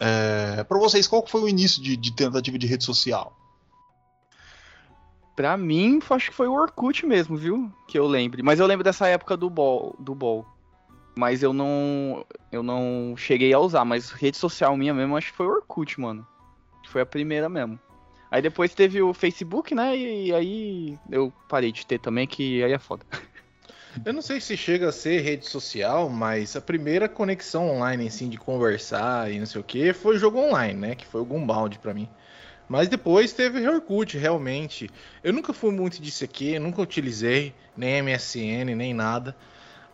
É, 0.00 0.64
para 0.64 0.78
vocês, 0.78 1.06
qual 1.06 1.24
foi 1.26 1.42
o 1.42 1.48
início 1.48 1.82
de, 1.82 1.96
de 1.96 2.12
tentativa 2.12 2.58
de 2.58 2.66
rede 2.66 2.84
social? 2.84 3.36
Pra 5.36 5.56
mim, 5.56 6.00
acho 6.10 6.30
que 6.30 6.36
foi 6.36 6.48
o 6.48 6.52
Orkut 6.52 7.06
mesmo, 7.06 7.36
viu? 7.36 7.72
Que 7.86 7.96
eu 7.96 8.08
lembre. 8.08 8.42
Mas 8.42 8.58
eu 8.58 8.66
lembro 8.66 8.82
dessa 8.82 9.06
época 9.06 9.36
do 9.36 9.48
Ball. 9.48 9.94
Do 9.98 10.12
ball. 10.12 10.44
Mas 11.16 11.44
eu 11.44 11.52
não. 11.52 12.26
Eu 12.50 12.62
não 12.62 13.14
cheguei 13.16 13.52
a 13.52 13.58
usar. 13.60 13.84
Mas 13.84 14.10
rede 14.10 14.36
social 14.36 14.76
minha 14.76 14.92
mesmo, 14.92 15.16
acho 15.16 15.30
que 15.30 15.36
foi 15.36 15.46
o 15.46 15.50
Orkut, 15.50 16.00
mano. 16.00 16.26
Foi 16.88 17.02
a 17.02 17.06
primeira 17.06 17.48
mesmo. 17.48 17.78
Aí 18.30 18.42
depois 18.42 18.74
teve 18.74 19.00
o 19.00 19.14
Facebook, 19.14 19.74
né? 19.74 19.96
E, 19.96 20.34
aí 20.34 20.98
eu 21.10 21.32
parei 21.48 21.72
de 21.72 21.86
ter 21.86 21.98
também, 21.98 22.26
que 22.26 22.62
aí 22.62 22.72
é 22.72 22.78
foda. 22.78 23.04
Eu 24.04 24.12
não 24.12 24.22
sei 24.22 24.40
se 24.40 24.56
chega 24.56 24.90
a 24.90 24.92
ser 24.92 25.22
rede 25.22 25.46
social, 25.46 26.08
mas 26.08 26.54
a 26.54 26.60
primeira 26.60 27.08
conexão 27.08 27.68
online, 27.68 28.06
assim, 28.06 28.28
de 28.28 28.36
conversar 28.36 29.32
e 29.32 29.40
não 29.40 29.46
sei 29.46 29.60
o 29.60 29.64
que, 29.64 29.92
foi 29.92 30.18
jogo 30.18 30.38
online, 30.38 30.78
né? 30.78 30.94
Que 30.94 31.04
foi 31.04 31.20
o 31.20 31.24
Gumbound 31.24 31.78
pra 31.80 31.92
mim. 31.92 32.08
Mas 32.68 32.88
depois 32.88 33.32
teve 33.32 33.66
Orkut, 33.66 34.16
realmente. 34.16 34.90
Eu 35.24 35.32
nunca 35.32 35.52
fui 35.52 35.72
muito 35.72 36.00
disso 36.00 36.22
aqui, 36.22 36.58
nunca 36.58 36.82
utilizei 36.82 37.54
nem 37.76 38.02
MSN, 38.02 38.76
nem 38.76 38.92
nada. 38.92 39.34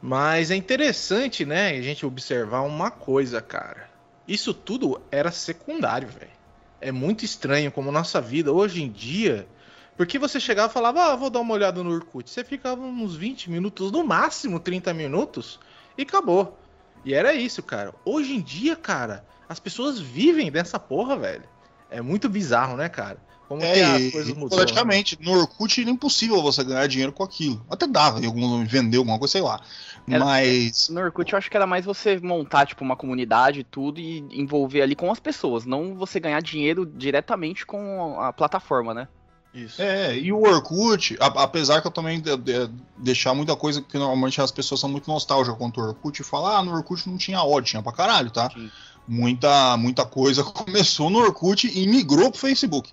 Mas 0.03 0.51
é 0.51 0.57
interessante, 0.57 1.47
né, 1.47 1.71
a 1.71 1.81
gente 1.81 2.05
observar 2.05 2.61
uma 2.63 2.91
coisa, 2.91 3.41
cara. 3.41 3.89
Isso 4.27 4.53
tudo 4.53 5.01
era 5.11 5.31
secundário, 5.31 6.09
velho. 6.09 6.44
É 6.85 6.93
muito 6.93 7.25
estranho 7.25 7.73
como 7.73 7.91
nossa 7.91 8.21
vida 8.21 8.53
hoje 8.53 8.83
em 8.83 8.93
dia. 8.93 9.49
Porque 9.97 10.19
você 10.19 10.39
chegava 10.39 10.71
e 10.71 10.75
falava, 10.75 11.05
ah, 11.05 11.17
vou 11.17 11.31
dar 11.31 11.41
uma 11.41 11.55
olhada 11.55 11.83
no 11.83 11.91
Orkut. 11.91 12.29
Você 12.29 12.45
ficava 12.45 12.83
uns 12.83 13.17
20 13.17 13.51
minutos, 13.51 13.91
no 13.91 14.05
máximo 14.05 14.61
30 14.61 14.93
minutos, 14.93 15.59
e 15.97 16.03
acabou. 16.03 16.59
E 17.03 17.15
era 17.15 17.33
isso, 17.33 17.63
cara. 17.63 17.95
Hoje 18.05 18.35
em 18.35 18.41
dia, 18.43 18.77
cara, 18.77 19.25
as 19.49 19.59
pessoas 19.59 19.99
vivem 19.99 20.53
dessa 20.53 20.79
porra, 20.79 21.17
velho. 21.17 21.45
É 21.89 22.03
muito 22.03 22.29
bizarro, 22.29 22.77
né, 22.77 22.87
cara? 22.91 23.17
Como 23.49 23.63
é, 23.63 23.75
que 23.75 23.81
as 23.81 24.13
coisas 24.13 24.35
mudou. 24.35 24.57
Praticamente, 24.57 25.19
né? 25.21 25.27
no 25.27 25.39
Orkut 25.39 25.81
era 25.81 25.91
impossível 25.91 26.43
você 26.43 26.65
ganhar 26.65 26.87
dinheiro 26.87 27.13
com 27.13 27.23
aquilo. 27.23 27.65
Até 27.71 27.87
dava, 27.87 28.21
em 28.21 28.27
algum 28.27 28.65
vender 28.65 28.97
alguma 28.97 29.19
coisa, 29.19 29.33
sei 29.33 29.43
lá. 29.43 29.61
Era, 30.09 30.25
Mas. 30.25 30.89
No 30.89 31.01
Orkut 31.01 31.33
eu 31.33 31.39
acho 31.39 31.51
que 31.51 31.57
era 31.57 31.67
mais 31.67 31.85
você 31.85 32.19
montar, 32.19 32.67
tipo, 32.67 32.83
uma 32.83 32.97
comunidade 32.97 33.61
e 33.61 33.65
tudo 33.65 34.01
e 34.01 34.19
envolver 34.33 34.83
ali 34.83 34.95
com 34.95 35.11
as 35.11 35.21
pessoas, 35.21 35.65
não 35.65 35.95
você 35.95 36.19
ganhar 36.19 36.41
dinheiro 36.41 36.87
diretamente 36.87 37.67
com 37.67 38.19
a 38.21 38.33
plataforma, 38.33 38.95
né? 38.95 39.09
Isso. 39.55 39.81
É, 39.81 40.19
e 40.19 40.33
o 40.33 40.43
Orkut, 40.43 41.17
apesar 41.21 41.81
que 41.81 41.87
eu 41.87 41.91
também 41.91 42.21
de, 42.21 42.37
de, 42.37 42.69
deixar 42.99 43.35
muita 43.35 43.55
coisa 43.55 43.81
que 43.81 43.97
normalmente 43.97 44.41
as 44.41 44.51
pessoas 44.51 44.81
são 44.81 44.91
muito 44.91 45.09
nostálgicas 45.09 45.57
quanto 45.57 45.81
o 45.81 45.85
Orkut 45.85 46.21
e 46.21 46.25
falar, 46.25 46.59
ah, 46.59 46.63
no 46.63 46.75
Orkut 46.75 47.09
não 47.09 47.17
tinha 47.17 47.41
ódio, 47.41 47.71
tinha 47.71 47.83
pra 47.83 47.93
caralho, 47.93 48.31
tá? 48.31 48.51
Sim 48.51 48.69
muita, 49.07 49.77
muita 49.77 50.05
coisa 50.05 50.43
começou 50.45 51.11
no 51.11 51.19
Orkut 51.19 51.71
e 51.73 51.87
migrou 51.87 52.31
pro 52.31 52.41
Facebook. 52.41 52.91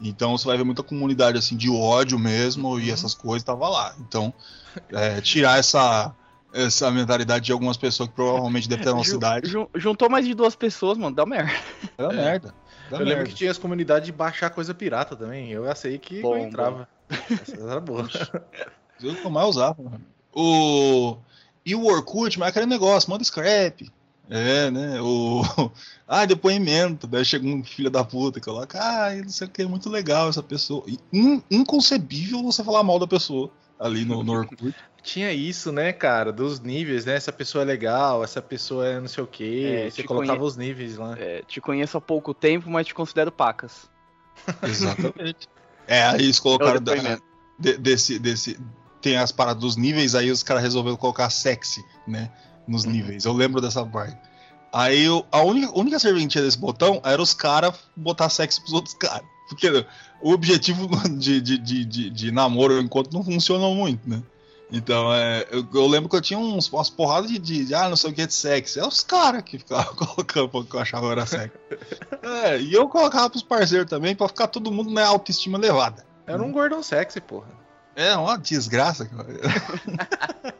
Então 0.00 0.36
você 0.36 0.46
vai 0.46 0.56
ver 0.56 0.64
muita 0.64 0.82
comunidade 0.82 1.38
assim 1.38 1.56
de 1.56 1.70
ódio 1.70 2.18
mesmo 2.18 2.72
uhum. 2.72 2.80
e 2.80 2.90
essas 2.90 3.14
coisas 3.14 3.42
tava 3.42 3.68
lá. 3.68 3.94
Então, 4.00 4.32
é, 4.92 5.20
tirar 5.20 5.58
essa 5.58 6.14
essa 6.52 6.90
mentalidade 6.90 7.44
de 7.44 7.52
algumas 7.52 7.76
pessoas 7.76 8.08
que 8.08 8.14
provavelmente 8.14 8.68
devem 8.68 8.84
ter 8.84 8.90
uma 8.90 9.04
cidade. 9.04 9.52
Juntou 9.74 10.08
mais 10.08 10.26
de 10.26 10.34
duas 10.34 10.56
pessoas, 10.56 10.96
mano, 10.96 11.14
dá 11.14 11.26
merda. 11.26 11.52
Dá 11.96 12.12
é. 12.12 12.16
merda. 12.16 12.54
Dá 12.90 12.96
eu 12.96 12.98
merda. 12.98 13.04
lembro 13.04 13.26
que 13.26 13.34
tinha 13.34 13.50
as 13.50 13.58
comunidades 13.58 14.06
de 14.06 14.12
baixar 14.12 14.50
coisa 14.50 14.72
pirata 14.72 15.14
também. 15.14 15.50
Eu 15.50 15.74
sei 15.76 15.98
que 15.98 16.22
bom, 16.22 16.36
entrava. 16.36 16.88
Essa 17.08 17.56
era 17.60 17.80
boa. 17.80 18.08
Eu 19.02 19.30
mais 19.30 19.48
usava, 19.48 19.82
mano. 19.82 20.00
O... 20.32 21.16
E 21.64 21.74
o 21.74 21.84
Orkut, 21.84 22.38
mas 22.38 22.48
aquele 22.48 22.66
negócio, 22.66 23.10
manda 23.10 23.22
scrap. 23.22 23.90
É, 24.30 24.70
né? 24.70 25.00
O. 25.00 25.42
Ah, 26.10 26.24
depoimento. 26.24 27.06
Daí 27.06 27.22
chega 27.22 27.46
um 27.46 27.62
filho 27.62 27.90
da 27.90 28.02
puta 28.02 28.38
e 28.38 28.40
coloca, 28.40 28.78
ah, 28.80 29.14
não 29.14 29.28
sei 29.28 29.46
o 29.46 29.50
que, 29.50 29.60
é 29.60 29.66
muito 29.66 29.90
legal 29.90 30.30
essa 30.30 30.42
pessoa. 30.42 30.82
In, 31.12 31.42
inconcebível 31.50 32.42
você 32.42 32.64
falar 32.64 32.82
mal 32.82 32.98
da 32.98 33.06
pessoa 33.06 33.50
ali 33.78 34.06
no, 34.06 34.24
no 34.24 34.32
Orkut. 34.32 34.74
Tinha 35.02 35.30
isso, 35.32 35.70
né, 35.70 35.92
cara, 35.92 36.32
dos 36.32 36.60
níveis, 36.60 37.04
né? 37.04 37.14
Essa 37.14 37.30
pessoa 37.30 37.60
é 37.62 37.64
legal, 37.66 38.24
essa 38.24 38.40
pessoa 38.40 38.86
é 38.86 38.98
não 38.98 39.06
sei 39.06 39.22
o 39.22 39.26
que. 39.26 39.66
É, 39.66 39.90
você 39.90 40.02
colocava 40.02 40.38
conhe... 40.38 40.48
os 40.48 40.56
níveis 40.56 40.96
lá. 40.96 41.14
É, 41.18 41.42
te 41.46 41.60
conheço 41.60 41.98
há 41.98 42.00
pouco 42.00 42.32
tempo, 42.32 42.70
mas 42.70 42.86
te 42.86 42.94
considero 42.94 43.30
pacas. 43.30 43.88
Exatamente. 44.62 45.46
é, 45.86 46.04
aí 46.04 46.22
eles 46.22 46.40
colocaram 46.40 46.80
da, 46.82 46.94
de, 47.58 47.76
desse, 47.76 48.18
desse. 48.18 48.58
Tem 49.00 49.16
as 49.16 49.30
paradas 49.30 49.60
dos 49.62 49.76
níveis, 49.76 50.14
aí 50.14 50.30
os 50.30 50.42
caras 50.42 50.62
resolveram 50.62 50.96
colocar 50.96 51.28
sexy, 51.30 51.84
né? 52.06 52.30
Nos 52.68 52.84
níveis. 52.84 53.24
Eu 53.24 53.32
lembro 53.32 53.60
dessa 53.60 53.84
parte. 53.84 54.16
Aí 54.72 55.04
eu, 55.04 55.24
a 55.32 55.40
única, 55.42 55.76
única 55.78 55.98
serventia 55.98 56.42
desse 56.42 56.58
botão 56.58 57.00
era 57.04 57.20
os 57.20 57.32
caras 57.32 57.74
botar 57.96 58.28
sexo 58.28 58.60
pros 58.60 58.74
outros 58.74 58.94
caras. 58.94 59.26
Porque 59.48 59.86
o 60.20 60.32
objetivo 60.32 60.88
de, 61.08 61.40
de, 61.40 61.58
de, 61.58 61.84
de, 61.84 62.10
de 62.10 62.30
namoro 62.30 62.78
enquanto 62.80 63.12
não 63.12 63.24
funcionou 63.24 63.74
muito, 63.74 64.08
né? 64.08 64.22
Então, 64.70 65.12
é, 65.14 65.46
eu, 65.50 65.66
eu, 65.72 65.86
lembro 65.86 66.10
que 66.10 66.16
eu 66.16 66.20
tinha 66.20 66.38
uns, 66.38 66.70
umas 66.70 66.90
porradas 66.90 67.30
de, 67.30 67.38
de, 67.38 67.64
de, 67.64 67.74
ah, 67.74 67.88
não 67.88 67.96
sei 67.96 68.10
o 68.10 68.12
que 68.12 68.26
de 68.26 68.34
sexo. 68.34 68.78
É 68.78 68.86
os 68.86 69.02
caras 69.02 69.42
que 69.42 69.58
ficavam 69.58 69.94
colocando 69.96 70.48
porque 70.50 70.76
eu 70.76 70.80
achava 70.80 71.06
que 71.06 71.12
era 71.12 71.26
sexo. 71.26 71.58
é, 72.44 72.60
e 72.60 72.74
eu 72.74 72.86
colocava 72.86 73.30
pros 73.30 73.42
parceiros 73.42 73.88
também 73.88 74.14
pra 74.14 74.28
ficar 74.28 74.48
todo 74.48 74.70
mundo 74.70 74.90
na 74.90 75.06
autoestima 75.06 75.56
elevada. 75.56 76.04
Era 76.26 76.42
um 76.42 76.52
gordão 76.52 76.82
sexy, 76.82 77.18
porra. 77.18 77.48
É, 77.96 78.14
uma 78.14 78.36
desgraça, 78.36 79.06
cara. 79.06 79.28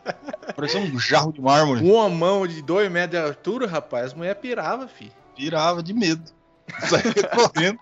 Parecia 0.59 0.81
um 0.81 0.99
jarro 0.99 1.33
de 1.33 1.41
mármore. 1.41 1.89
Uma 1.89 2.09
mão 2.09 2.45
de 2.45 2.61
dois 2.63 2.91
metros 2.91 3.23
de 3.23 3.29
altura, 3.29 3.65
rapaz, 3.65 4.07
as 4.07 4.15
mulher 4.15 4.35
pirava, 4.35 4.89
fi. 4.89 5.13
Pirava 5.37 5.85
de 5.85 5.95
medo. 5.95 6.33
Saía 6.83 7.29
correndo. 7.33 7.79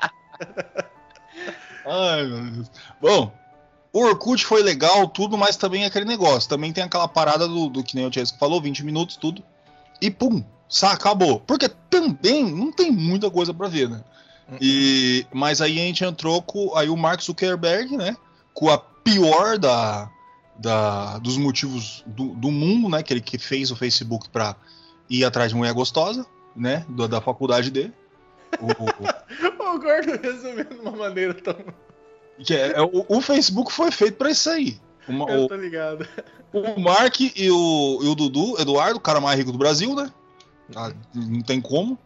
Ai, 1.87 2.27
meu 2.27 2.51
Deus. 2.51 2.71
Bom, 3.01 3.33
o 3.95 4.01
Orkut 4.01 4.45
foi 4.45 4.63
legal, 4.63 5.09
tudo, 5.09 5.39
mas 5.39 5.57
também 5.57 5.85
é 5.85 5.87
aquele 5.87 6.05
negócio. 6.05 6.51
Também 6.51 6.71
tem 6.71 6.85
aquela 6.85 7.09
parada 7.09 7.49
do, 7.49 7.71
do 7.71 7.83
que 7.83 7.97
nem 7.97 8.07
o 8.07 8.13
Chesco 8.13 8.39
falou, 8.39 8.61
20 8.61 8.85
minutos, 8.85 9.17
tudo. 9.17 9.43
E 9.99 10.11
pum, 10.11 10.45
só 10.69 10.89
acabou. 10.89 11.41
Porque 11.41 11.71
também 11.89 12.45
não 12.45 12.71
tem 12.71 12.91
muita 12.91 13.31
coisa 13.31 13.55
para 13.55 13.69
ver, 13.69 13.89
né? 13.89 14.05
Uhum. 14.51 14.59
E, 14.61 15.27
mas 15.33 15.63
aí 15.63 15.81
a 15.81 15.83
gente 15.83 16.05
entrou 16.05 16.43
com 16.43 16.77
aí 16.77 16.91
o 16.91 16.97
Mark 16.97 17.23
Zuckerberg, 17.23 17.97
né? 17.97 18.15
Com 18.53 18.69
a 18.69 18.77
pior 18.77 19.57
da, 19.57 20.11
da, 20.59 21.19
dos 21.19 21.37
motivos 21.37 22.03
do, 22.07 22.35
do, 22.35 22.51
mundo, 22.51 22.89
né? 22.89 23.03
Que 23.03 23.13
ele 23.13 23.21
que 23.21 23.39
fez 23.39 23.71
o 23.71 23.77
Facebook 23.77 24.29
para 24.31 24.57
ir 25.09 25.25
atrás 25.25 25.51
de 25.51 25.57
mulher 25.57 25.73
gostosa, 25.73 26.27
né? 26.55 26.85
Da, 26.89 27.07
da 27.07 27.21
faculdade 27.21 27.71
dele. 27.71 27.93
O, 28.61 28.67
o 29.75 29.79
Gordo 29.79 30.19
resumindo 30.23 30.75
de 30.75 30.81
uma 30.81 30.93
maneira 30.93 31.35
tão. 31.35 31.57
Que 32.39 32.55
é, 32.55 32.73
é, 32.73 32.83
o, 32.83 33.05
o, 33.09 33.21
Facebook 33.21 33.73
foi 33.73 33.91
feito 33.91 34.17
para 34.17 34.31
isso 34.31 34.49
aí. 34.51 34.81
Uma, 35.09 35.31
Eu 35.31 35.49
tô 35.49 35.57
ligado. 35.57 36.07
O, 36.53 36.81
Mark 36.81 37.21
e 37.21 37.51
o, 37.51 38.01
e 38.03 38.09
o 38.09 38.15
Dudu, 38.15 38.61
Eduardo, 38.61 38.99
o 38.99 39.01
cara 39.01 39.21
mais 39.21 39.39
rico 39.39 39.53
do 39.53 39.59
Brasil, 39.59 39.95
né? 39.95 40.11
Ah, 40.75 40.93
não 41.15 41.43
tem 41.43 41.61
como. 41.61 41.99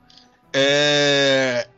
É, 0.53 1.68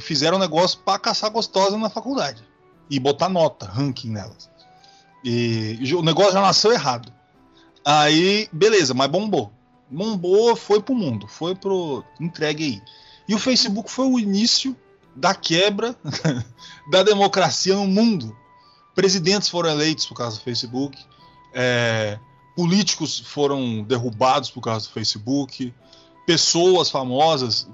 fizeram 0.00 0.36
um 0.36 0.40
negócio 0.40 0.78
para 0.80 0.98
caçar 0.98 1.30
gostosa 1.30 1.76
na 1.78 1.88
faculdade. 1.88 2.42
E 2.90 2.98
botar 2.98 3.28
nota, 3.28 3.66
ranking 3.66 4.10
nelas. 4.10 4.50
E 5.24 5.94
o 5.94 6.02
negócio 6.02 6.32
já 6.32 6.40
nasceu 6.40 6.72
errado. 6.72 7.12
Aí, 7.84 8.48
beleza, 8.52 8.94
mas 8.94 9.08
bombou. 9.08 9.52
Bombou, 9.90 10.54
foi 10.54 10.80
pro 10.80 10.94
mundo, 10.94 11.26
foi 11.26 11.54
pro. 11.54 12.04
entregue 12.20 12.64
aí. 12.64 12.82
E 13.28 13.34
o 13.34 13.38
Facebook 13.38 13.90
foi 13.90 14.06
o 14.06 14.18
início 14.18 14.76
da 15.14 15.34
quebra 15.34 15.96
da 16.90 17.02
democracia 17.02 17.74
no 17.74 17.86
mundo. 17.86 18.36
Presidentes 18.94 19.48
foram 19.48 19.70
eleitos 19.70 20.06
por 20.06 20.14
causa 20.14 20.36
do 20.36 20.42
Facebook, 20.42 20.98
é, 21.54 22.18
políticos 22.56 23.20
foram 23.20 23.82
derrubados 23.82 24.50
por 24.50 24.60
causa 24.60 24.86
do 24.86 24.92
Facebook, 24.92 25.72
pessoas 26.26 26.90
famosas 26.90 27.68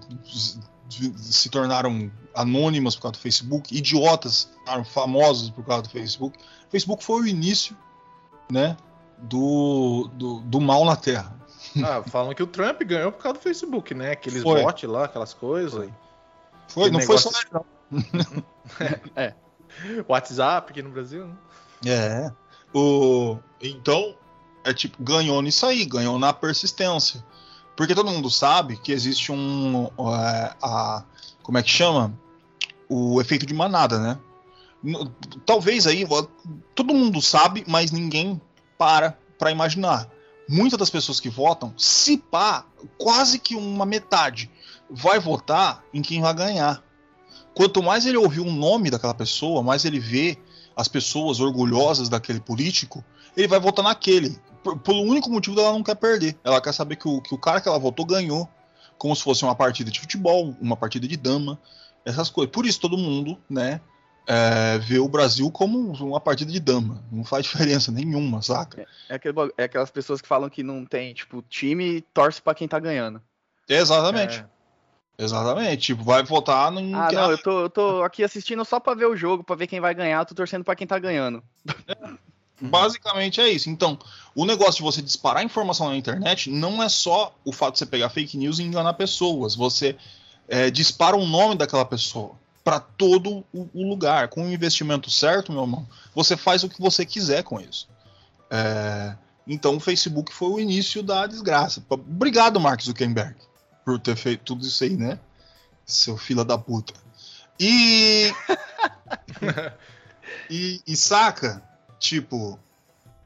se 1.16 1.48
tornaram 1.48 2.10
anônimas 2.34 2.96
por 2.96 3.02
causa 3.02 3.12
do 3.12 3.18
Facebook, 3.18 3.76
idiotas 3.76 4.50
famosos 4.86 5.50
por 5.50 5.64
causa 5.64 5.82
do 5.82 5.90
Facebook. 5.90 6.38
Facebook 6.70 7.04
foi 7.04 7.22
o 7.22 7.26
início, 7.26 7.76
né, 8.50 8.76
do, 9.18 10.10
do, 10.14 10.40
do 10.40 10.60
mal 10.60 10.84
na 10.84 10.96
Terra. 10.96 11.34
Ah, 11.82 12.02
falam 12.06 12.34
que 12.34 12.42
o 12.42 12.46
Trump 12.46 12.82
ganhou 12.82 13.10
por 13.10 13.22
causa 13.22 13.38
do 13.38 13.42
Facebook, 13.42 13.94
né? 13.94 14.12
Aqueles 14.12 14.42
bots 14.42 14.88
lá, 14.88 15.04
aquelas 15.04 15.34
coisas. 15.34 15.72
Foi, 15.72 15.92
foi 16.68 16.90
não 16.90 17.00
negócio... 17.00 17.30
foi 17.30 17.42
só 17.42 17.48
não. 17.52 17.64
é. 19.16 19.34
WhatsApp 20.06 20.70
aqui 20.70 20.82
no 20.82 20.90
Brasil, 20.90 21.26
né? 21.26 21.34
É. 21.86 22.32
O... 22.72 23.38
Então, 23.60 24.16
é 24.64 24.72
tipo, 24.72 25.02
ganhou 25.02 25.40
nisso 25.42 25.66
aí, 25.66 25.84
ganhou 25.84 26.18
na 26.18 26.32
persistência. 26.32 27.24
Porque 27.76 27.94
todo 27.94 28.10
mundo 28.10 28.30
sabe 28.30 28.76
que 28.76 28.92
existe 28.92 29.32
um. 29.32 29.86
é, 29.86 30.54
a, 30.62 31.04
como 31.42 31.58
é 31.58 31.62
que 31.62 31.70
chama? 31.70 32.12
O 32.96 33.20
efeito 33.20 33.44
de 33.44 33.52
manada, 33.52 33.98
né? 33.98 34.18
Talvez 35.44 35.84
aí, 35.84 36.06
todo 36.76 36.94
mundo 36.94 37.20
sabe, 37.20 37.64
mas 37.66 37.90
ninguém 37.90 38.40
para 38.78 39.18
para 39.36 39.50
imaginar. 39.50 40.08
Muitas 40.48 40.78
das 40.78 40.90
pessoas 40.90 41.18
que 41.18 41.28
votam, 41.28 41.74
se 41.76 42.18
pá, 42.18 42.64
quase 42.96 43.40
que 43.40 43.56
uma 43.56 43.84
metade 43.84 44.48
vai 44.88 45.18
votar 45.18 45.82
em 45.92 46.02
quem 46.02 46.20
vai 46.20 46.32
ganhar. 46.34 46.84
Quanto 47.52 47.82
mais 47.82 48.06
ele 48.06 48.16
ouvir 48.16 48.38
o 48.38 48.52
nome 48.52 48.90
daquela 48.90 49.12
pessoa, 49.12 49.60
mais 49.60 49.84
ele 49.84 49.98
vê 49.98 50.38
as 50.76 50.86
pessoas 50.86 51.40
orgulhosas 51.40 52.08
daquele 52.08 52.38
político, 52.38 53.04
ele 53.36 53.48
vai 53.48 53.58
votar 53.58 53.84
naquele. 53.84 54.38
Pelo 54.84 55.02
único 55.02 55.28
motivo 55.28 55.56
dela 55.56 55.72
não 55.72 55.82
quer 55.82 55.96
perder. 55.96 56.38
Ela 56.44 56.60
quer 56.60 56.72
saber 56.72 56.94
que 56.94 57.08
o, 57.08 57.20
que 57.20 57.34
o 57.34 57.38
cara 57.38 57.60
que 57.60 57.68
ela 57.68 57.78
votou 57.78 58.06
ganhou. 58.06 58.48
Como 58.96 59.16
se 59.16 59.22
fosse 59.24 59.42
uma 59.42 59.56
partida 59.56 59.90
de 59.90 59.98
futebol, 59.98 60.54
uma 60.60 60.76
partida 60.76 61.08
de 61.08 61.16
dama, 61.16 61.58
essas 62.04 62.28
coisas. 62.30 62.52
Por 62.52 62.66
isso 62.66 62.80
todo 62.80 62.96
mundo, 62.98 63.38
né, 63.48 63.80
é, 64.26 64.78
vê 64.78 64.98
o 64.98 65.08
Brasil 65.08 65.50
como 65.50 65.92
uma 65.92 66.20
partida 66.20 66.50
de 66.50 66.60
dama. 66.60 67.02
Não 67.10 67.24
faz 67.24 67.44
diferença 67.46 67.90
nenhuma, 67.92 68.42
saca? 68.42 68.86
É, 69.08 69.14
aquele 69.14 69.32
bagu- 69.32 69.54
é 69.56 69.64
aquelas 69.64 69.90
pessoas 69.90 70.20
que 70.20 70.28
falam 70.28 70.48
que 70.48 70.62
não 70.62 70.84
tem, 70.84 71.12
tipo, 71.14 71.42
time 71.42 72.00
torce 72.12 72.40
pra 72.40 72.54
quem 72.54 72.66
tá 72.68 72.78
ganhando. 72.78 73.20
Exatamente. 73.68 74.38
É. 74.40 74.54
Exatamente. 75.16 75.78
Tipo, 75.78 76.02
vai 76.02 76.24
votar 76.24 76.72
em. 76.72 76.92
Ah, 76.94 77.08
não, 77.12 77.30
eu 77.30 77.38
tô, 77.38 77.60
eu 77.62 77.70
tô 77.70 78.02
aqui 78.02 78.24
assistindo 78.24 78.64
só 78.64 78.80
pra 78.80 78.94
ver 78.94 79.06
o 79.06 79.16
jogo, 79.16 79.44
pra 79.44 79.54
ver 79.54 79.68
quem 79.68 79.80
vai 79.80 79.94
ganhar, 79.94 80.24
tô 80.24 80.34
torcendo 80.34 80.64
pra 80.64 80.74
quem 80.74 80.86
tá 80.86 80.98
ganhando. 80.98 81.42
Basicamente 82.60 83.40
é 83.40 83.48
isso. 83.48 83.68
Então, 83.68 83.98
o 84.34 84.44
negócio 84.44 84.76
de 84.76 84.82
você 84.82 85.02
disparar 85.02 85.44
informação 85.44 85.88
na 85.88 85.96
internet 85.96 86.50
não 86.50 86.82
é 86.82 86.88
só 86.88 87.34
o 87.44 87.52
fato 87.52 87.74
de 87.74 87.80
você 87.80 87.86
pegar 87.86 88.08
fake 88.10 88.36
news 88.36 88.58
e 88.58 88.62
enganar 88.62 88.94
pessoas. 88.94 89.54
Você 89.54 89.96
é, 90.48 90.70
dispara 90.70 91.16
o 91.16 91.26
nome 91.26 91.56
daquela 91.56 91.84
pessoa 91.84 92.32
para 92.62 92.80
todo 92.80 93.44
o, 93.52 93.68
o 93.74 93.88
lugar. 93.88 94.28
Com 94.28 94.44
o 94.44 94.52
investimento 94.52 95.10
certo, 95.10 95.52
meu 95.52 95.62
irmão, 95.62 95.86
você 96.14 96.36
faz 96.36 96.64
o 96.64 96.68
que 96.68 96.80
você 96.80 97.04
quiser 97.04 97.42
com 97.42 97.60
isso. 97.60 97.88
É, 98.50 99.14
então, 99.46 99.76
o 99.76 99.80
Facebook 99.80 100.32
foi 100.32 100.48
o 100.48 100.60
início 100.60 101.02
da 101.02 101.26
desgraça. 101.26 101.84
Obrigado, 101.90 102.58
Mark 102.58 102.80
Zuckerberg, 102.80 103.36
por 103.84 103.98
ter 103.98 104.16
feito 104.16 104.42
tudo 104.44 104.66
isso 104.66 104.82
aí, 104.82 104.96
né? 104.96 105.18
Seu 105.84 106.16
fila 106.16 106.44
da 106.44 106.56
puta. 106.56 106.94
E. 107.60 108.32
e, 110.48 110.80
e 110.86 110.96
saca? 110.96 111.62
Tipo, 111.98 112.58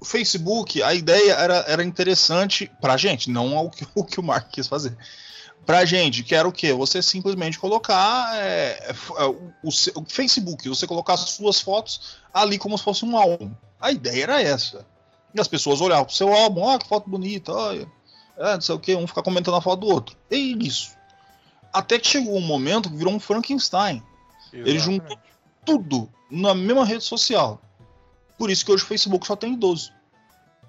o 0.01 0.05
Facebook, 0.05 0.83
a 0.83 0.93
ideia 0.93 1.33
era, 1.33 1.57
era 1.69 1.85
interessante 1.85 2.71
pra 2.81 2.97
gente, 2.97 3.31
não 3.31 3.57
o 3.57 3.71
que, 3.71 3.87
o 3.95 4.05
que 4.05 4.21
o 4.21 4.23
Mark 4.23 4.49
quis 4.51 4.67
fazer. 4.67 4.97
Pra 5.69 5.85
gente, 5.85 6.23
que 6.23 6.35
era 6.35 6.49
o 6.49 6.51
quê? 6.53 6.73
Você 6.73 7.03
simplesmente 7.03 7.59
colocar 7.59 8.35
é, 8.39 8.91
é, 9.19 9.25
o, 9.27 9.53
o 9.63 9.69
o 9.69 10.05
Facebook, 10.09 10.67
você 10.67 10.87
colocar 10.87 11.13
as 11.13 11.29
suas 11.29 11.61
fotos 11.61 12.17
ali 12.33 12.57
como 12.57 12.79
se 12.79 12.83
fosse 12.83 13.05
um 13.05 13.15
álbum. 13.19 13.53
A 13.79 13.93
ideia 13.93 14.23
era 14.23 14.41
essa. 14.43 14.87
E 15.35 15.39
as 15.39 15.47
pessoas 15.47 15.83
olhavam 15.83 16.07
pro 16.07 16.15
seu 16.15 16.33
álbum, 16.33 16.63
ó, 16.63 16.79
que 16.79 16.89
foto 16.89 17.11
bonita, 17.11 17.53
olha. 17.53 17.87
É, 18.39 18.55
não 18.55 18.63
sei 18.63 18.75
o 18.75 18.79
que, 18.79 18.95
um 18.97 19.07
ficar 19.07 19.23
comentando 19.23 19.57
a 19.57 19.61
foto 19.61 19.81
do 19.81 19.89
outro. 19.89 20.17
E 20.31 20.57
isso. 20.67 20.97
Até 21.71 21.99
que 21.99 22.09
chegou 22.09 22.35
um 22.35 22.41
momento 22.41 22.89
que 22.89 22.97
virou 22.97 23.13
um 23.13 23.21
Frankenstein 23.21 24.03
Ele 24.51 24.79
juntou- 24.79 25.09
Exatamente. 25.09 25.21
tudo 25.67 26.09
na 26.31 26.55
mesma 26.55 26.87
rede 26.87 27.05
social. 27.05 27.61
Por 28.39 28.51
isso 28.51 28.65
que 28.65 28.73
hoje 28.73 28.85
o 28.85 28.87
Facebook 28.87 29.27
só 29.27 29.37
tem 29.37 29.53
idoso. 29.53 29.93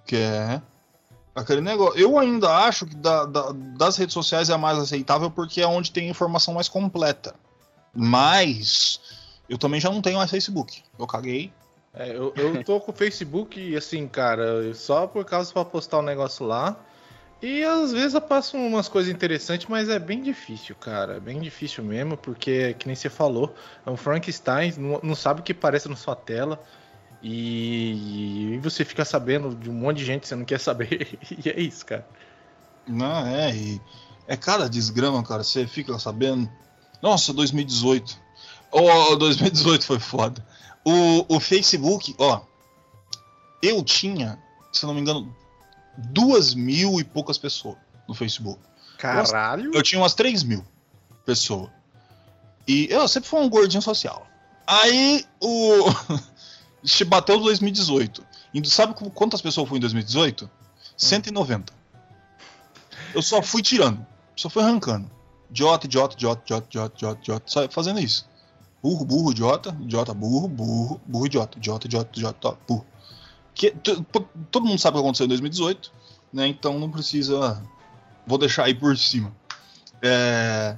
Que 0.06 0.18
é 0.18 0.62
aquele 1.36 1.62
negócio. 1.62 2.00
Eu 2.00 2.18
ainda 2.18 2.50
acho 2.66 2.86
que 2.86 2.96
da- 2.96 3.26
da- 3.26 3.52
das 3.78 3.98
redes 3.98 4.14
sociais 4.14 4.50
é 4.50 4.54
a 4.54 4.58
mais 4.58 4.78
aceitável 4.78 5.30
porque 5.32 5.62
é 5.62 5.68
onde 5.68 5.92
tem 5.92 6.10
informação 6.10 6.54
mais 6.54 6.68
completa. 6.68 7.36
Mas 7.94 9.00
eu 9.48 9.58
também 9.58 9.80
já 9.80 9.90
não 9.90 10.02
tenho 10.02 10.18
mais 10.18 10.30
Facebook. 10.30 10.84
Eu 10.98 11.08
caguei. 11.08 11.52
É, 11.94 12.16
eu, 12.16 12.32
eu 12.36 12.64
tô 12.64 12.80
com 12.80 12.92
o 12.92 12.96
Facebook 12.96 13.60
e 13.60 13.76
assim, 13.76 14.08
cara, 14.08 14.74
só 14.74 15.08
por 15.08 15.26
causa 15.26 15.52
pra 15.52 15.66
postar 15.66 16.00
um 16.00 16.04
negócio 16.04 16.46
lá. 16.46 16.76
E 17.42 17.64
às 17.64 17.92
vezes 17.94 18.14
eu 18.14 18.22
passo 18.22 18.58
umas 18.58 18.90
coisas 18.90 19.12
interessantes, 19.12 19.66
mas 19.70 19.88
é 19.88 19.98
bem 19.98 20.22
difícil, 20.22 20.76
cara. 20.76 21.16
É 21.16 21.20
bem 21.20 21.40
difícil 21.40 21.84
mesmo, 21.84 22.18
porque, 22.18 22.74
que 22.78 22.86
nem 22.86 22.96
você 22.96 23.10
falou, 23.10 23.56
é 23.86 23.90
um 23.90 23.96
Frankenstein, 23.96 24.74
não, 24.78 25.00
não 25.02 25.16
sabe 25.16 25.40
o 25.40 25.44
que 25.44 25.54
parece 25.54 25.88
na 25.88 25.96
sua 25.96 26.16
tela. 26.16 26.62
E, 27.22 28.54
e 28.54 28.60
você 28.60 28.86
fica 28.86 29.04
sabendo 29.04 29.54
de 29.54 29.70
um 29.70 29.74
monte 29.74 29.98
de 29.98 30.06
gente 30.06 30.22
que 30.22 30.28
você 30.28 30.36
não 30.36 30.46
quer 30.46 30.60
saber. 30.60 31.20
E 31.46 31.50
é 31.50 31.60
isso, 31.60 31.86
cara. 31.86 32.08
Não, 32.88 33.28
é, 33.28 33.56
e 33.56 33.82
é 34.28 34.38
cada 34.38 34.70
desgrama, 34.70 35.22
cara. 35.24 35.44
Você 35.44 35.68
fica 35.68 35.98
sabendo. 36.00 36.50
Nossa, 37.02 37.34
2018. 37.34 38.18
Ó, 38.72 39.16
2018 39.16 39.86
foi 39.86 40.00
foda. 40.00 40.46
O, 40.86 41.36
o 41.36 41.40
Facebook, 41.40 42.16
ó. 42.18 42.42
Eu 43.62 43.84
tinha, 43.84 44.40
se 44.72 44.86
eu 44.86 44.88
não 44.88 44.94
me 44.94 45.02
engano, 45.02 45.36
duas 45.98 46.54
mil 46.54 47.00
e 47.00 47.04
poucas 47.04 47.38
pessoas 47.38 47.78
no 48.08 48.14
Facebook. 48.14 48.60
Caralho. 48.98 49.74
Eu 49.74 49.82
tinha 49.82 50.00
umas 50.02 50.14
3 50.14 50.44
mil 50.44 50.64
pessoas. 51.26 51.70
E 52.68 52.88
eu 52.90 53.08
sempre 53.08 53.30
fui 53.30 53.40
um 53.40 53.50
gordinho 53.50 53.82
social. 53.82 54.28
Aí 54.68 55.26
o. 55.42 55.86
Che- 56.84 57.06
Bateu 57.06 57.40
2018. 57.40 58.26
E 58.54 58.68
sabe 58.68 58.94
qu- 58.94 59.10
quantas 59.12 59.42
pessoas 59.42 59.68
fui 59.68 59.78
em 59.78 59.82
2018? 59.82 60.50
190. 60.98 61.74
Eu 63.14 63.22
só 63.22 63.42
fui 63.42 63.62
tirando. 63.62 64.06
Só 64.36 64.50
fui 64.50 64.64
arrancando. 64.64 65.10
Idiota, 65.50 65.86
idiota, 65.88 66.16
idiota, 66.16 66.42
idiota, 66.44 66.68
idiota, 66.70 66.96
idiota, 66.96 67.20
idiota. 67.22 67.44
Só 67.48 67.70
fazendo 67.70 68.00
isso. 68.00 68.28
Burro, 68.82 69.04
burro, 69.06 69.32
idiota, 69.32 69.76
idiota, 69.82 70.14
burro, 70.14 70.48
burro, 70.48 71.02
burro, 71.06 71.26
idiota, 71.26 71.58
idiota, 71.58 71.88
idiota, 71.88 72.10
idiota, 72.18 72.58
burro. 72.68 72.86
Que, 73.54 73.72
todo 74.52 74.66
mundo 74.66 74.80
sabe 74.80 74.96
o 74.98 75.02
que 75.02 75.06
aconteceu 75.06 75.26
em 75.26 75.30
2018, 75.30 75.92
né? 76.32 76.48
Então 76.48 76.80
não 76.80 76.90
precisa. 76.90 77.62
Vou 78.26 78.38
deixar 78.38 78.66
aí 78.66 78.74
por 78.74 78.96
cima. 78.98 79.36
É, 80.02 80.78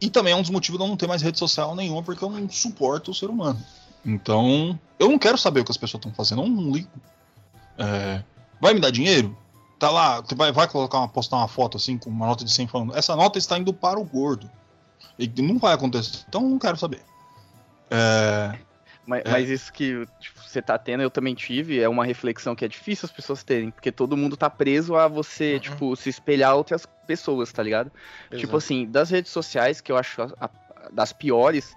E 0.00 0.10
também 0.10 0.32
é 0.32 0.36
um 0.36 0.40
dos 0.40 0.50
motivos 0.50 0.78
de 0.78 0.84
eu 0.84 0.88
não 0.88 0.96
ter 0.96 1.06
mais 1.06 1.22
rede 1.22 1.38
social 1.38 1.76
nenhuma, 1.76 2.02
porque 2.02 2.24
eu 2.24 2.30
não 2.30 2.48
suporto 2.48 3.12
o 3.12 3.14
ser 3.14 3.26
humano. 3.30 3.62
Então, 4.04 4.78
eu 4.98 5.08
não 5.08 5.18
quero 5.18 5.38
saber 5.38 5.60
o 5.60 5.64
que 5.64 5.70
as 5.70 5.76
pessoas 5.76 6.00
estão 6.00 6.12
fazendo, 6.14 6.42
eu 6.42 6.48
não 6.48 6.72
ligo. 6.72 6.90
É, 7.78 8.22
Vai 8.60 8.74
me 8.74 8.80
dar 8.80 8.90
dinheiro? 8.90 9.36
Tá 9.78 9.90
lá, 9.90 10.20
você 10.20 10.34
vai, 10.36 10.52
vai 10.52 10.68
colocar 10.68 10.98
uma, 10.98 11.08
postar 11.08 11.36
uma 11.38 11.48
foto 11.48 11.76
assim 11.76 11.98
com 11.98 12.08
uma 12.08 12.26
nota 12.26 12.44
de 12.44 12.52
100 12.52 12.68
falando, 12.68 12.96
essa 12.96 13.16
nota 13.16 13.38
está 13.38 13.58
indo 13.58 13.72
para 13.74 13.98
o 13.98 14.04
gordo. 14.04 14.48
E 15.18 15.26
não 15.42 15.58
vai 15.58 15.74
acontecer, 15.74 16.24
então 16.28 16.42
eu 16.44 16.48
não 16.50 16.58
quero 16.58 16.76
saber. 16.76 17.02
É, 17.90 18.58
Mas, 19.04 19.22
É. 19.24 19.30
mas 19.30 19.48
isso 19.50 19.72
que 19.72 20.06
tipo, 20.20 20.40
você 20.40 20.62
tá 20.62 20.78
tendo, 20.78 21.02
eu 21.02 21.10
também 21.10 21.34
tive, 21.34 21.80
é 21.80 21.88
uma 21.88 22.04
reflexão 22.04 22.54
que 22.54 22.64
é 22.64 22.68
difícil 22.68 23.06
as 23.06 23.10
pessoas 23.12 23.42
terem, 23.42 23.72
porque 23.72 23.90
todo 23.90 24.16
mundo 24.16 24.36
tá 24.36 24.48
preso 24.48 24.94
a 24.94 25.08
você, 25.08 25.54
Uhum. 25.54 25.60
tipo, 25.60 25.96
se 25.96 26.08
espelhar 26.08 26.54
outras 26.54 26.86
pessoas, 27.06 27.52
tá 27.52 27.62
ligado? 27.64 27.90
Tipo 28.30 28.36
Exato. 28.44 28.56
assim, 28.58 28.86
das 28.86 29.10
redes 29.10 29.32
sociais, 29.32 29.80
que 29.80 29.90
eu 29.90 29.96
acho 29.96 30.22
a- 30.22 30.30
a- 30.40 30.50
das 30.92 31.12
piores, 31.12 31.74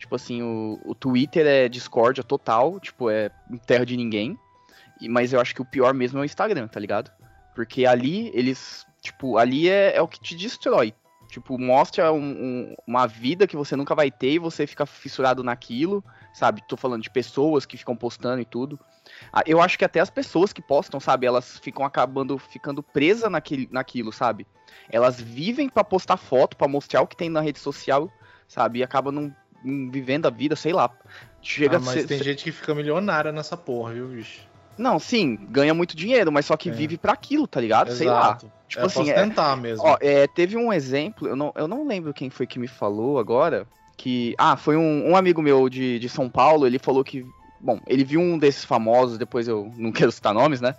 tipo 0.00 0.14
assim, 0.16 0.42
o, 0.42 0.80
o 0.84 0.94
Twitter 0.94 1.46
é 1.46 1.68
discórdia 1.68 2.24
total, 2.24 2.80
tipo, 2.80 3.10
é 3.10 3.30
terra 3.66 3.84
de 3.84 3.96
ninguém. 3.96 4.36
E- 5.00 5.08
mas 5.08 5.32
eu 5.32 5.40
acho 5.40 5.54
que 5.54 5.62
o 5.62 5.64
pior 5.64 5.92
mesmo 5.94 6.18
é 6.18 6.22
o 6.22 6.24
Instagram, 6.24 6.66
tá 6.66 6.80
ligado? 6.80 7.12
Porque 7.54 7.84
ali 7.86 8.30
eles, 8.34 8.86
tipo, 9.02 9.36
ali 9.36 9.68
é, 9.68 9.94
é 9.94 10.00
o 10.02 10.08
que 10.08 10.18
te 10.18 10.34
destrói. 10.34 10.94
Tipo, 11.28 11.56
mostra 11.58 12.12
um- 12.12 12.18
um- 12.18 12.74
uma 12.86 13.06
vida 13.06 13.46
que 13.46 13.56
você 13.56 13.76
nunca 13.76 13.94
vai 13.94 14.10
ter 14.10 14.32
e 14.32 14.38
você 14.38 14.66
fica 14.66 14.84
fissurado 14.84 15.44
naquilo, 15.44 16.02
sabe? 16.32 16.60
Tô 16.66 16.76
falando 16.76 17.02
de 17.02 17.10
pessoas 17.10 17.64
que 17.64 17.76
ficam 17.76 17.94
postando 17.94 18.40
e 18.40 18.44
tudo. 18.44 18.80
Ah, 19.32 19.42
Eu 19.46 19.60
acho 19.60 19.78
que 19.78 19.84
até 19.84 20.00
as 20.00 20.10
pessoas 20.10 20.52
que 20.52 20.60
postam, 20.62 20.98
sabe? 20.98 21.26
Elas 21.26 21.58
ficam 21.58 21.84
acabando 21.84 22.36
ficando 22.38 22.82
presas 22.82 23.30
naquele, 23.30 23.68
naquilo, 23.70 24.12
sabe? 24.12 24.44
Elas 24.90 25.20
vivem 25.20 25.68
pra 25.68 25.84
postar 25.84 26.16
foto, 26.16 26.56
pra 26.56 26.66
mostrar 26.66 27.02
o 27.02 27.06
que 27.06 27.16
tem 27.16 27.28
na 27.28 27.40
rede 27.40 27.58
social, 27.60 28.10
sabe? 28.48 28.80
E 28.80 28.82
acabam 28.82 29.12
não, 29.14 29.22
não 29.22 29.49
vivendo 29.62 30.26
a 30.26 30.30
vida, 30.30 30.56
sei 30.56 30.72
lá. 30.72 30.90
Chega 31.42 31.76
Ah, 31.76 31.78
a 31.78 31.80
mas 31.80 31.94
ser- 32.00 32.06
tem 32.06 32.18
ser- 32.18 32.24
gente 32.24 32.44
que 32.44 32.52
fica 32.52 32.74
milionária 32.74 33.32
nessa 33.32 33.56
porra, 33.56 33.92
viu, 33.94 34.08
bicho? 34.08 34.40
Não, 34.78 34.98
sim, 34.98 35.36
ganha 35.50 35.74
muito 35.74 35.94
dinheiro, 35.96 36.32
mas 36.32 36.46
só 36.46 36.56
que 36.56 36.70
É. 36.70 36.72
vive 36.72 36.96
pra 36.96 37.12
aquilo, 37.12 37.46
tá 37.46 37.60
ligado? 37.60 37.92
Sei 37.92 38.06
lá. 38.06 38.38
Tipo 38.68 38.82
é 38.82 38.86
assim, 38.86 39.04
pra 39.04 39.12
é, 39.12 39.24
tentar 39.24 39.56
mesmo. 39.56 39.84
Ó, 39.84 39.98
é, 40.00 40.26
teve 40.26 40.56
um 40.56 40.72
exemplo, 40.72 41.28
eu 41.28 41.36
não, 41.36 41.52
eu 41.54 41.68
não 41.68 41.86
lembro 41.86 42.14
quem 42.14 42.30
foi 42.30 42.46
que 42.46 42.58
me 42.58 42.68
falou 42.68 43.18
agora, 43.18 43.66
que. 43.96 44.34
Ah, 44.38 44.56
foi 44.56 44.76
um, 44.76 45.10
um 45.10 45.16
amigo 45.16 45.42
meu 45.42 45.68
de, 45.68 45.98
de 45.98 46.08
São 46.08 46.28
Paulo, 46.30 46.66
ele 46.66 46.78
falou 46.78 47.04
que. 47.04 47.26
Bom, 47.60 47.78
ele 47.86 48.04
viu 48.04 48.20
um 48.20 48.38
desses 48.38 48.64
famosos, 48.64 49.18
depois 49.18 49.46
eu 49.48 49.70
não 49.76 49.92
quero 49.92 50.10
citar 50.12 50.32
nomes, 50.32 50.60
né? 50.62 50.74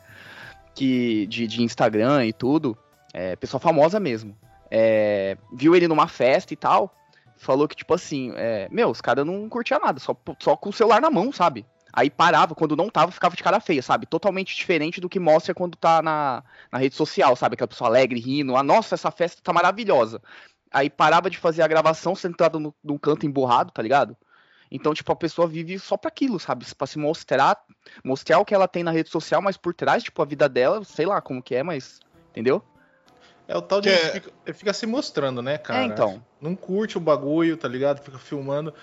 Que, 0.73 1.27
de, 1.27 1.45
de 1.45 1.61
Instagram 1.61 2.25
e 2.25 2.33
tudo. 2.33 2.75
É, 3.13 3.35
pessoa 3.35 3.59
famosa 3.59 3.99
mesmo. 3.99 4.35
É, 4.71 5.37
viu 5.53 5.75
ele 5.75 5.87
numa 5.87 6.07
festa 6.07 6.53
e 6.53 6.57
tal. 6.57 6.95
Falou 7.41 7.67
que, 7.67 7.75
tipo 7.75 7.91
assim, 7.91 8.31
é, 8.35 8.67
meu, 8.69 8.89
os 8.89 9.01
caras 9.01 9.25
não 9.25 9.49
curtiam 9.49 9.79
nada, 9.79 9.99
só, 9.99 10.15
só 10.37 10.55
com 10.55 10.69
o 10.69 10.73
celular 10.73 11.01
na 11.01 11.09
mão, 11.09 11.31
sabe? 11.31 11.65
Aí 11.91 12.07
parava, 12.07 12.53
quando 12.53 12.75
não 12.75 12.87
tava, 12.87 13.11
ficava 13.11 13.35
de 13.35 13.41
cara 13.41 13.59
feia, 13.59 13.81
sabe? 13.81 14.05
Totalmente 14.05 14.55
diferente 14.55 15.01
do 15.01 15.09
que 15.09 15.19
mostra 15.19 15.55
quando 15.55 15.75
tá 15.75 16.03
na, 16.03 16.43
na 16.71 16.77
rede 16.77 16.93
social, 16.93 17.35
sabe? 17.35 17.55
Aquela 17.55 17.67
pessoa 17.67 17.89
alegre, 17.89 18.19
rindo. 18.19 18.55
Ah, 18.55 18.61
nossa, 18.61 18.93
essa 18.93 19.09
festa 19.09 19.41
tá 19.41 19.51
maravilhosa. 19.51 20.21
Aí 20.71 20.87
parava 20.87 21.31
de 21.31 21.39
fazer 21.39 21.63
a 21.63 21.67
gravação 21.67 22.13
sentado 22.13 22.59
no, 22.59 22.75
num 22.83 22.99
canto 22.99 23.25
emburrado, 23.25 23.71
tá 23.71 23.81
ligado? 23.81 24.15
Então, 24.69 24.93
tipo, 24.93 25.11
a 25.11 25.15
pessoa 25.15 25.47
vive 25.47 25.79
só 25.79 25.97
para 25.97 26.09
aquilo, 26.09 26.39
sabe? 26.39 26.63
Pra 26.75 26.85
se 26.85 26.99
mostrar, 26.99 27.57
mostrar 28.05 28.37
o 28.37 28.45
que 28.45 28.53
ela 28.53 28.67
tem 28.67 28.83
na 28.83 28.91
rede 28.91 29.09
social, 29.09 29.41
mas 29.41 29.57
por 29.57 29.73
trás, 29.73 30.03
tipo, 30.03 30.21
a 30.21 30.25
vida 30.25 30.47
dela, 30.47 30.83
sei 30.83 31.07
lá 31.07 31.19
como 31.19 31.41
que 31.41 31.55
é, 31.55 31.63
mas. 31.63 31.99
Entendeu? 32.29 32.63
É 33.51 33.57
o 33.57 33.61
tal 33.61 33.81
de. 33.81 33.89
Que- 33.89 34.09
Fica, 34.11 34.31
fica 34.53 34.73
se 34.73 34.85
mostrando, 34.85 35.41
né, 35.41 35.57
cara? 35.57 35.81
É, 35.83 35.85
então. 35.87 36.23
Não 36.39 36.55
curte 36.55 36.97
o 36.97 37.01
bagulho, 37.01 37.57
tá 37.57 37.67
ligado? 37.67 38.01
Fica 38.01 38.17
filmando. 38.17 38.73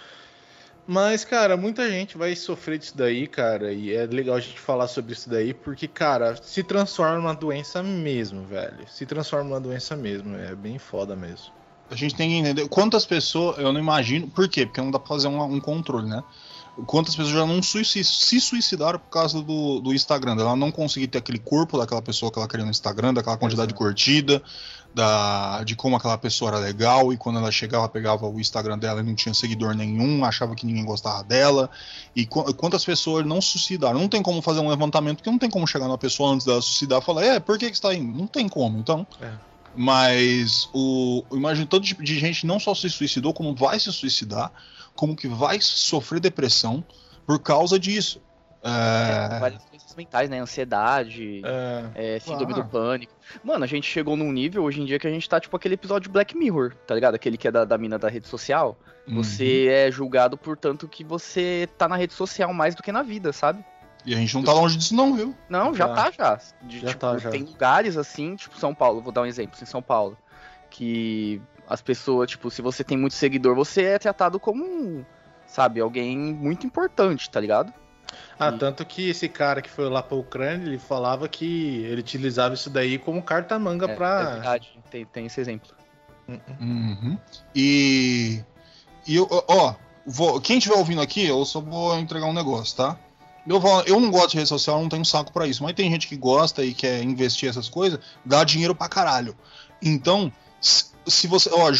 Mas, 0.86 1.24
cara, 1.24 1.56
muita 1.56 1.88
gente 1.90 2.18
vai 2.18 2.36
sofrer 2.36 2.78
disso 2.78 2.94
daí, 2.96 3.26
cara. 3.26 3.72
E 3.72 3.94
é 3.94 4.04
legal 4.04 4.36
a 4.36 4.40
gente 4.40 4.58
falar 4.60 4.86
sobre 4.88 5.14
isso 5.14 5.28
daí, 5.30 5.54
porque, 5.54 5.88
cara, 5.88 6.36
se 6.42 6.62
transforma 6.62 7.16
numa 7.16 7.34
doença 7.34 7.82
mesmo, 7.82 8.44
velho. 8.44 8.86
Se 8.86 9.06
transforma 9.06 9.48
numa 9.48 9.60
doença 9.60 9.96
mesmo. 9.96 10.36
É 10.36 10.54
bem 10.54 10.78
foda 10.78 11.16
mesmo. 11.16 11.46
A 11.90 11.94
gente 11.94 12.14
tem 12.14 12.28
que 12.28 12.36
entender 12.36 12.68
quantas 12.68 13.06
pessoas, 13.06 13.56
eu 13.58 13.72
não 13.72 13.80
imagino, 13.80 14.28
por 14.28 14.46
quê? 14.48 14.66
Porque 14.66 14.80
não 14.82 14.90
dá 14.90 14.98
pra 14.98 15.08
fazer 15.08 15.28
um, 15.28 15.42
um 15.42 15.60
controle, 15.60 16.06
né? 16.06 16.22
Quantas 16.86 17.16
pessoas 17.16 17.34
já 17.34 17.46
não 17.46 17.62
suici- 17.62 18.04
se 18.04 18.40
suicidaram 18.40 18.98
por 18.98 19.08
causa 19.10 19.42
do, 19.42 19.80
do 19.80 19.92
Instagram, 19.92 20.36
dela 20.36 20.54
não 20.54 20.70
conseguir 20.70 21.08
ter 21.08 21.18
aquele 21.18 21.38
corpo 21.38 21.76
daquela 21.76 22.00
pessoa 22.00 22.30
que 22.30 22.38
ela 22.38 22.46
queria 22.46 22.64
no 22.64 22.70
Instagram, 22.70 23.12
daquela 23.14 23.36
quantidade 23.36 23.68
de 23.68 23.74
curtida, 23.74 24.40
da, 24.94 25.62
de 25.64 25.74
como 25.76 25.96
aquela 25.96 26.16
pessoa 26.16 26.52
era 26.52 26.58
legal, 26.58 27.12
e 27.12 27.16
quando 27.16 27.38
ela 27.38 27.50
chegava, 27.50 27.88
pegava 27.88 28.26
o 28.28 28.40
Instagram 28.40 28.78
dela 28.78 29.00
e 29.00 29.02
não 29.02 29.14
tinha 29.14 29.34
seguidor 29.34 29.74
nenhum, 29.74 30.24
achava 30.24 30.54
que 30.54 30.64
ninguém 30.64 30.84
gostava 30.84 31.22
dela. 31.24 31.68
E 32.14 32.24
qu- 32.24 32.54
quantas 32.54 32.84
pessoas 32.84 33.26
não 33.26 33.40
suicidaram? 33.40 33.98
Não 33.98 34.08
tem 34.08 34.22
como 34.22 34.40
fazer 34.40 34.60
um 34.60 34.68
levantamento, 34.68 35.16
porque 35.16 35.30
não 35.30 35.38
tem 35.38 35.50
como 35.50 35.66
chegar 35.66 35.88
na 35.88 35.98
pessoa 35.98 36.32
antes 36.32 36.46
dela 36.46 36.62
suicidar 36.62 37.00
e 37.00 37.04
falar, 37.04 37.24
é, 37.24 37.40
por 37.40 37.58
que, 37.58 37.70
que 37.70 37.76
você 37.76 37.82
tá 37.82 37.94
indo? 37.94 38.16
Não 38.16 38.26
tem 38.26 38.48
como, 38.48 38.78
então. 38.78 39.06
É. 39.20 39.30
Mas 39.80 40.68
o, 40.74 41.24
eu 41.30 41.36
imagino 41.36 41.64
tanto 41.64 41.84
de, 41.84 41.94
de 41.94 42.18
gente 42.18 42.44
não 42.44 42.58
só 42.58 42.74
se 42.74 42.90
suicidou, 42.90 43.32
como 43.32 43.54
vai 43.54 43.78
se 43.78 43.92
suicidar, 43.92 44.50
como 44.96 45.14
que 45.14 45.28
vai 45.28 45.60
sofrer 45.60 46.18
depressão 46.18 46.84
por 47.24 47.38
causa 47.38 47.78
disso. 47.78 48.20
É, 48.60 49.38
Várias 49.38 49.64
doenças 49.66 49.94
mentais, 49.94 50.28
né? 50.28 50.40
Ansiedade, 50.40 51.42
É, 51.94 52.16
é, 52.16 52.18
síndrome 52.18 52.54
do 52.54 52.64
pânico. 52.64 53.12
Mano, 53.44 53.62
a 53.62 53.68
gente 53.68 53.88
chegou 53.88 54.16
num 54.16 54.32
nível 54.32 54.64
hoje 54.64 54.80
em 54.80 54.84
dia 54.84 54.98
que 54.98 55.06
a 55.06 55.10
gente 55.10 55.28
tá, 55.28 55.38
tipo, 55.38 55.56
aquele 55.56 55.74
episódio 55.74 56.08
de 56.08 56.12
Black 56.12 56.36
Mirror, 56.36 56.74
tá 56.84 56.92
ligado? 56.92 57.14
Aquele 57.14 57.36
que 57.38 57.46
é 57.46 57.52
da, 57.52 57.64
da 57.64 57.78
mina 57.78 58.00
da 58.00 58.08
rede 58.08 58.26
social. 58.26 58.76
uhum. 59.06 59.22
Você 59.22 59.68
é 59.68 59.92
julgado 59.92 60.36
por 60.36 60.56
tanto 60.56 60.88
que 60.88 61.04
você 61.04 61.68
tá 61.78 61.86
na 61.86 61.96
rede 61.96 62.14
social 62.14 62.52
mais 62.52 62.74
do 62.74 62.82
que 62.82 62.90
na 62.90 63.04
vida, 63.04 63.32
sabe? 63.32 63.64
E 64.05 64.14
a 64.14 64.16
gente 64.18 64.34
não 64.34 64.42
tá 64.42 64.53
longe 64.53 64.76
disso, 64.76 64.94
não, 64.94 65.14
viu? 65.14 65.34
Não, 65.49 65.74
já 65.74 65.88
Tá. 65.88 65.94
tá, 65.94 66.11
já. 66.11 66.40
De, 66.66 66.80
Já 66.80 66.88
tipo, 66.88 67.01
tá, 67.01 67.18
já. 67.18 67.30
Tem 67.30 67.42
lugares 67.42 67.96
assim, 67.96 68.36
tipo 68.36 68.59
São 68.59 68.74
Paulo, 68.74 69.01
vou 69.03 69.12
dar 69.12 69.22
um 69.22 69.26
exemplo, 69.26 69.59
em 69.61 69.66
São 69.66 69.82
Paulo, 69.82 70.16
que 70.70 71.40
as 71.68 71.82
pessoas, 71.82 72.30
tipo, 72.30 72.51
se 72.51 72.62
você 72.62 72.82
tem 72.82 72.96
muito 72.96 73.14
seguidor, 73.14 73.55
você 73.55 73.82
é 73.84 73.99
tratado 73.99 74.40
como 74.40 74.64
um, 74.64 75.05
sabe, 75.46 75.80
alguém 75.80 76.16
muito 76.16 76.66
importante, 76.66 77.28
tá 77.28 77.38
ligado? 77.40 77.72
Ah, 78.40 78.49
E- 78.49 78.59
tanto 78.59 78.86
que 78.86 79.11
esse 79.11 79.28
cara 79.28 79.61
que 79.61 79.68
foi 79.68 79.88
lá 79.90 80.03
pra 80.03 80.16
Ucrânia, 80.16 80.66
ele 80.66 80.78
falava 80.78 81.28
que 81.28 81.82
ele 81.84 82.01
utilizava 82.01 82.55
isso 82.55 82.70
daí 82.70 82.99
como 82.99 83.20
carta-manga 83.22 83.86
É, 83.86 83.90
é 83.90 83.94
pra. 83.94 84.24
verdade, 84.34 84.80
tem, 84.90 85.05
tem 85.05 85.26
esse 85.26 85.40
exemplo. 85.40 85.70
Uhum. 86.61 87.18
E. 87.55 88.42
E 89.07 89.16
eu, 89.16 89.26
ó, 89.30 89.74
vou, 90.07 90.40
quem 90.40 90.59
estiver 90.59 90.76
ouvindo 90.76 91.01
aqui, 91.01 91.26
eu 91.26 91.44
só 91.44 91.61
vou 91.61 91.99
entregar 91.99 92.26
um 92.26 92.32
negócio, 92.32 92.76
tá? 92.76 92.99
Eu, 93.49 93.62
eu 93.86 93.99
não 94.01 94.11
gosto 94.11 94.30
de 94.32 94.36
rede 94.36 94.49
social, 94.49 94.80
não 94.80 94.88
tenho 94.88 95.05
saco 95.05 95.32
pra 95.32 95.46
isso, 95.46 95.62
mas 95.62 95.72
tem 95.74 95.90
gente 95.90 96.07
que 96.07 96.16
gosta 96.16 96.62
e 96.64 96.74
quer 96.74 97.03
investir 97.03 97.49
essas 97.49 97.68
coisas, 97.68 97.99
dá 98.24 98.44
dinheiro 98.44 98.74
pra 98.74 98.88
caralho. 98.88 99.34
Então, 99.82 100.30
se, 100.61 101.26
você, 101.26 101.49
ó, 101.53 101.70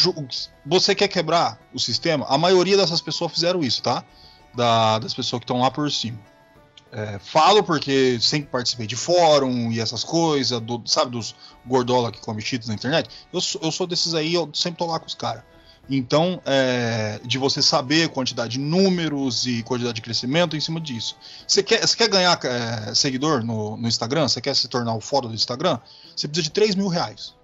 você 0.65 0.95
quer 0.95 1.09
quebrar 1.09 1.59
o 1.75 1.79
sistema, 1.79 2.25
a 2.29 2.39
maioria 2.39 2.77
dessas 2.77 3.01
pessoas 3.01 3.33
fizeram 3.33 3.61
isso, 3.63 3.83
tá? 3.83 4.03
Da- 4.55 4.99
das 4.99 5.13
pessoas 5.13 5.41
que 5.41 5.45
estão 5.45 5.61
lá 5.61 5.71
por 5.71 5.91
cima. 5.93 6.19
É, 6.91 7.19
falo 7.19 7.63
porque 7.63 8.19
sempre 8.19 8.49
participei 8.49 8.87
de 8.87 8.97
fórum 8.97 9.71
e 9.71 9.79
essas 9.79 10.03
coisas, 10.03 10.59
do- 10.63 10.83
sabe, 10.87 11.11
dos 11.11 11.35
gordola 11.67 12.11
que 12.11 12.19
come 12.19 12.41
cheetos 12.41 12.67
na 12.69 12.75
internet. 12.75 13.11
Eu 13.31 13.41
eu 13.61 13.71
sou 13.71 13.87
desses 13.87 14.15
aí, 14.15 14.33
eu 14.33 14.49
sempre 14.55 14.79
tô 14.79 14.87
lá 14.87 14.99
com 14.99 15.07
os 15.07 15.15
caras. 15.15 15.43
Então, 15.91 16.43
é, 16.45 17.19
de 17.25 17.39
você 17.39 17.63
saber 17.63 18.11
quantidade 18.11 18.53
de 18.53 18.59
números 18.59 19.47
e 19.47 19.63
quantidade 19.63 19.95
de 19.95 20.03
crescimento 20.03 20.55
em 20.55 20.61
cima 20.61 20.81
disso. 20.81 21.17
Você 21.47 21.63
quer, 21.63 21.87
você 21.87 21.97
quer 21.97 22.09
ganhar 22.09 22.39
é, 22.45 22.95
seguidor 22.95 23.43
no, 23.43 23.77
no 23.77 23.89
Instagram? 23.89 24.29
Você 24.29 24.41
quer 24.41 24.55
se 24.55 24.69
tornar 24.69 24.95
o 24.95 25.01
foda 25.01 25.29
do 25.29 25.35
Instagram? 25.35 25.79
Você 26.15 26.29
precisa 26.29 26.45
de 26.45 26.51
3 26.51 26.75
mil 26.75 26.89
reais. 26.89 27.35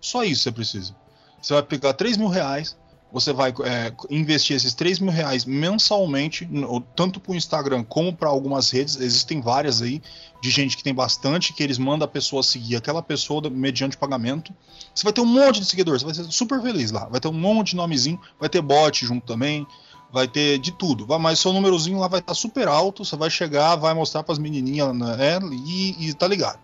Só 0.00 0.22
isso 0.22 0.42
você 0.42 0.52
precisa. 0.52 0.94
Você 1.40 1.54
vai 1.54 1.62
pegar 1.62 1.92
3 1.94 2.16
mil 2.16 2.28
reais, 2.28 2.76
você 3.12 3.32
vai 3.32 3.52
é, 3.64 3.92
investir 4.08 4.56
esses 4.56 4.72
3 4.72 4.98
mil 4.98 5.12
reais 5.12 5.44
mensalmente, 5.44 6.48
tanto 6.96 7.20
para 7.20 7.32
o 7.32 7.34
Instagram 7.34 7.84
como 7.84 8.14
para 8.14 8.30
algumas 8.30 8.70
redes. 8.70 8.96
Existem 8.96 9.40
várias 9.40 9.82
aí, 9.82 10.00
de 10.40 10.50
gente 10.50 10.76
que 10.76 10.82
tem 10.82 10.94
bastante, 10.94 11.52
que 11.52 11.62
eles 11.62 11.76
mandam 11.76 12.06
a 12.06 12.08
pessoa 12.08 12.42
seguir 12.42 12.76
aquela 12.76 13.02
pessoa 13.02 13.50
mediante 13.50 13.98
pagamento. 13.98 14.52
Você 14.94 15.04
vai 15.04 15.12
ter 15.12 15.20
um 15.20 15.26
monte 15.26 15.60
de 15.60 15.66
seguidores, 15.66 16.02
vai 16.02 16.14
ser 16.14 16.24
super 16.32 16.60
feliz 16.62 16.90
lá. 16.90 17.04
Vai 17.06 17.20
ter 17.20 17.28
um 17.28 17.32
monte 17.32 17.70
de 17.70 17.76
nomezinho, 17.76 18.18
vai 18.40 18.48
ter 18.48 18.62
bot 18.62 19.04
junto 19.04 19.26
também, 19.26 19.66
vai 20.10 20.26
ter 20.26 20.58
de 20.58 20.72
tudo. 20.72 21.06
Vai, 21.06 21.18
mas 21.18 21.38
seu 21.38 21.52
númerozinho 21.52 21.98
lá 21.98 22.08
vai 22.08 22.20
estar 22.20 22.34
super 22.34 22.66
alto, 22.66 23.04
você 23.04 23.14
vai 23.14 23.28
chegar, 23.28 23.76
vai 23.76 23.92
mostrar 23.92 24.22
para 24.22 24.32
as 24.32 24.38
menininhas 24.38 24.96
né, 24.96 25.38
e, 25.66 26.08
e 26.08 26.14
tá 26.14 26.26
ligado, 26.26 26.60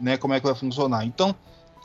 né? 0.00 0.16
Como 0.16 0.32
é 0.32 0.38
que 0.38 0.46
vai 0.46 0.54
funcionar. 0.54 1.04
Então, 1.04 1.34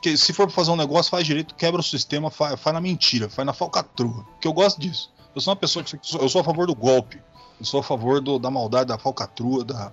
que 0.04 0.16
se 0.18 0.34
for 0.34 0.50
fazer 0.50 0.70
um 0.70 0.76
negócio, 0.76 1.10
faz 1.10 1.26
direito, 1.26 1.54
quebra 1.54 1.80
o 1.80 1.84
sistema, 1.84 2.30
faz, 2.30 2.60
faz 2.60 2.74
na 2.74 2.80
mentira, 2.80 3.28
faz 3.30 3.46
na 3.46 3.54
falcatrua. 3.54 4.26
Que 4.38 4.46
eu 4.46 4.52
gosto 4.52 4.78
disso. 4.78 5.10
Eu 5.34 5.40
sou 5.40 5.50
uma 5.52 5.56
pessoa 5.56 5.82
que 5.82 5.96
eu 6.20 6.28
sou 6.28 6.42
a 6.42 6.44
favor 6.44 6.66
do 6.66 6.74
golpe. 6.74 7.22
Eu 7.58 7.64
sou 7.64 7.80
a 7.80 7.82
favor 7.82 8.20
do- 8.20 8.38
da 8.38 8.50
maldade, 8.50 8.88
da 8.88 8.98
falcatrua, 8.98 9.64
da, 9.64 9.92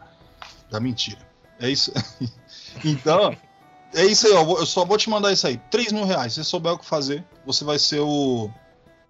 da 0.69 0.79
mentira. 0.81 1.19
É 1.59 1.69
isso. 1.69 1.93
então, 2.83 3.35
é 3.93 4.05
isso 4.05 4.27
aí, 4.27 4.33
ó. 4.33 4.43
Eu 4.59 4.65
só 4.65 4.83
vou 4.83 4.97
te 4.97 5.09
mandar 5.09 5.31
isso 5.31 5.47
aí. 5.47 5.57
3 5.71 5.91
mil 5.93 6.05
reais. 6.05 6.33
Se 6.33 6.43
você 6.43 6.49
souber 6.49 6.73
o 6.73 6.77
que 6.77 6.85
fazer, 6.85 7.23
você 7.45 7.63
vai 7.63 7.79
ser 7.79 8.01
o. 8.01 8.49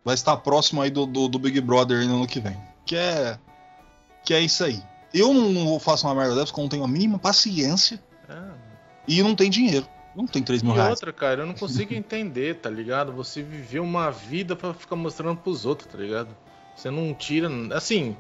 Vai 0.05 0.13
estar 0.15 0.37
próximo 0.37 0.81
aí 0.83 0.89
do, 0.91 1.05
do, 1.05 1.27
do 1.27 1.39
Big 1.39 1.59
Brother 1.61 2.05
no 2.07 2.15
ano 2.17 2.27
que 2.27 2.39
vem. 2.39 2.57
Que 2.85 2.95
é. 2.95 3.39
Que 4.23 4.33
é 4.35 4.39
isso 4.41 4.63
aí. 4.63 4.81
Eu 5.13 5.33
não 5.33 5.79
faço 5.79 6.05
uma 6.07 6.13
merda 6.15 6.35
dessa 6.35 6.47
porque 6.47 6.59
eu 6.59 6.63
não 6.63 6.69
tenho 6.69 6.83
a 6.83 6.87
mínima 6.87 7.17
paciência 7.19 7.99
Ah. 8.29 8.53
e 9.07 9.21
não 9.23 9.35
tenho 9.35 9.49
dinheiro. 9.49 9.87
Não 10.15 10.27
tem 10.27 10.43
3 10.43 10.61
mil 10.61 10.73
E 10.73 10.75
reais. 10.75 10.91
outra, 10.91 11.13
cara, 11.13 11.41
eu 11.41 11.45
não 11.45 11.53
consigo 11.53 11.93
entender, 11.93 12.55
tá 12.55 12.69
ligado? 12.69 13.11
Você 13.13 13.41
viveu 13.41 13.83
uma 13.83 14.11
vida 14.11 14.55
pra 14.55 14.73
ficar 14.73 14.95
mostrando 14.95 15.37
pros 15.37 15.65
outros, 15.65 15.91
tá 15.91 15.97
ligado? 15.97 16.35
Você 16.75 16.89
não 16.89 17.13
tira. 17.13 17.49
Assim, 17.75 18.15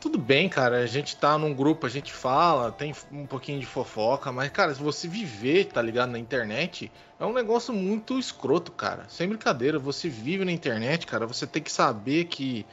tudo 0.00 0.18
bem, 0.18 0.48
cara. 0.48 0.78
A 0.78 0.86
gente 0.86 1.16
tá 1.16 1.38
num 1.38 1.54
grupo, 1.54 1.86
a 1.86 1.90
gente 1.90 2.12
fala, 2.12 2.72
tem 2.72 2.92
um 3.10 3.24
pouquinho 3.24 3.60
de 3.60 3.66
fofoca, 3.66 4.32
mas, 4.32 4.50
cara, 4.50 4.74
se 4.74 4.82
você 4.82 5.06
viver, 5.06 5.66
tá 5.66 5.80
ligado, 5.80 6.10
na 6.10 6.18
internet, 6.18 6.90
é 7.20 7.24
um 7.24 7.32
negócio 7.32 7.72
muito 7.72 8.18
escroto, 8.18 8.72
cara. 8.72 9.06
Sem 9.08 9.28
brincadeira, 9.28 9.78
você 9.78 10.08
vive 10.08 10.44
na 10.44 10.52
internet, 10.52 11.06
cara, 11.06 11.26
você 11.26 11.46
tem 11.46 11.62
que 11.62 11.70
saber 11.70 12.24
que. 12.24 12.66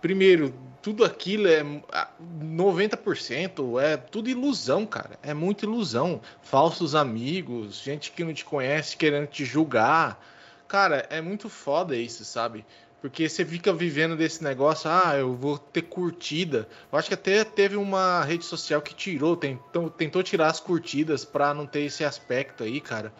Primeiro, 0.00 0.54
tudo 0.82 1.04
aquilo 1.04 1.46
é 1.46 1.64
ah, 1.92 2.08
90%, 2.42 3.80
é 3.80 3.96
tudo 3.96 4.30
ilusão, 4.30 4.86
cara. 4.86 5.18
É 5.22 5.34
muita 5.34 5.64
ilusão. 5.64 6.20
Falsos 6.42 6.94
amigos, 6.94 7.82
gente 7.82 8.10
que 8.10 8.24
não 8.24 8.32
te 8.32 8.44
conhece 8.44 8.96
querendo 8.96 9.26
te 9.26 9.44
julgar. 9.44 10.24
Cara, 10.66 11.06
é 11.10 11.20
muito 11.20 11.48
foda 11.48 11.96
isso, 11.96 12.24
sabe? 12.24 12.64
Porque 13.00 13.28
você 13.28 13.44
fica 13.44 13.72
vivendo 13.72 14.14
desse 14.14 14.44
negócio, 14.44 14.90
ah, 14.90 15.16
eu 15.16 15.34
vou 15.34 15.58
ter 15.58 15.82
curtida. 15.82 16.68
Eu 16.92 16.98
acho 16.98 17.08
que 17.08 17.14
até 17.14 17.44
teve 17.44 17.76
uma 17.76 18.22
rede 18.22 18.44
social 18.44 18.82
que 18.82 18.94
tirou, 18.94 19.36
tentou, 19.36 19.88
tentou 19.90 20.22
tirar 20.22 20.48
as 20.48 20.60
curtidas 20.60 21.24
pra 21.24 21.54
não 21.54 21.66
ter 21.66 21.80
esse 21.80 22.04
aspecto 22.04 22.62
aí, 22.62 22.80
cara. 22.80 23.12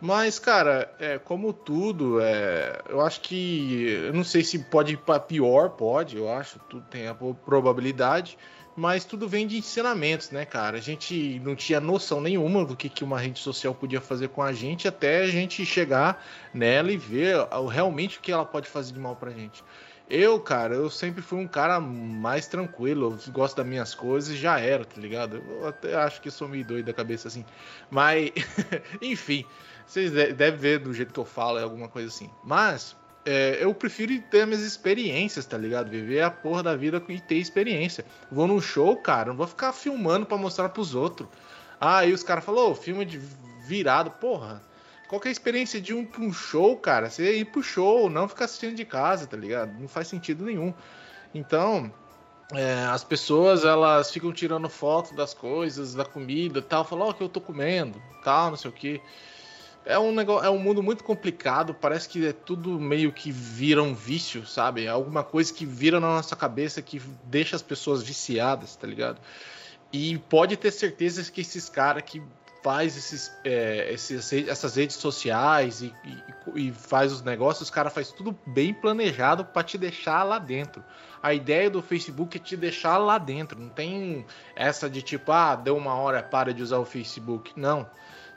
Mas, 0.00 0.38
cara, 0.38 0.92
é, 0.98 1.18
como 1.18 1.52
tudo, 1.52 2.20
é, 2.20 2.80
eu 2.88 3.00
acho 3.00 3.20
que. 3.20 3.88
Eu 4.06 4.12
não 4.12 4.24
sei 4.24 4.44
se 4.44 4.58
pode 4.58 4.94
ir 4.94 4.98
pra 4.98 5.18
pior, 5.18 5.70
pode, 5.70 6.16
eu 6.16 6.28
acho, 6.30 6.58
tudo 6.68 6.84
tem 6.90 7.06
a 7.08 7.14
probabilidade. 7.14 8.36
Mas 8.76 9.06
tudo 9.06 9.26
vem 9.26 9.46
de 9.46 9.56
ensinamentos, 9.56 10.30
né, 10.30 10.44
cara? 10.44 10.76
A 10.76 10.80
gente 10.82 11.40
não 11.42 11.56
tinha 11.56 11.80
noção 11.80 12.20
nenhuma 12.20 12.62
do 12.62 12.76
que, 12.76 12.90
que 12.90 13.02
uma 13.02 13.18
rede 13.18 13.38
social 13.38 13.74
podia 13.74 14.02
fazer 14.02 14.28
com 14.28 14.42
a 14.42 14.52
gente 14.52 14.86
até 14.86 15.22
a 15.22 15.28
gente 15.28 15.64
chegar 15.64 16.22
nela 16.52 16.92
e 16.92 16.98
ver 16.98 17.36
realmente 17.72 18.18
o 18.18 18.20
que 18.20 18.30
ela 18.30 18.44
pode 18.44 18.68
fazer 18.68 18.92
de 18.92 19.00
mal 19.00 19.16
pra 19.16 19.30
gente. 19.30 19.64
Eu, 20.08 20.38
cara, 20.38 20.74
eu 20.74 20.88
sempre 20.88 21.20
fui 21.20 21.38
um 21.38 21.48
cara 21.48 21.80
mais 21.80 22.46
tranquilo, 22.46 23.18
eu 23.26 23.32
gosto 23.32 23.56
das 23.56 23.66
minhas 23.66 23.92
coisas 23.92 24.34
e 24.34 24.36
já 24.36 24.60
era, 24.60 24.84
tá 24.84 25.00
ligado? 25.00 25.42
Eu 25.48 25.66
até 25.66 25.96
acho 25.96 26.20
que 26.20 26.30
sou 26.30 26.46
meio 26.46 26.64
doido 26.64 26.86
da 26.86 26.92
cabeça 26.92 27.26
assim. 27.26 27.44
Mas, 27.90 28.30
enfim, 29.02 29.44
vocês 29.86 30.10
de- 30.10 30.32
devem 30.32 30.58
ver 30.58 30.78
do 30.80 30.92
jeito 30.92 31.12
que 31.12 31.20
eu 31.20 31.24
falo, 31.24 31.58
é 31.58 31.62
alguma 31.62 31.88
coisa 31.88 32.08
assim. 32.08 32.30
Mas, 32.42 32.96
é, 33.24 33.58
eu 33.60 33.74
prefiro 33.74 34.20
ter 34.30 34.46
minhas 34.46 34.62
experiências, 34.62 35.46
tá 35.46 35.56
ligado? 35.58 35.90
Viver 35.90 36.22
a 36.22 36.30
porra 36.30 36.62
da 36.62 36.76
vida 36.76 37.02
e 37.08 37.20
ter 37.20 37.36
experiência. 37.36 38.04
Vou 38.30 38.46
num 38.46 38.60
show, 38.60 38.96
cara, 38.96 39.30
não 39.30 39.36
vou 39.36 39.46
ficar 39.46 39.72
filmando 39.72 40.26
para 40.26 40.36
mostrar 40.36 40.68
pros 40.68 40.94
outros. 40.94 41.28
Aí 41.80 42.12
os 42.12 42.22
caras 42.22 42.44
falaram, 42.44 42.70
oh, 42.70 42.74
filme 42.74 43.04
de 43.04 43.18
virado, 43.18 44.10
porra. 44.12 44.62
Qual 45.08 45.20
é 45.24 45.28
a 45.28 45.30
experiência 45.30 45.80
de 45.80 45.94
um, 45.94 46.08
um 46.18 46.32
show, 46.32 46.76
cara? 46.76 47.08
Você 47.08 47.36
ir 47.38 47.44
pro 47.46 47.62
show, 47.62 48.10
não 48.10 48.28
ficar 48.28 48.46
assistindo 48.46 48.74
de 48.74 48.84
casa, 48.84 49.26
tá 49.26 49.36
ligado? 49.36 49.72
Não 49.78 49.86
faz 49.86 50.08
sentido 50.08 50.44
nenhum. 50.44 50.74
Então, 51.32 51.92
é, 52.52 52.84
as 52.86 53.04
pessoas 53.04 53.64
elas 53.64 54.10
ficam 54.10 54.32
tirando 54.32 54.68
foto 54.68 55.14
das 55.14 55.34
coisas, 55.34 55.94
da 55.94 56.04
comida, 56.04 56.62
tal, 56.62 56.84
falam, 56.84 57.08
ó, 57.08 57.10
oh, 57.10 57.14
que 57.14 57.22
eu 57.22 57.28
tô 57.28 57.40
comendo, 57.40 58.00
tal, 58.22 58.50
não 58.50 58.56
sei 58.56 58.70
o 58.70 58.72
que. 58.72 59.00
É 59.86 59.96
um 59.96 60.10
negócio, 60.10 60.44
é 60.44 60.50
um 60.50 60.58
mundo 60.58 60.82
muito 60.82 61.04
complicado, 61.04 61.72
parece 61.72 62.08
que 62.08 62.26
é 62.26 62.32
tudo 62.32 62.80
meio 62.80 63.12
que 63.12 63.30
vira 63.30 63.80
um 63.80 63.94
vício, 63.94 64.44
sabe? 64.44 64.84
É 64.84 64.88
alguma 64.88 65.22
coisa 65.22 65.54
que 65.54 65.64
vira 65.64 66.00
na 66.00 66.08
nossa 66.08 66.34
cabeça 66.34 66.82
que 66.82 67.00
deixa 67.22 67.54
as 67.54 67.62
pessoas 67.62 68.02
viciadas, 68.02 68.74
tá 68.74 68.84
ligado? 68.84 69.20
E 69.92 70.18
pode 70.28 70.56
ter 70.56 70.72
certeza 70.72 71.30
que 71.30 71.40
esses 71.40 71.68
caras 71.68 72.02
que 72.02 72.20
faz 72.64 72.96
esses, 72.96 73.32
é, 73.44 73.92
esses, 73.92 74.32
essas 74.32 74.74
redes 74.74 74.96
sociais 74.96 75.80
e, 75.82 75.94
e, 76.56 76.66
e, 76.66 76.72
faz 76.72 77.12
os 77.12 77.22
negócios, 77.22 77.68
os 77.68 77.70
caras 77.70 77.92
faz 77.92 78.10
tudo 78.10 78.36
bem 78.44 78.74
planejado 78.74 79.44
para 79.44 79.62
te 79.62 79.78
deixar 79.78 80.24
lá 80.24 80.40
dentro. 80.40 80.82
A 81.22 81.32
ideia 81.32 81.70
do 81.70 81.80
Facebook 81.80 82.36
é 82.36 82.40
te 82.40 82.56
deixar 82.56 82.98
lá 82.98 83.18
dentro. 83.18 83.60
Não 83.60 83.68
tem 83.68 84.26
essa 84.56 84.90
de 84.90 85.00
tipo, 85.00 85.30
ah, 85.30 85.54
deu 85.54 85.76
uma 85.76 85.94
hora, 85.94 86.24
para 86.24 86.52
de 86.52 86.60
usar 86.60 86.78
o 86.78 86.84
Facebook. 86.84 87.52
Não 87.54 87.88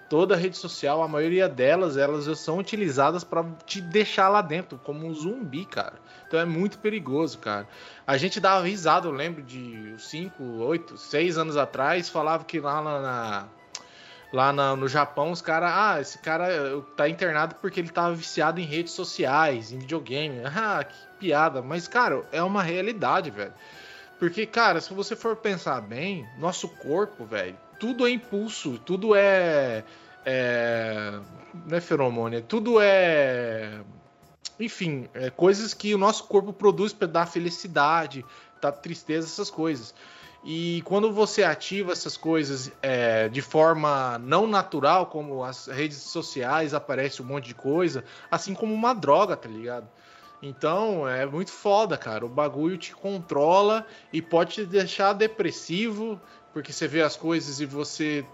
toda 0.10 0.36
rede 0.36 0.58
social, 0.58 1.04
a 1.04 1.08
maioria 1.08 1.48
delas, 1.48 1.96
elas 1.96 2.40
são 2.40 2.58
utilizadas 2.58 3.24
para 3.24 3.46
te 3.66 3.80
deixar 3.80 4.28
lá 4.28 4.42
dentro, 4.42 4.80
como 4.84 5.06
um 5.06 5.14
zumbi, 5.14 5.66
cara. 5.66 5.94
Então 6.28 6.40
é 6.40 6.46
muito 6.46 6.80
perigoso, 6.80 7.38
cara. 7.38 7.68
A 8.06 8.18
gente 8.18 8.40
dava 8.40 8.66
risada, 8.66 9.08
eu 9.08 9.12
lembro 9.12 9.44
de 9.44 9.94
5, 9.98 10.44
8, 10.44 10.98
6 10.98 11.38
anos 11.38 11.56
atrás, 11.56 12.10
falava 12.10 12.44
que 12.44 12.60
lá 12.60 12.82
na, 12.82 13.48
lá 14.34 14.52
na, 14.52 14.76
no 14.76 14.88
Japão 14.88 15.32
os 15.32 15.42
caras, 15.42 15.72
ah, 15.74 16.02
esse 16.02 16.18
cara 16.18 16.48
tá 16.96 17.08
internado 17.08 17.56
porque 17.56 17.80
ele 17.80 17.90
tava 17.90 18.14
viciado 18.16 18.60
em 18.60 18.66
redes 18.66 18.94
sociais, 18.94 19.72
em 19.72 19.80
videogame. 19.80 20.42
Ah, 20.56 20.84
que 20.84 20.98
piada. 21.20 21.62
Mas, 21.62 21.88
cara, 21.88 22.26
é 22.32 22.42
uma 22.42 22.64
realidade, 22.64 23.30
velho. 23.30 23.54
Porque, 24.18 24.46
cara, 24.46 24.82
se 24.82 24.94
você 24.94 25.16
for 25.16 25.36
pensar 25.36 25.82
bem, 25.82 26.28
nosso 26.38 26.68
corpo, 26.68 27.26
velho, 27.26 27.56
tudo 27.80 28.08
é 28.08 28.12
impulso, 28.12 28.78
tudo 28.80 29.16
é. 29.16 29.84
é 30.26 31.20
não 31.66 31.78
é 31.78 31.82
feromônio, 31.82 32.42
tudo 32.42 32.80
é. 32.80 33.82
Enfim, 34.60 35.08
é 35.14 35.30
coisas 35.30 35.74
que 35.74 35.96
o 35.96 35.98
nosso 35.98 36.26
corpo 36.26 36.52
produz 36.52 36.92
para 36.92 37.08
dar 37.08 37.26
felicidade, 37.26 38.26
dar 38.62 38.74
tristeza, 38.74 39.28
essas 39.28 39.50
coisas. 39.50 39.94
E 40.44 40.82
quando 40.86 41.12
você 41.12 41.44
ativa 41.44 41.92
essas 41.92 42.16
coisas 42.16 42.72
é, 42.82 43.28
de 43.28 43.42
forma 43.42 44.18
não 44.20 44.48
natural, 44.48 45.08
como 45.08 45.44
as 45.44 45.68
redes 45.68 45.98
sociais, 45.98 46.74
aparece 46.74 47.22
um 47.22 47.26
monte 47.26 47.48
de 47.48 47.56
coisa, 47.56 48.04
assim 48.32 48.54
como 48.54 48.74
uma 48.74 48.94
droga, 48.94 49.36
tá 49.36 49.50
ligado? 49.50 49.88
Então 50.42 51.08
é 51.08 51.26
muito 51.26 51.52
foda, 51.52 51.98
cara. 51.98 52.26
O 52.26 52.30
bagulho 52.30 52.78
te 52.78 52.96
controla 52.96 53.86
e 54.14 54.22
pode 54.22 54.54
te 54.54 54.66
deixar 54.66 55.12
depressivo, 55.12 56.20
porque 56.54 56.74
você 56.74 56.88
vê 56.88 57.02
as 57.02 57.16
coisas 57.16 57.60
e 57.60 57.66
você. 57.66 58.26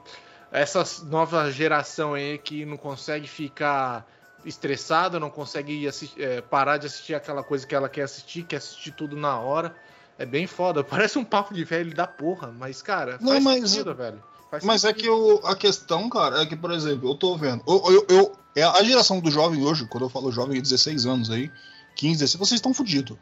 Essa 0.52 0.84
nova 1.06 1.52
geração 1.52 2.14
aí 2.14 2.38
que 2.38 2.66
não 2.66 2.78
consegue 2.78 3.28
ficar 3.28 4.08
estressada, 4.46 5.20
não 5.20 5.30
consegue 5.30 5.88
assistir, 5.88 6.22
é, 6.22 6.40
parar 6.40 6.78
de 6.78 6.86
assistir 6.86 7.16
aquela 7.16 7.44
coisa 7.44 7.66
que 7.66 7.76
ela 7.76 7.90
quer 7.90 8.04
assistir, 8.04 8.44
quer 8.44 8.58
assistir 8.58 8.92
tudo 8.92 9.16
na 9.16 9.40
hora. 9.40 9.76
É 10.18 10.26
bem 10.26 10.48
foda. 10.48 10.84
Parece 10.86 11.18
um 11.18 11.26
papo 11.26 11.54
de 11.54 11.64
velho 11.64 11.94
da 11.94 12.08
porra, 12.08 12.54
mas, 12.58 12.82
cara, 12.82 13.18
não, 13.20 13.40
mas, 13.42 13.70
sentido, 13.70 13.94
velho. 13.94 14.24
Faz 14.50 14.64
mas 14.64 14.86
é 14.86 14.90
sentido. 14.90 15.00
é 15.00 15.04
que 15.04 15.10
eu, 15.10 15.42
a 15.46 15.56
questão, 15.56 16.10
cara, 16.10 16.42
é 16.42 16.46
que, 16.46 16.56
por 16.56 16.72
exemplo, 16.72 17.10
eu 17.10 17.16
tô 17.16 17.36
vendo. 17.36 17.64
Eu, 17.68 17.84
eu, 17.92 18.06
eu, 18.10 18.36
é 18.56 18.64
a 18.64 18.84
geração 18.84 19.20
do 19.20 19.30
jovem 19.30 19.64
hoje, 19.64 19.86
quando 19.88 20.06
eu 20.06 20.10
falo 20.10 20.32
jovem, 20.32 20.62
16 20.62 21.06
anos 21.06 21.32
aí, 21.32 21.52
15, 21.96 22.20
16, 22.20 22.40
vocês 22.40 22.60
estão 22.60 22.74
fodidos. 22.74 23.18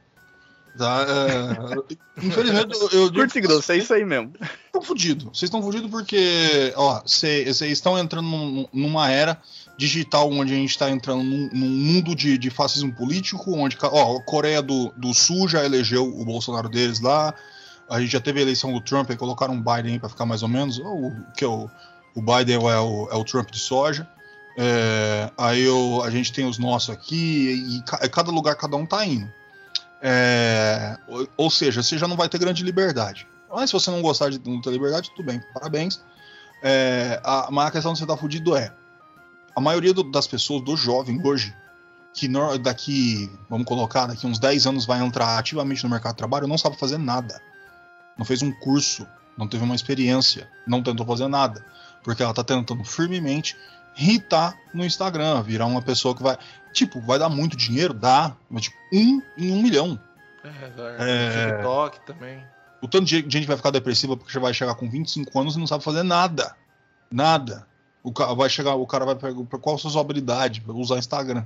Tá? 0.77 1.05
É, 1.07 2.25
infelizmente, 2.25 2.75
eu, 2.91 3.03
eu 3.03 3.13
Curto 3.13 3.37
e 3.37 3.41
grosso, 3.41 3.71
é 3.71 3.77
isso 3.77 3.93
aí 3.93 4.03
mesmo. 4.03 4.33
Estão 4.65 4.81
fodidos. 4.81 5.25
Vocês 5.25 5.43
estão 5.43 5.61
fodidos 5.61 5.89
porque, 5.89 6.73
ó, 6.75 7.01
vocês 7.01 7.61
estão 7.61 7.97
entrando 7.97 8.27
num, 8.27 8.67
numa 8.73 9.09
era 9.09 9.39
digital 9.77 10.31
onde 10.31 10.53
a 10.53 10.55
gente 10.55 10.71
está 10.71 10.89
entrando 10.89 11.23
num, 11.23 11.49
num, 11.53 11.69
mundo 11.69 12.15
de, 12.15 12.37
de 12.37 12.49
fascismo 12.49 12.93
político, 12.93 13.55
onde, 13.55 13.77
ó, 13.81 14.17
a 14.17 14.23
Coreia 14.23 14.61
do, 14.61 14.91
do 14.97 15.13
Sul 15.13 15.47
já 15.47 15.63
elegeu 15.63 16.05
o 16.05 16.25
Bolsonaro 16.25 16.69
deles 16.69 16.99
lá, 16.99 17.33
a 17.89 17.99
gente 17.99 18.11
já 18.11 18.19
teve 18.19 18.39
a 18.39 18.43
eleição 18.43 18.73
do 18.73 18.81
Trump 18.81 19.09
e 19.11 19.15
colocaram 19.15 19.53
um 19.53 19.61
Biden 19.61 19.99
para 19.99 20.09
ficar 20.09 20.25
mais 20.25 20.41
ou 20.41 20.49
menos, 20.49 20.79
o, 20.79 21.11
que 21.37 21.43
é 21.43 21.47
o, 21.47 21.69
o 22.15 22.21
Biden 22.21 22.55
é 22.55 22.79
o, 22.79 23.09
é 23.11 23.15
o 23.15 23.23
Trump 23.23 23.51
de 23.51 23.59
soja. 23.59 24.07
É, 24.57 25.31
aí 25.37 25.63
eu, 25.63 26.01
a 26.03 26.09
gente 26.09 26.31
tem 26.31 26.45
os 26.45 26.57
nossos 26.57 26.91
aqui, 26.91 27.83
e 28.01 28.09
cada 28.09 28.31
lugar 28.31 28.55
cada 28.55 28.75
um 28.75 28.85
tá 28.85 29.05
indo. 29.05 29.31
É, 30.05 30.97
ou, 31.07 31.27
ou, 31.37 31.49
seja, 31.49 31.81
você 31.81 31.97
já 31.97 32.09
não 32.09 32.17
vai 32.17 32.27
ter 32.27 32.37
grande 32.37 32.61
liberdade. 32.61 33.25
Mas 33.49 33.69
se 33.69 33.73
você 33.73 33.89
não 33.89 34.01
gostar 34.01 34.29
de 34.29 34.49
não 34.49 34.59
ter 34.59 34.71
liberdade, 34.71 35.09
tudo 35.15 35.25
bem, 35.25 35.41
parabéns. 35.53 36.03
É, 36.61 37.21
a, 37.23 37.47
mas 37.49 37.67
a 37.67 37.71
questão 37.71 37.93
de 37.93 37.99
você 37.99 38.03
estar 38.03 38.15
tá 38.15 38.19
fudido 38.19 38.53
é: 38.57 38.73
a 39.55 39.61
maioria 39.61 39.93
do, 39.93 40.03
das 40.03 40.27
pessoas, 40.27 40.61
do 40.61 40.75
jovem 40.75 41.21
hoje, 41.23 41.55
que 42.13 42.27
no, 42.27 42.57
daqui, 42.57 43.31
vamos 43.49 43.65
colocar, 43.65 44.07
daqui 44.07 44.27
uns 44.27 44.39
10 44.39 44.67
anos 44.67 44.85
vai 44.85 44.99
entrar 44.99 45.37
ativamente 45.37 45.83
no 45.85 45.89
mercado 45.89 46.13
de 46.13 46.17
trabalho, 46.17 46.47
não 46.47 46.57
sabe 46.57 46.77
fazer 46.77 46.97
nada. 46.97 47.41
Não 48.17 48.25
fez 48.25 48.41
um 48.41 48.51
curso, 48.51 49.07
não 49.37 49.47
teve 49.47 49.63
uma 49.63 49.73
experiência, 49.73 50.49
não 50.67 50.83
tentou 50.83 51.05
fazer 51.05 51.29
nada. 51.29 51.65
Porque 52.03 52.21
ela 52.21 52.31
está 52.31 52.43
tentando 52.43 52.83
firmemente 52.83 53.55
irritar 53.97 54.57
no 54.73 54.85
Instagram, 54.85 55.41
virar 55.43 55.65
uma 55.65 55.81
pessoa 55.81 56.15
que 56.15 56.21
vai. 56.21 56.37
Tipo, 56.73 56.99
vai 56.99 57.19
dar 57.19 57.29
muito 57.29 57.55
dinheiro? 57.55 57.93
Dá. 57.93 58.35
Mas 58.49 58.63
tipo, 58.63 58.77
um 58.91 59.21
em 59.37 59.51
um 59.51 59.61
milhão. 59.61 59.99
É, 60.43 60.49
é... 60.99 61.51
TikTok 61.51 62.05
também. 62.05 62.43
O 62.81 62.87
tanto 62.87 63.05
de 63.05 63.15
gente 63.21 63.47
vai 63.47 63.55
ficar 63.55 63.69
depressiva 63.69 64.17
porque 64.17 64.33
já 64.33 64.41
vai 64.41 64.53
chegar 64.53 64.75
com 64.75 64.89
25 64.89 65.39
anos 65.39 65.55
e 65.55 65.59
não 65.59 65.67
sabe 65.67 65.83
fazer 65.83 66.03
nada. 66.03 66.53
Nada. 67.09 67.65
O 68.03 68.11
cara 68.11 68.33
vai 68.33 68.49
chegar, 68.49 68.75
o 68.75 68.85
cara 68.85 69.05
vai 69.05 69.15
perguntar 69.15 69.57
qual 69.57 69.75
a 69.75 69.79
sua 69.79 70.01
habilidade 70.01 70.59
para 70.59 70.73
usar 70.73 70.97
Instagram. 70.97 71.45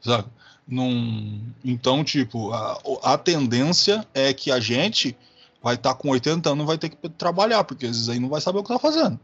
Sabe? 0.00 0.28
Num, 0.66 1.52
então, 1.64 2.02
tipo, 2.02 2.52
a, 2.52 2.78
a 3.02 3.18
tendência 3.18 4.06
é 4.14 4.32
que 4.32 4.50
a 4.50 4.60
gente 4.60 5.16
vai 5.62 5.74
estar 5.74 5.94
tá 5.94 5.94
com 5.94 6.08
80 6.08 6.48
anos 6.48 6.64
e 6.64 6.66
vai 6.66 6.78
ter 6.78 6.88
que 6.88 7.08
trabalhar, 7.10 7.64
porque 7.64 7.84
às 7.84 7.92
vezes 7.92 8.08
aí 8.08 8.18
não 8.18 8.28
vai 8.28 8.40
saber 8.40 8.58
o 8.58 8.62
que 8.62 8.68
tá 8.68 8.78
fazendo. 8.78 9.18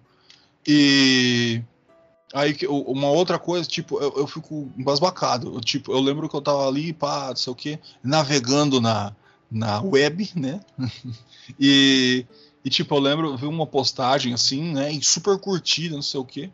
E 0.67 1.63
Aí 2.35 2.57
uma 2.68 3.09
outra 3.11 3.39
coisa, 3.39 3.64
tipo, 3.64 3.97
eu, 4.03 4.12
eu 4.16 4.26
fico 4.26 4.68
embasbacado. 4.76 5.55
Eu, 5.55 5.61
tipo, 5.61 5.93
eu 5.93 6.01
lembro 6.01 6.28
que 6.28 6.35
eu 6.35 6.43
tava 6.43 6.66
ali, 6.66 6.93
pá, 6.93 7.28
não 7.28 7.37
sei 7.37 7.53
o 7.53 7.55
quê, 7.57 7.78
navegando 8.03 8.80
na, 8.80 9.14
na 9.49 9.80
web, 9.80 10.28
né? 10.35 10.61
e, 11.61 12.26
e, 12.64 12.68
tipo, 12.68 12.93
eu 12.93 12.99
lembro, 12.99 13.28
eu 13.28 13.37
vi 13.37 13.47
uma 13.47 13.68
postagem 13.68 14.35
assim, 14.35 14.72
né? 14.72 14.91
E 14.91 15.01
super 15.01 15.39
curtida, 15.39 15.95
não 15.95 16.03
sei 16.03 16.18
o 16.18 16.24
quê. 16.24 16.51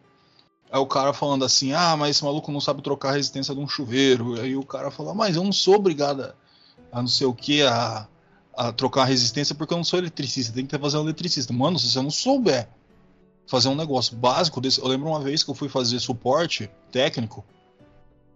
Aí 0.70 0.78
o 0.78 0.86
cara 0.86 1.14
falando 1.14 1.46
assim, 1.46 1.72
ah, 1.72 1.96
mas 1.96 2.10
esse 2.10 2.24
maluco 2.24 2.52
não 2.52 2.60
sabe 2.60 2.82
trocar 2.82 3.08
a 3.08 3.12
resistência 3.12 3.54
de 3.54 3.60
um 3.62 3.66
chuveiro. 3.66 4.38
Aí 4.38 4.54
o 4.54 4.62
cara 4.62 4.90
falou, 4.90 5.14
mas 5.14 5.34
eu 5.34 5.42
não 5.42 5.50
sou 5.50 5.76
obrigado 5.76 6.24
a, 6.24 6.34
a 6.92 7.00
não 7.00 7.08
sei 7.08 7.26
o 7.26 7.32
que, 7.32 7.62
a, 7.62 8.06
a 8.54 8.70
trocar 8.70 9.02
a 9.02 9.06
resistência 9.06 9.54
porque 9.54 9.72
eu 9.72 9.78
não 9.78 9.84
sou 9.84 9.98
eletricista. 9.98 10.52
Tem 10.52 10.66
que 10.66 10.78
fazer 10.78 10.98
um 10.98 11.04
eletricista. 11.04 11.54
Mano, 11.54 11.78
se 11.78 11.90
você 11.90 12.02
não 12.02 12.10
souber 12.10 12.68
fazer 13.50 13.68
um 13.68 13.74
negócio 13.74 14.16
básico 14.16 14.60
desse. 14.60 14.80
Eu 14.80 14.86
lembro 14.86 15.08
uma 15.08 15.18
vez 15.18 15.42
que 15.42 15.50
eu 15.50 15.54
fui 15.56 15.68
fazer 15.68 15.98
suporte 15.98 16.70
técnico 16.92 17.44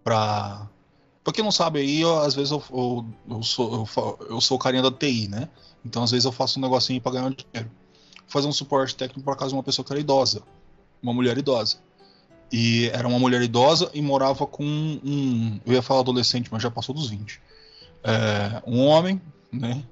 para 0.03 0.67
Pra 1.23 1.33
quem 1.33 1.43
não 1.43 1.51
sabe 1.51 1.79
aí, 1.79 2.01
eu, 2.01 2.19
às 2.19 2.35
vezes 2.35 2.51
eu, 2.51 2.61
eu, 2.71 3.05
eu, 3.27 3.41
sou, 3.41 3.73
eu, 3.97 4.27
eu 4.29 4.39
sou 4.39 4.59
carinha 4.59 4.83
da 4.83 4.91
TI, 4.91 5.27
né? 5.27 5.49
Então 5.83 6.03
às 6.03 6.11
vezes 6.11 6.23
eu 6.23 6.31
faço 6.31 6.59
um 6.59 6.61
negocinho 6.61 7.01
pra 7.01 7.13
ganhar 7.13 7.31
dinheiro. 7.31 7.71
Fazer 8.27 8.47
um 8.47 8.51
suporte 8.51 8.95
técnico 8.95 9.23
para 9.23 9.35
casa 9.35 9.49
de 9.49 9.55
uma 9.55 9.63
pessoa 9.63 9.83
que 9.83 9.91
era 9.91 9.99
idosa. 9.99 10.43
Uma 11.01 11.13
mulher 11.13 11.35
idosa. 11.35 11.77
E 12.51 12.91
era 12.93 13.07
uma 13.07 13.17
mulher 13.17 13.41
idosa 13.41 13.89
e 13.91 14.03
morava 14.03 14.45
com 14.45 14.63
um. 14.63 15.59
Eu 15.65 15.73
ia 15.73 15.81
falar 15.81 16.01
adolescente, 16.01 16.47
mas 16.51 16.61
já 16.61 16.69
passou 16.69 16.93
dos 16.93 17.09
20. 17.09 17.41
É, 18.03 18.61
um 18.67 18.85
homem, 18.85 19.19
né? 19.51 19.83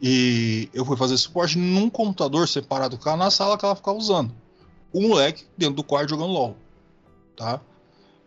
E 0.00 0.68
eu 0.72 0.84
fui 0.84 0.96
fazer 0.96 1.18
suporte 1.18 1.58
num 1.58 1.90
computador 1.90 2.46
separado 2.46 2.96
com 2.96 3.08
ela 3.08 3.18
na 3.18 3.30
sala 3.30 3.58
que 3.58 3.64
ela 3.64 3.74
ficava 3.74 3.98
usando 3.98 4.32
o 4.92 5.00
moleque 5.00 5.44
dentro 5.56 5.76
do 5.76 5.84
quarto 5.84 6.10
jogando 6.10 6.32
LOL. 6.32 6.56
Tá? 7.36 7.60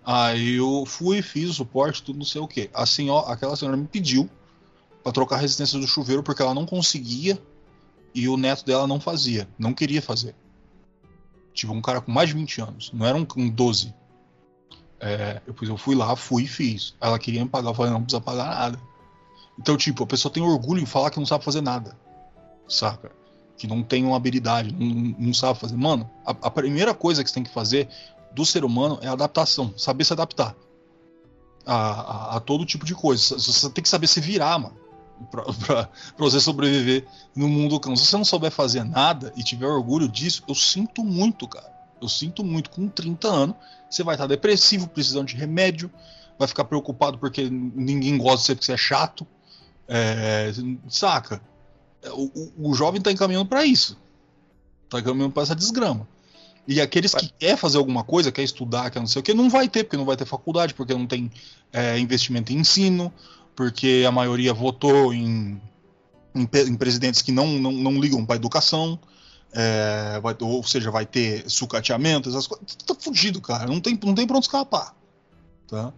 Aí 0.05 0.55
eu 0.55 0.86
fui, 0.86 1.22
fiz 1.22 1.49
o 1.49 1.53
suporte, 1.53 2.03
tudo 2.03 2.20
não 2.20 2.26
sei 2.26 2.41
o 2.41 2.47
que. 2.47 2.70
Assim, 2.74 3.09
ó, 3.09 3.20
aquela 3.20 3.55
senhora 3.55 3.78
me 3.78 3.88
pediu 3.88 4.30
para 5.01 5.11
trocar 5.11 5.36
a 5.36 5.39
resistência 5.39 5.80
do 5.80 5.88
chuveiro 5.88 6.24
porque 6.24 6.41
ela 6.41 6.53
não 6.53 6.66
conseguia 6.66 7.41
e 8.14 8.28
o 8.28 8.38
neto 8.38 8.66
dela 8.66 8.86
não 8.86 8.99
fazia, 8.99 9.47
não 9.57 9.74
queria 9.74 10.01
fazer. 10.01 10.36
Tipo, 11.53 11.74
um 11.74 11.82
cara 11.82 12.01
com 12.01 12.11
mais 12.11 12.30
de 12.30 12.36
20 12.36 12.61
anos, 12.61 12.91
não 12.93 13.05
era 13.05 13.18
um, 13.18 13.26
um 13.38 13.49
12. 13.49 13.93
É, 14.99 15.41
depois 15.45 15.70
eu 15.70 15.78
fui 15.78 15.95
lá, 15.95 16.16
fui 16.16 16.43
e 16.43 16.47
fiz. 16.47 16.95
Ela 16.99 17.20
queria 17.20 17.43
me 17.43 17.49
pagar, 17.49 17.70
eu 17.70 17.74
falei, 17.74 17.91
não 17.91 18.01
precisa 18.01 18.22
pagar 18.22 18.45
nada. 18.45 18.80
Então, 19.59 19.78
tipo, 19.78 20.03
a 20.03 20.07
pessoa 20.07 20.34
tem 20.34 20.41
orgulho 20.41 20.82
em 20.82 20.86
falar 20.86 21.11
que 21.11 21.20
não 21.20 21.26
sabe 21.26 21.43
fazer 21.43 21.61
nada. 21.61 21.97
Saca? 22.68 23.11
Que 23.58 23.68
não 23.68 23.84
tem 23.84 24.04
uma 24.04 24.18
habilidade, 24.18 24.74
não, 24.74 25.16
não 25.18 25.34
sabe 25.34 25.60
fazer. 25.60 25.78
Mano, 25.78 26.10
a, 26.26 26.32
a 26.32 26.51
primeira 26.51 26.93
coisa 26.93 27.24
que 27.24 27.30
você 27.30 27.36
tem 27.36 27.43
que 27.43 27.54
fazer 27.54 27.88
do 28.32 28.45
ser 28.45 28.66
humano 28.66 28.97
é 29.01 29.08
adaptação, 29.08 29.74
saber 29.78 30.04
se 30.04 30.14
adaptar 30.14 30.56
a, 31.66 31.76
a, 31.76 32.38
a 32.38 32.39
todo 32.39 32.66
tipo 32.66 32.86
de 32.86 32.95
coisa. 32.95 33.38
Você 33.38 33.70
tem 33.70 33.82
que 33.82 33.89
saber 33.89 34.08
se 34.08 34.20
virar, 34.20 34.60
mano, 34.60 34.76
pra 35.32 35.89
você 36.18 36.39
sobreviver 36.39 37.06
no 37.36 37.47
mundo 37.47 37.80
cão. 37.80 37.95
Se 37.95 38.06
você 38.06 38.18
não 38.18 38.26
souber 38.26 38.51
fazer 38.51 38.84
nada 38.84 39.32
e 39.36 39.43
tiver 39.43 39.68
orgulho 39.68 40.08
disso, 40.08 40.43
eu 40.47 40.56
sinto 40.56 41.04
muito, 41.04 41.47
cara. 41.47 41.72
Eu 42.01 42.10
sinto 42.10 42.43
muito. 42.43 42.70
Com 42.70 42.88
30 42.88 43.28
anos, 43.28 43.56
você 43.89 44.04
vai 44.04 44.16
estar 44.16 44.28
depressivo, 44.28 44.88
precisando 44.88 45.28
de 45.28 45.36
remédio, 45.36 45.89
vai 46.38 46.47
ficar 46.47 46.66
preocupado 46.66 47.18
porque 47.18 47.49
ninguém 47.49 48.18
gosta 48.18 48.38
de 48.38 48.43
você 48.43 48.56
porque 48.56 48.66
você 48.66 48.74
é 48.74 48.78
chato. 48.78 49.26
É, 49.88 50.51
saca? 50.89 51.41
O, 52.12 52.70
o, 52.70 52.74
jovem 52.74 53.01
tá 53.01 53.12
encaminhando 53.12 53.47
para 53.47 53.66
isso. 53.66 53.97
Tá 54.89 54.99
encaminhando 54.99 55.32
para 55.32 55.43
essa 55.43 55.56
desgrama. 55.56 56.08
E 56.68 56.80
aqueles 56.80 57.14
que 57.14 57.28
quer 57.28 57.58
fazer 57.58 57.78
alguma 57.78 58.04
coisa, 58.04 58.32
quer 58.32 58.43
estudar, 58.43 58.89
quer 58.89 58.99
não 58.99 59.08
sei 59.08 59.20
o 59.20 59.24
que, 59.24 59.34
não 59.34 59.49
vai 59.49 59.68
ter, 59.68 59.84
porque 59.84 59.97
não 59.97 60.06
vai 60.06 60.16
ter 60.16 60.26
faculdade, 60.26 60.74
porque 60.74 60.93
não 60.93 61.06
tem 61.06 61.30
é, 61.72 61.99
investimento 61.99 62.54
em 62.54 62.58
ensino, 62.58 63.12
porque 63.56 64.06
a 64.08 64.12
maioria 64.12 64.54
votou 64.54 65.14
em, 65.14 65.62
em, 66.34 66.49
em 66.68 66.76
presidentes 66.76 67.22
que 67.22 67.32
não, 67.32 67.47
não, 67.60 67.72
não 67.72 67.99
ligam 67.99 68.26
para 68.26 68.38
educação, 68.38 68.97
é, 69.54 70.20
vai, 70.22 70.36
ou 70.39 70.64
seja, 70.64 70.89
vai 70.89 71.06
ter 71.06 71.49
sucateamento, 71.49 72.30
essas 72.30 72.47
coisas. 72.47 72.76
Tá 72.76 72.95
fugido, 72.95 73.39
cara. 73.41 73.68
Não 73.68 73.80
tem, 73.80 73.99
não 74.04 74.16
tem 74.16 74.26
pra 74.26 74.38
onde 74.38 74.45
escapar. 74.45 74.95
Tá? 75.68 75.93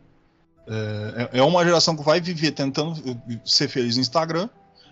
É, 0.67 1.29
é, 1.33 1.39
é 1.39 1.43
uma 1.43 1.63
geração 1.63 1.95
que 1.95 2.03
vai 2.03 2.19
viver 2.19 2.51
tentando 2.51 2.95
ser 3.45 3.67
feliz 3.67 3.95
no 3.95 4.01
Instagram, 4.01 4.49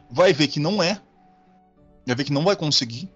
vai 0.09 0.33
ver 0.33 0.47
que 0.47 0.59
não 0.59 0.81
é, 0.81 0.99
vai 2.05 2.15
ver 2.15 2.23
que 2.23 2.33
não 2.33 2.43
vai 2.43 2.55
conseguir, 2.55 3.09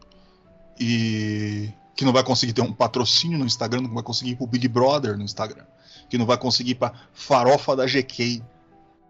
e 0.79 1.71
que 1.95 2.05
não 2.05 2.13
vai 2.13 2.23
conseguir 2.23 2.53
ter 2.53 2.61
um 2.61 2.71
patrocínio 2.71 3.39
no 3.39 3.45
Instagram, 3.45 3.81
não 3.81 3.93
vai 3.93 4.03
conseguir 4.03 4.31
ir 4.31 4.35
pro 4.35 4.45
Big 4.45 4.67
Brother 4.67 5.17
no 5.17 5.23
Instagram, 5.23 5.65
que 6.09 6.17
não 6.17 6.25
vai 6.25 6.37
conseguir 6.37 6.71
ir 6.71 6.75
pra 6.75 6.93
farofa 7.13 7.75
da 7.75 7.85
GK, 7.85 8.43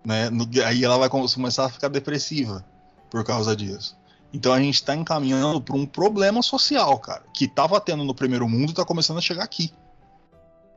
né? 0.06 0.30
No, 0.30 0.48
aí 0.66 0.84
ela 0.84 0.98
vai 0.98 1.10
começar 1.10 1.66
a 1.66 1.70
ficar 1.70 1.90
depressiva 1.90 2.66
por 3.10 3.24
causa 3.26 3.56
disso. 3.56 3.98
Então 4.34 4.54
a 4.54 4.60
gente 4.60 4.76
está 4.76 4.96
encaminhando 4.96 5.62
para 5.62 5.76
um 5.76 5.86
problema 5.86 6.42
social, 6.42 6.98
cara, 7.00 7.24
que 7.34 7.46
estava 7.46 7.80
tendo 7.80 8.04
no 8.04 8.14
primeiro 8.14 8.48
mundo 8.48 8.70
está 8.70 8.86
começando 8.86 9.18
a 9.18 9.22
chegar 9.22 9.44
aqui. 9.44 9.74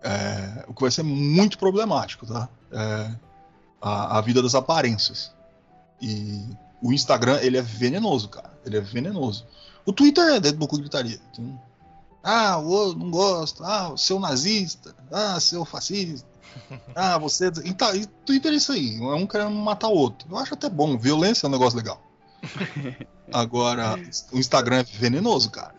É, 0.03 0.65
o 0.67 0.75
que 0.75 0.81
vai 0.81 0.91
ser 0.91 1.03
muito 1.03 1.59
problemático, 1.59 2.27
tá? 2.27 2.49
É, 2.73 3.15
a, 3.81 4.19
a, 4.19 4.21
vida 4.21 4.43
das 4.43 4.55
aparências. 4.55 5.33
E 6.01 6.45
o 6.83 6.93
Instagram, 6.93 7.39
ele 7.43 7.57
é 7.57 7.63
venenoso, 7.63 8.29
cara. 8.29 8.51
Ele 8.65 8.77
é 8.77 8.81
venenoso. 8.81 9.47
O 9.85 9.93
Twitter 9.93 10.25
é 10.25 10.41
dentro 10.41 10.59
do 10.59 10.67
cu 10.69 10.77
de 10.77 10.83
gritaria. 10.83 11.21
Então, 11.33 11.61
ah, 12.23 12.59
o 12.59 12.69
outro 12.69 12.99
não 12.99 13.11
gosta. 13.11 13.65
Ah, 13.67 13.97
seu 13.97 14.21
nazista. 14.21 14.95
Ah, 15.11 15.39
seu 15.41 15.65
fascista. 15.65 16.29
Ah, 16.97 17.17
você. 17.17 17.47
Então, 17.65 17.95
e 17.95 18.05
Twitter 18.07 18.53
é 18.53 18.57
isso 18.57 18.73
aí. 18.73 18.97
É 18.97 19.15
um 19.15 19.25
querendo 19.25 19.53
matar 19.53 19.87
o 19.87 19.95
outro. 19.95 20.29
Eu 20.29 20.37
acho 20.37 20.55
até 20.55 20.69
bom. 20.69 20.99
Violência 20.99 21.47
é 21.47 21.49
um 21.49 21.53
negócio 21.53 21.77
legal. 21.77 22.03
Agora, 23.33 23.97
o 24.33 24.39
Instagram 24.39 24.79
é 24.79 24.83
venenoso, 24.83 25.51
cara. 25.51 25.75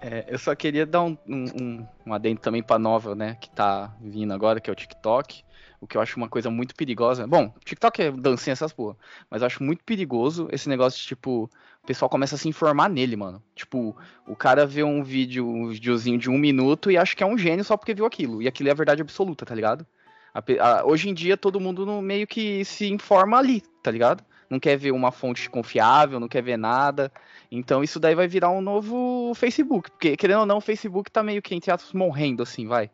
É, 0.00 0.24
eu 0.28 0.38
só 0.38 0.54
queria 0.54 0.84
dar 0.84 1.02
um, 1.02 1.16
um, 1.28 1.86
um 2.04 2.12
adendo 2.12 2.40
também 2.40 2.62
pra 2.62 2.78
nova, 2.78 3.14
né? 3.14 3.36
Que 3.40 3.48
tá 3.48 3.94
vindo 4.00 4.32
agora, 4.32 4.60
que 4.60 4.68
é 4.68 4.72
o 4.72 4.76
TikTok. 4.76 5.44
O 5.80 5.86
que 5.86 5.96
eu 5.96 6.00
acho 6.00 6.16
uma 6.16 6.28
coisa 6.28 6.50
muito 6.50 6.74
perigosa. 6.74 7.26
Bom, 7.26 7.54
TikTok 7.64 8.02
é 8.02 8.10
dancinha 8.10 8.52
essas 8.52 8.72
porra. 8.72 8.96
Mas 9.30 9.42
eu 9.42 9.46
acho 9.46 9.62
muito 9.62 9.84
perigoso 9.84 10.48
esse 10.50 10.68
negócio 10.68 11.00
de, 11.00 11.06
tipo, 11.06 11.50
o 11.82 11.86
pessoal 11.86 12.08
começa 12.08 12.34
a 12.34 12.38
se 12.38 12.48
informar 12.48 12.88
nele, 12.88 13.16
mano. 13.16 13.42
Tipo, 13.54 13.96
o 14.26 14.34
cara 14.34 14.66
vê 14.66 14.82
um 14.82 15.02
vídeo, 15.02 15.46
um 15.46 15.68
videozinho 15.68 16.18
de 16.18 16.30
um 16.30 16.38
minuto 16.38 16.90
e 16.90 16.96
acha 16.96 17.14
que 17.14 17.22
é 17.22 17.26
um 17.26 17.38
gênio 17.38 17.64
só 17.64 17.76
porque 17.76 17.94
viu 17.94 18.06
aquilo. 18.06 18.42
E 18.42 18.48
aquilo 18.48 18.68
é 18.68 18.72
a 18.72 18.76
verdade 18.76 19.02
absoluta, 19.02 19.44
tá 19.44 19.54
ligado? 19.54 19.86
A, 20.34 20.42
a, 20.60 20.84
hoje 20.84 21.08
em 21.08 21.14
dia 21.14 21.36
todo 21.36 21.60
mundo 21.60 21.86
no, 21.86 22.02
meio 22.02 22.26
que 22.26 22.64
se 22.64 22.86
informa 22.88 23.38
ali, 23.38 23.62
tá 23.82 23.90
ligado? 23.90 24.24
Não 24.50 24.60
quer 24.60 24.76
ver 24.76 24.92
uma 24.92 25.10
fonte 25.10 25.48
confiável, 25.48 26.20
não 26.20 26.28
quer 26.28 26.42
ver 26.42 26.56
nada. 26.56 27.10
Então 27.50 27.82
isso 27.82 27.98
daí 27.98 28.14
vai 28.14 28.28
virar 28.28 28.50
um 28.50 28.60
novo 28.60 29.32
Facebook. 29.34 29.90
Porque, 29.90 30.16
querendo 30.16 30.40
ou 30.40 30.46
não, 30.46 30.58
o 30.58 30.60
Facebook 30.60 31.10
tá 31.10 31.22
meio 31.22 31.42
que, 31.42 31.54
entre 31.54 31.70
aspas, 31.70 31.92
morrendo, 31.92 32.42
assim, 32.42 32.66
vai. 32.66 32.90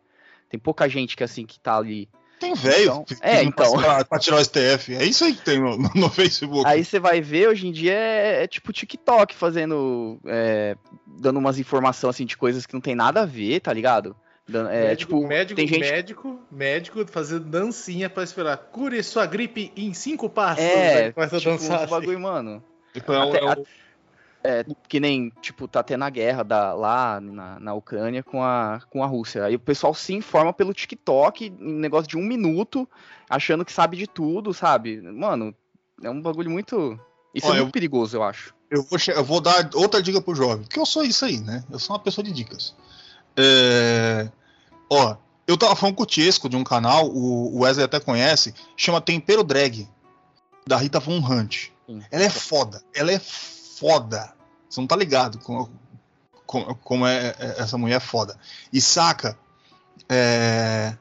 Tem 0.49 0.59
pouca 0.59 0.87
gente 0.87 1.15
que, 1.15 1.23
assim, 1.23 1.45
que 1.45 1.59
tá 1.59 1.77
ali 1.77 2.07
tem 2.39 2.53
velho 2.53 3.05
então, 3.09 3.17
é, 3.21 3.43
então. 3.43 3.73
Pra, 3.73 4.05
pra, 4.05 4.19
tirar 4.19 4.37
o 4.37 4.43
STF. 4.43 4.95
É 4.95 5.03
isso 5.03 5.23
aí 5.23 5.33
que 5.33 5.43
tem 5.43 5.59
no, 5.59 5.77
no, 5.77 6.09
Facebook. 6.09 6.67
Aí 6.67 6.83
você 6.83 6.99
vai 6.99 7.21
ver, 7.21 7.47
hoje 7.47 7.67
em 7.67 7.71
dia 7.71 7.93
é, 7.93 8.43
é 8.43 8.47
tipo 8.47 8.73
TikTok 8.73 9.33
fazendo. 9.35 10.19
É, 10.25 10.75
dando 11.05 11.39
umas 11.39 11.59
informações 11.59 12.15
assim 12.15 12.25
de 12.25 12.37
coisas 12.37 12.65
que 12.65 12.73
não 12.73 12.81
tem 12.81 12.95
nada 12.95 13.21
a 13.21 13.25
ver, 13.25 13.61
tá 13.61 13.71
ligado? 13.71 14.15
É, 14.49 14.87
médico, 14.89 15.13
tipo, 15.13 15.27
médico, 15.27 15.55
tem 15.55 15.67
gente... 15.67 15.79
médico, 15.79 16.39
médico 16.51 17.05
fazendo 17.07 17.45
dancinha 17.45 18.09
pra 18.09 18.23
esperar. 18.23 18.57
Cure 18.57 19.01
sua 19.01 19.25
gripe 19.25 19.71
em 19.75 19.93
cinco 19.93 20.29
passos. 20.29 20.63
É, 20.63 21.13
começa 21.13 21.37
tipo, 21.37 21.49
a 21.49 21.53
dançar. 21.53 21.81
Assim. 21.83 21.91
bagulho, 21.91 22.19
mano. 22.19 22.63
Tipo, 22.93 23.13
é, 23.13 23.29
Até, 23.29 23.37
é, 23.37 23.63
é, 24.43 24.65
que 24.89 24.99
nem, 24.99 25.31
tipo, 25.41 25.67
tá 25.67 25.81
tendo 25.81 26.03
a 26.03 26.09
guerra 26.09 26.43
da, 26.43 26.73
lá 26.73 27.21
na, 27.21 27.59
na 27.59 27.73
Ucrânia 27.73 28.21
com 28.21 28.43
a, 28.43 28.81
com 28.89 29.01
a 29.01 29.07
Rússia. 29.07 29.45
Aí 29.45 29.55
o 29.55 29.59
pessoal 29.59 29.93
se 29.93 30.13
informa 30.13 30.51
pelo 30.51 30.73
TikTok, 30.73 31.53
um 31.61 31.79
negócio 31.79 32.09
de 32.09 32.17
um 32.17 32.23
minuto, 32.23 32.87
achando 33.29 33.63
que 33.63 33.71
sabe 33.71 33.95
de 33.95 34.05
tudo, 34.05 34.53
sabe? 34.53 35.01
Mano, 35.01 35.55
é 36.03 36.09
um 36.09 36.21
bagulho 36.21 36.51
muito. 36.51 36.99
Isso 37.33 37.47
é 37.47 37.51
muito 37.51 37.67
eu, 37.67 37.71
perigoso, 37.71 38.17
eu 38.17 38.23
acho. 38.23 38.53
Eu 38.69 38.83
vou, 38.83 38.99
eu 39.07 39.23
vou 39.23 39.39
dar 39.39 39.69
outra 39.75 40.03
dica 40.03 40.21
pro 40.21 40.35
jovem, 40.35 40.65
que 40.65 40.77
eu 40.77 40.85
sou 40.85 41.03
isso 41.03 41.23
aí, 41.23 41.39
né? 41.39 41.63
Eu 41.71 41.79
sou 41.79 41.95
uma 41.95 42.01
pessoa 42.01 42.23
de 42.23 42.33
dicas. 42.33 42.75
É... 43.37 44.29
Ó, 44.89 45.15
eu 45.47 45.57
tava 45.57 45.75
falando 45.75 45.95
com 45.95 46.03
o 46.03 46.05
Tiesco 46.07 46.49
de 46.49 46.57
um 46.57 46.63
canal, 46.63 47.09
o 47.09 47.61
Wesley 47.61 47.85
até 47.85 47.99
conhece, 47.99 48.53
chama 48.75 48.99
Tempero 48.99 49.43
Drag, 49.43 49.87
da 50.67 50.75
Rita 50.75 50.99
Von 50.99 51.19
Hunt. 51.19 51.69
Ela 52.11 52.23
é 52.23 52.29
foda, 52.29 52.83
ela 52.93 53.11
é 53.11 53.19
foda. 53.19 53.62
Você 54.69 54.79
não 54.79 54.87
tá 54.87 54.95
ligado 54.95 55.37
como, 55.39 55.69
como, 56.45 56.75
como 56.75 57.05
é, 57.05 57.35
é, 57.39 57.55
essa 57.59 57.77
mulher 57.77 57.97
é 57.97 57.99
foda. 57.99 58.37
E 58.71 58.81
saca, 58.81 59.37
é, 60.09 60.95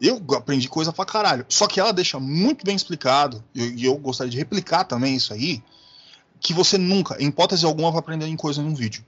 eu 0.00 0.22
aprendi 0.36 0.68
coisa 0.68 0.92
pra 0.92 1.04
caralho. 1.04 1.46
Só 1.48 1.66
que 1.66 1.80
ela 1.80 1.92
deixa 1.92 2.20
muito 2.20 2.64
bem 2.64 2.76
explicado, 2.76 3.42
e 3.54 3.84
eu, 3.84 3.94
eu 3.94 3.98
gostaria 3.98 4.30
de 4.30 4.38
replicar 4.38 4.84
também 4.84 5.14
isso 5.14 5.32
aí, 5.32 5.62
que 6.40 6.52
você 6.52 6.76
nunca, 6.76 7.16
em 7.22 7.28
hipótese 7.28 7.64
alguma, 7.64 7.90
vai 7.90 8.00
aprender 8.00 8.26
em 8.26 8.36
coisa 8.36 8.60
num 8.60 8.74
vídeo. 8.74 9.04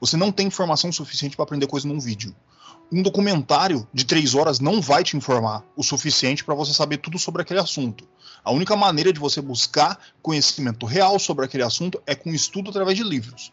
Você 0.00 0.16
não 0.16 0.30
tem 0.30 0.46
informação 0.46 0.92
suficiente 0.92 1.36
para 1.36 1.44
aprender 1.44 1.66
coisa 1.66 1.88
num 1.88 1.98
vídeo. 1.98 2.34
Um 2.92 3.02
documentário 3.02 3.88
de 3.92 4.04
três 4.04 4.34
horas 4.34 4.60
não 4.60 4.80
vai 4.80 5.02
te 5.02 5.16
informar 5.16 5.64
o 5.74 5.82
suficiente 5.82 6.44
para 6.44 6.54
você 6.54 6.72
saber 6.72 6.98
tudo 6.98 7.18
sobre 7.18 7.42
aquele 7.42 7.58
assunto. 7.58 8.06
A 8.46 8.52
única 8.52 8.76
maneira 8.76 9.12
de 9.12 9.18
você 9.18 9.40
buscar 9.40 9.98
conhecimento 10.22 10.86
real 10.86 11.18
sobre 11.18 11.44
aquele 11.44 11.64
assunto 11.64 12.00
é 12.06 12.14
com 12.14 12.30
estudo 12.30 12.70
através 12.70 12.96
de 12.96 13.02
livros. 13.02 13.52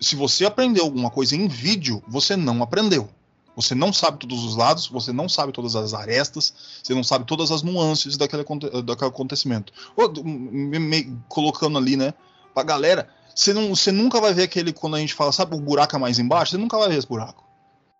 Se 0.00 0.16
você 0.16 0.44
aprendeu 0.44 0.82
alguma 0.82 1.10
coisa 1.10 1.36
em 1.36 1.46
vídeo, 1.46 2.02
você 2.08 2.34
não 2.34 2.60
aprendeu. 2.60 3.08
Você 3.54 3.72
não 3.72 3.92
sabe 3.92 4.18
todos 4.18 4.42
os 4.42 4.56
lados, 4.56 4.88
você 4.88 5.12
não 5.12 5.28
sabe 5.28 5.52
todas 5.52 5.76
as 5.76 5.94
arestas, 5.94 6.52
você 6.82 6.92
não 6.92 7.04
sabe 7.04 7.24
todas 7.24 7.52
as 7.52 7.62
nuances 7.62 8.16
daquele, 8.16 8.42
daquele 8.82 9.10
acontecimento. 9.10 9.72
Ou, 9.96 10.12
me, 10.24 10.80
me, 10.80 11.18
colocando 11.28 11.78
ali, 11.78 11.96
né, 11.96 12.12
pra 12.52 12.64
galera, 12.64 13.08
você, 13.32 13.54
não, 13.54 13.76
você 13.76 13.92
nunca 13.92 14.20
vai 14.20 14.34
ver 14.34 14.42
aquele, 14.42 14.72
quando 14.72 14.96
a 14.96 14.98
gente 14.98 15.14
fala, 15.14 15.30
sabe, 15.30 15.54
o 15.54 15.60
buraco 15.60 15.94
é 15.94 16.00
mais 16.00 16.18
embaixo, 16.18 16.50
você 16.50 16.58
nunca 16.58 16.76
vai 16.76 16.88
ver 16.88 16.98
esse 16.98 17.06
buraco. 17.06 17.44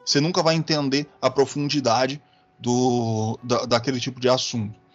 Você 0.04 0.20
nunca 0.20 0.42
vai 0.42 0.56
entender 0.56 1.06
a 1.22 1.30
profundidade 1.30 2.20
do, 2.58 3.38
da, 3.44 3.64
daquele 3.64 4.00
tipo 4.00 4.18
de 4.18 4.28
assunto. 4.28 4.85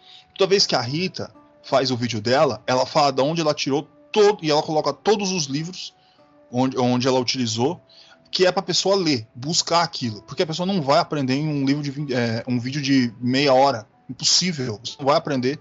Toda 0.42 0.50
vez 0.50 0.66
que 0.66 0.74
a 0.74 0.80
Rita 0.80 1.32
faz 1.62 1.92
o 1.92 1.96
vídeo 1.96 2.20
dela, 2.20 2.60
ela 2.66 2.84
fala 2.84 3.12
de 3.12 3.22
onde 3.22 3.40
ela 3.40 3.54
tirou 3.54 3.86
todo 4.10 4.44
e 4.44 4.50
ela 4.50 4.60
coloca 4.60 4.92
todos 4.92 5.30
os 5.30 5.44
livros 5.44 5.94
onde, 6.50 6.76
onde 6.76 7.06
ela 7.06 7.20
utilizou, 7.20 7.80
que 8.28 8.44
é 8.44 8.50
para 8.50 8.58
a 8.58 8.64
pessoa 8.64 8.96
ler, 8.96 9.24
buscar 9.36 9.82
aquilo, 9.84 10.20
porque 10.22 10.42
a 10.42 10.46
pessoa 10.46 10.66
não 10.66 10.82
vai 10.82 10.98
aprender 10.98 11.34
em 11.34 11.46
um 11.46 11.64
livro 11.64 11.80
de 11.80 12.12
é, 12.12 12.42
um 12.48 12.58
vídeo 12.58 12.82
de 12.82 13.14
meia 13.20 13.54
hora, 13.54 13.86
impossível. 14.10 14.80
Você 14.82 14.96
não 14.98 15.06
vai 15.06 15.16
aprender. 15.16 15.60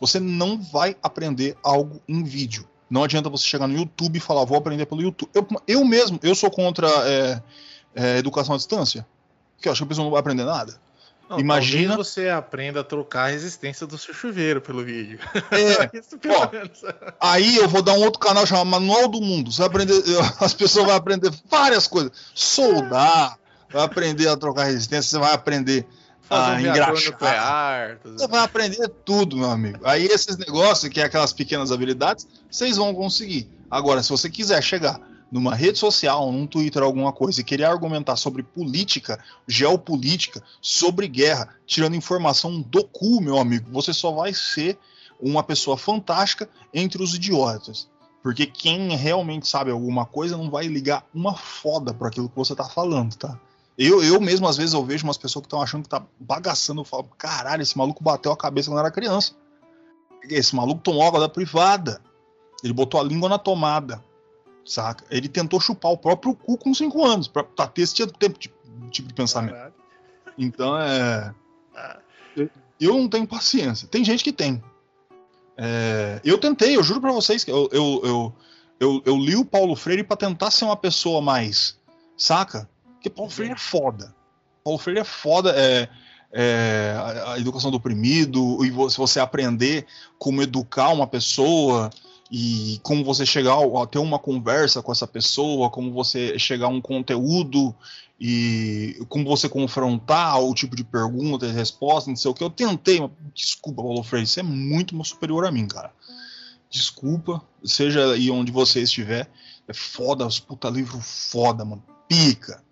Você 0.00 0.18
não 0.18 0.60
vai 0.60 0.96
aprender 1.00 1.56
algo 1.62 2.02
em 2.08 2.24
vídeo. 2.24 2.68
Não 2.90 3.04
adianta 3.04 3.30
você 3.30 3.46
chegar 3.46 3.68
no 3.68 3.78
YouTube 3.78 4.16
e 4.16 4.20
falar, 4.20 4.44
vou 4.44 4.58
aprender 4.58 4.84
pelo 4.86 5.00
YouTube. 5.00 5.30
Eu, 5.32 5.46
eu 5.64 5.84
mesmo, 5.84 6.18
eu 6.24 6.34
sou 6.34 6.50
contra 6.50 6.88
é, 6.88 7.42
é, 7.94 8.18
educação 8.18 8.56
à 8.56 8.58
distância, 8.58 9.06
porque 9.54 9.68
eu 9.68 9.72
acho 9.72 9.82
que 9.82 9.84
a 9.84 9.88
pessoa 9.88 10.04
não 10.04 10.10
vai 10.10 10.18
aprender 10.18 10.44
nada. 10.44 10.87
Não, 11.28 11.38
Imagina 11.38 11.96
você 11.96 12.28
aprenda 12.28 12.80
a 12.80 12.84
trocar 12.84 13.24
a 13.24 13.28
resistência 13.28 13.86
do 13.86 13.98
seu 13.98 14.14
chuveiro 14.14 14.60
pelo 14.60 14.82
vídeo. 14.84 15.18
É, 15.50 15.90
Isso, 15.98 16.18
ó, 16.26 16.50
aí 17.20 17.56
eu 17.56 17.68
vou 17.68 17.82
dar 17.82 17.92
um 17.92 18.00
outro 18.00 18.18
canal 18.18 18.46
chamado 18.46 18.66
Manual 18.70 19.08
do 19.08 19.20
Mundo. 19.20 19.52
Você 19.52 19.58
vai 19.58 19.66
aprender, 19.66 19.94
as 20.40 20.54
pessoas 20.54 20.86
vão 20.86 20.94
aprender 20.94 21.30
várias 21.50 21.86
coisas. 21.86 22.12
Soldar, 22.34 23.38
vai 23.70 23.84
aprender 23.84 24.28
a 24.28 24.36
trocar 24.36 24.64
resistência, 24.64 25.10
você 25.10 25.18
vai 25.18 25.34
aprender 25.34 25.86
Fazer 26.22 26.50
um 26.52 26.56
reator 26.56 26.82
engraxar. 26.82 27.12
nuclear. 27.12 27.98
tudo. 28.02 28.18
Você 28.18 28.28
vai 28.28 28.40
aprender 28.40 28.88
tudo, 29.04 29.36
meu 29.36 29.50
amigo. 29.50 29.80
Aí 29.84 30.06
esses 30.06 30.36
negócios, 30.36 30.92
que 30.92 31.00
é 31.00 31.04
aquelas 31.04 31.32
pequenas 31.32 31.72
habilidades, 31.72 32.26
vocês 32.50 32.76
vão 32.76 32.94
conseguir. 32.94 33.48
Agora, 33.70 34.02
se 34.02 34.10
você 34.10 34.28
quiser 34.28 34.62
chegar 34.62 35.00
numa 35.30 35.54
rede 35.54 35.78
social, 35.78 36.32
num 36.32 36.46
Twitter, 36.46 36.82
alguma 36.82 37.12
coisa, 37.12 37.40
e 37.40 37.44
querer 37.44 37.64
argumentar 37.64 38.16
sobre 38.16 38.42
política, 38.42 39.22
geopolítica, 39.46 40.42
sobre 40.60 41.06
guerra, 41.06 41.54
tirando 41.66 41.96
informação 41.96 42.60
do 42.60 42.84
cu, 42.84 43.20
meu 43.20 43.38
amigo, 43.38 43.70
você 43.70 43.92
só 43.92 44.10
vai 44.10 44.32
ser 44.32 44.78
uma 45.20 45.42
pessoa 45.42 45.76
fantástica 45.76 46.48
entre 46.72 47.02
os 47.02 47.14
idiotas. 47.14 47.88
Porque 48.22 48.46
quem 48.46 48.96
realmente 48.96 49.46
sabe 49.46 49.70
alguma 49.70 50.04
coisa 50.04 50.36
não 50.36 50.50
vai 50.50 50.66
ligar 50.66 51.06
uma 51.14 51.34
foda 51.34 51.94
para 51.94 52.08
aquilo 52.08 52.28
que 52.28 52.36
você 52.36 52.54
tá 52.54 52.64
falando, 52.64 53.14
tá? 53.14 53.38
Eu, 53.76 54.02
eu 54.02 54.20
mesmo, 54.20 54.48
às 54.48 54.56
vezes, 54.56 54.74
eu 54.74 54.84
vejo 54.84 55.04
umas 55.04 55.16
pessoas 55.16 55.42
que 55.42 55.46
estão 55.46 55.62
achando 55.62 55.84
que 55.84 55.88
tá 55.88 56.04
bagaçando. 56.18 56.80
Eu 56.80 56.84
falo, 56.84 57.04
caralho, 57.16 57.62
esse 57.62 57.78
maluco 57.78 58.02
bateu 58.02 58.32
a 58.32 58.36
cabeça 58.36 58.68
quando 58.68 58.80
era 58.80 58.90
criança. 58.90 59.34
Esse 60.24 60.56
maluco 60.56 60.80
tomou 60.80 61.06
água 61.06 61.20
da 61.20 61.28
privada. 61.28 62.02
Ele 62.64 62.72
botou 62.72 63.00
a 63.00 63.04
língua 63.04 63.28
na 63.28 63.38
tomada. 63.38 64.04
Saca? 64.68 65.04
Ele 65.10 65.28
tentou 65.28 65.58
chupar 65.58 65.90
o 65.92 65.96
próprio 65.96 66.34
cu 66.34 66.58
com 66.58 66.74
5 66.74 67.04
anos. 67.04 67.26
Pra, 67.26 67.42
pra 67.42 67.66
ter 67.66 67.82
esse 67.82 67.94
tipo 67.94 68.12
de, 68.18 68.28
tipo 68.90 69.08
de 69.08 69.14
pensamento. 69.14 69.54
Caralho. 69.54 69.74
Então 70.36 70.78
é. 70.78 71.34
Ah. 71.80 72.00
Eu 72.80 72.94
não 72.94 73.08
tenho 73.08 73.26
paciência. 73.26 73.86
Tem 73.86 74.04
gente 74.04 74.24
que 74.24 74.32
tem. 74.32 74.62
É, 75.56 76.20
eu 76.24 76.38
tentei, 76.38 76.76
eu 76.76 76.82
juro 76.82 77.00
pra 77.00 77.12
vocês 77.12 77.44
que 77.44 77.50
eu, 77.52 77.68
eu, 77.72 78.00
eu, 78.04 78.34
eu, 78.80 79.02
eu 79.06 79.16
li 79.16 79.36
o 79.36 79.44
Paulo 79.44 79.76
Freire 79.76 80.02
pra 80.02 80.16
tentar 80.16 80.50
ser 80.50 80.64
uma 80.64 80.76
pessoa 80.76 81.20
mais. 81.20 81.78
Saca? 82.16 82.68
Porque 82.94 83.08
Paulo 83.08 83.30
Freire 83.30 83.54
é 83.54 83.58
foda. 83.58 84.12
Paulo 84.64 84.78
Freire 84.78 85.00
é 85.00 85.04
foda. 85.04 85.52
É, 85.56 85.88
é, 86.32 86.94
a, 86.96 87.32
a 87.34 87.38
educação 87.38 87.70
do 87.70 87.76
oprimido, 87.76 88.58
e 88.64 88.90
se 88.90 88.98
você 88.98 89.20
aprender 89.20 89.86
como 90.18 90.42
educar 90.42 90.90
uma 90.90 91.06
pessoa 91.06 91.90
e 92.30 92.78
como 92.82 93.04
você 93.04 93.24
chegar 93.24 93.56
a 93.56 93.86
ter 93.86 93.98
uma 93.98 94.18
conversa 94.18 94.82
com 94.82 94.92
essa 94.92 95.06
pessoa, 95.06 95.70
como 95.70 95.92
você 95.92 96.38
chegar 96.38 96.66
a 96.66 96.70
um 96.70 96.80
conteúdo 96.80 97.74
e 98.20 99.00
como 99.08 99.24
você 99.24 99.48
confrontar 99.48 100.38
o 100.42 100.54
tipo 100.54 100.76
de 100.76 100.84
pergunta 100.84 101.46
e 101.46 101.52
resposta, 101.52 102.10
não 102.10 102.16
sei 102.16 102.30
o 102.30 102.34
que. 102.34 102.44
Eu 102.44 102.50
tentei, 102.50 103.00
mas 103.00 103.10
desculpa, 103.34 103.82
Paulo 103.82 104.02
Freire, 104.02 104.26
você 104.26 104.40
é 104.40 104.42
muito 104.42 105.02
superior 105.04 105.46
a 105.46 105.50
mim, 105.50 105.66
cara. 105.66 105.92
Desculpa, 106.68 107.42
seja 107.64 108.12
aí 108.12 108.30
onde 108.30 108.52
você 108.52 108.82
estiver. 108.82 109.30
É 109.66 109.72
foda, 109.72 110.26
os 110.26 110.38
puta 110.38 110.68
livro 110.68 111.00
foda, 111.00 111.64
mano. 111.64 111.82
Pica, 112.06 112.62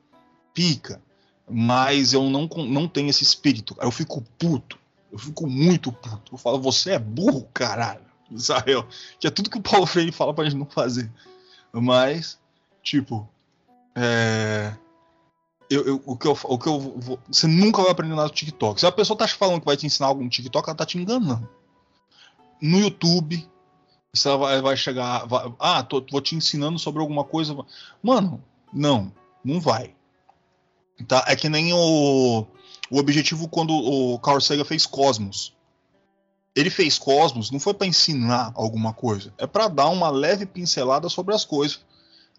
pica. 0.52 1.00
Mas 1.48 2.12
eu 2.12 2.28
não, 2.28 2.46
não 2.46 2.88
tenho 2.88 3.08
esse 3.08 3.22
espírito. 3.22 3.76
Eu 3.80 3.90
fico 3.90 4.20
puto. 4.38 4.78
Eu 5.10 5.18
fico 5.18 5.46
muito 5.46 5.92
puto. 5.92 6.32
Eu 6.34 6.38
falo, 6.38 6.60
você 6.60 6.92
é 6.92 6.98
burro, 6.98 7.48
caralho. 7.54 8.05
Israel. 8.30 8.86
Que 9.20 9.26
é 9.26 9.30
tudo 9.30 9.50
que 9.50 9.58
o 9.58 9.62
Paulo 9.62 9.86
Freire 9.86 10.12
fala 10.12 10.34
pra 10.34 10.44
gente 10.44 10.56
não 10.56 10.66
fazer. 10.66 11.10
Mas, 11.72 12.38
tipo, 12.82 13.28
é. 13.94 14.74
Eu, 15.68 15.84
eu- 15.84 16.02
o 16.06 16.16
que 16.16 16.26
eu, 16.28 16.38
o 16.44 16.58
que 16.58 16.68
eu 16.68 16.78
vou- 16.80 17.18
você 17.28 17.46
nunca 17.48 17.82
vai 17.82 17.90
aprender 17.90 18.14
nada 18.14 18.28
do 18.28 18.34
TikTok. 18.34 18.78
Se 18.78 18.86
a 18.86 18.92
pessoa 18.92 19.18
tá 19.18 19.26
te 19.26 19.34
falando 19.34 19.60
que 19.60 19.66
vai 19.66 19.76
te 19.76 19.84
ensinar 19.84 20.06
algo 20.06 20.22
no 20.22 20.30
TikTok, 20.30 20.68
ela 20.68 20.76
tá 20.76 20.86
te 20.86 20.96
enganando. 20.96 21.48
No 22.62 22.78
YouTube, 22.78 23.46
você 24.14 24.34
vai, 24.36 24.62
vai 24.62 24.76
chegar, 24.76 25.26
vai- 25.26 25.52
ah, 25.58 25.82
tô, 25.82 26.04
vou 26.10 26.20
te 26.20 26.36
ensinando 26.36 26.78
sobre 26.78 27.00
alguma 27.00 27.24
coisa. 27.24 27.56
Mano, 28.02 28.42
não, 28.72 29.12
não 29.44 29.60
vai. 29.60 29.92
Tá? 31.08 31.24
É 31.26 31.34
que 31.34 31.48
nem 31.48 31.72
o, 31.74 32.46
o 32.90 32.98
objetivo 32.98 33.48
quando 33.48 33.74
o 33.74 34.18
Carl 34.20 34.40
Sagan 34.40 34.64
fez 34.64 34.86
Cosmos. 34.86 35.52
Ele 36.56 36.70
fez 36.70 36.98
Cosmos 36.98 37.50
não 37.50 37.60
foi 37.60 37.74
para 37.74 37.86
ensinar 37.86 38.50
alguma 38.54 38.94
coisa, 38.94 39.30
é 39.36 39.46
para 39.46 39.68
dar 39.68 39.88
uma 39.88 40.08
leve 40.08 40.46
pincelada 40.46 41.06
sobre 41.10 41.34
as 41.34 41.44
coisas, 41.44 41.80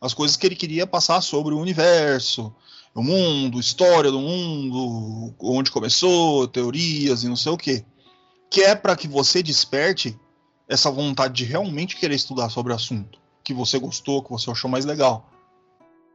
as 0.01 0.11
coisas 0.11 0.35
que 0.35 0.47
ele 0.47 0.55
queria 0.55 0.87
passar 0.87 1.21
sobre 1.21 1.53
o 1.53 1.59
universo, 1.59 2.51
o 2.95 3.03
mundo, 3.03 3.59
história 3.59 4.09
do 4.09 4.19
mundo, 4.19 5.35
onde 5.39 5.69
começou, 5.69 6.47
teorias 6.47 7.23
e 7.23 7.29
não 7.29 7.35
sei 7.35 7.51
o 7.51 7.57
que. 7.57 7.85
Que 8.49 8.63
é 8.63 8.73
para 8.73 8.95
que 8.95 9.07
você 9.07 9.43
desperte 9.43 10.19
essa 10.67 10.89
vontade 10.89 11.35
de 11.35 11.45
realmente 11.45 11.95
querer 11.95 12.15
estudar 12.15 12.49
sobre 12.49 12.73
o 12.73 12.75
assunto, 12.75 13.19
que 13.43 13.53
você 13.53 13.77
gostou, 13.77 14.23
que 14.23 14.31
você 14.31 14.49
achou 14.49 14.69
mais 14.69 14.83
legal. 14.83 15.29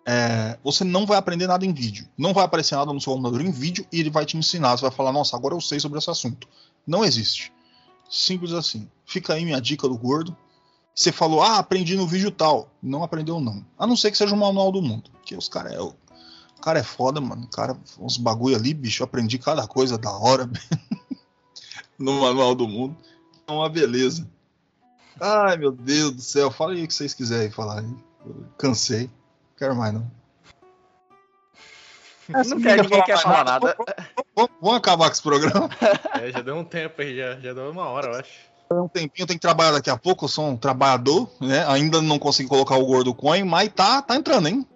É, 0.05 0.59
você 0.65 0.83
não 0.83 1.07
vai 1.07 1.19
aprender 1.19 1.47
nada 1.47 1.65
em 1.65 1.73
vídeo. 1.73 2.09
Não 2.19 2.33
vai 2.33 2.45
aparecer 2.45 2.75
nada 2.75 2.93
no 2.93 3.01
seu 3.01 3.13
computador 3.13 3.43
em 3.43 3.53
vídeo 3.53 3.87
e 3.93 4.01
ele 4.01 4.11
vai 4.11 4.27
te 4.27 4.37
ensinar. 4.37 4.77
Você 4.77 4.83
vai 4.83 4.91
falar, 4.91 5.13
nossa, 5.13 5.37
agora 5.37 5.55
eu 5.55 5.61
sei 5.61 5.79
sobre 5.79 5.99
esse 5.99 6.11
assunto. 6.11 6.49
Não 6.85 7.05
existe. 7.05 7.53
Simples 8.13 8.53
assim. 8.53 8.87
Fica 9.07 9.33
aí 9.33 9.43
minha 9.43 9.59
dica 9.59 9.89
do 9.89 9.97
gordo. 9.97 10.37
Você 10.95 11.11
falou, 11.11 11.41
ah, 11.43 11.57
aprendi 11.57 11.97
no 11.97 12.07
vídeo 12.07 12.31
tal. 12.31 12.71
Não 12.83 13.03
aprendeu, 13.03 13.41
não. 13.41 13.65
A 13.79 13.87
não 13.87 13.97
ser 13.97 14.11
que 14.11 14.19
seja 14.19 14.35
o 14.35 14.39
manual 14.39 14.71
do 14.71 14.83
mundo. 14.83 15.11
Porque 15.13 15.35
os 15.35 15.49
caras 15.49 15.73
é. 15.73 15.81
O 15.81 15.95
cara 16.61 16.79
é 16.79 16.83
foda, 16.83 17.23
mano. 17.23 17.45
O 17.45 17.49
cara, 17.49 17.75
uns 17.99 18.19
bagulho 18.19 18.55
ali, 18.55 18.75
bicho. 18.75 19.03
Eu 19.03 19.07
aprendi 19.07 19.39
cada 19.39 19.67
coisa 19.67 19.97
da 19.97 20.11
hora 20.11 20.49
no 21.99 22.21
manual 22.21 22.55
do 22.55 22.69
mundo. 22.69 22.95
É 23.47 23.51
uma 23.51 23.71
beleza. 23.71 24.29
Ai, 25.19 25.57
meu 25.57 25.73
Deus 25.73 26.13
do 26.13 26.21
céu. 26.21 26.51
Fala 26.51 26.75
aí 26.75 26.85
o 26.85 26.89
que 26.89 26.93
vocês 26.93 27.15
quiserem 27.15 27.51
falar. 27.51 27.83
Eu 27.83 28.45
cansei. 28.59 29.05
Não 29.05 29.57
quero 29.57 29.75
mais, 29.75 29.95
não. 29.95 30.07
Não 32.29 32.61
quer, 32.61 32.83
ninguém 32.83 33.03
quer 33.03 33.19
falar 33.19 33.45
nada. 33.45 33.77
Vamos, 34.37 34.77
acabar 34.77 35.07
com 35.07 35.13
esse 35.13 35.23
programa. 35.23 35.69
É, 36.21 36.31
já 36.31 36.41
deu 36.41 36.55
um 36.57 36.65
tempo 36.65 37.03
aí, 37.03 37.17
já, 37.17 37.35
já 37.41 37.53
deu 37.53 37.71
uma 37.71 37.89
hora, 37.89 38.09
eu 38.09 38.15
acho. 38.21 38.31
um 38.71 38.87
tempinho, 38.87 39.25
eu 39.25 39.27
tenho 39.27 39.39
que 39.39 39.47
trabalhar 39.47 39.73
daqui 39.73 39.91
a 39.91 39.97
pouco, 39.97 40.25
eu 40.25 40.29
sou 40.29 40.47
um 40.47 40.57
trabalhador, 40.57 41.29
né? 41.41 41.65
Ainda 41.67 42.01
não 42.01 42.19
consegui 42.19 42.49
colocar 42.49 42.77
o 42.77 42.87
gordo 42.87 43.13
coin, 43.13 43.43
mas 43.43 43.69
tá, 43.71 44.01
tá 44.01 44.15
entrando, 44.15 44.49
hein? 44.49 44.67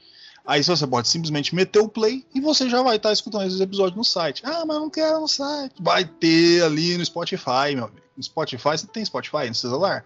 Aí 0.46 0.62
você 0.62 0.86
pode 0.86 1.08
simplesmente 1.08 1.56
meter 1.56 1.80
o 1.80 1.88
play 1.88 2.26
e 2.36 2.42
você 2.42 2.70
já 2.70 2.82
vai 2.84 2.98
estar 2.98 3.14
escutando 3.14 3.48
esses 3.48 3.62
episódios 3.62 3.96
no 3.96 4.04
site. 4.04 4.44
Ah, 4.46 4.66
mas 4.66 4.78
não 4.78 4.90
quero 4.90 5.22
no 5.22 5.28
site. 5.28 5.74
Vai 5.80 6.04
ter 6.06 6.64
ali 6.64 6.98
no 6.98 7.06
Spotify, 7.06 7.74
meu 7.74 7.86
amigo. 7.86 8.02
No 8.16 8.22
Spotify, 8.22 8.78
você 8.78 8.86
tem 8.86 9.06
Spotify 9.06 9.48
no 9.48 9.56
seu 9.56 9.70
celular? 9.70 10.04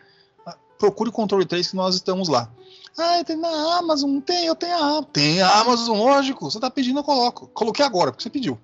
Procure 0.78 1.10
o 1.10 1.14
controle 1.14 1.46
3 1.46 1.68
que 1.68 1.76
nós 1.76 1.96
estamos 1.96 2.28
lá. 2.28 2.50
Ah, 2.98 3.24
tem 3.24 3.36
na 3.36 3.78
Amazon, 3.78 4.20
tem, 4.20 4.46
eu 4.46 4.56
tenho 4.56 4.74
a 4.74 4.80
Amazon. 4.80 5.04
Tem 5.14 5.42
a 5.42 5.60
Amazon, 5.60 5.98
lógico. 6.00 6.50
Você 6.50 6.60
tá 6.60 6.70
pedindo, 6.70 7.00
eu 7.00 7.04
coloco. 7.04 7.48
Coloquei 7.48 7.86
agora, 7.86 8.12
porque 8.12 8.24
você 8.24 8.30
pediu. 8.30 8.60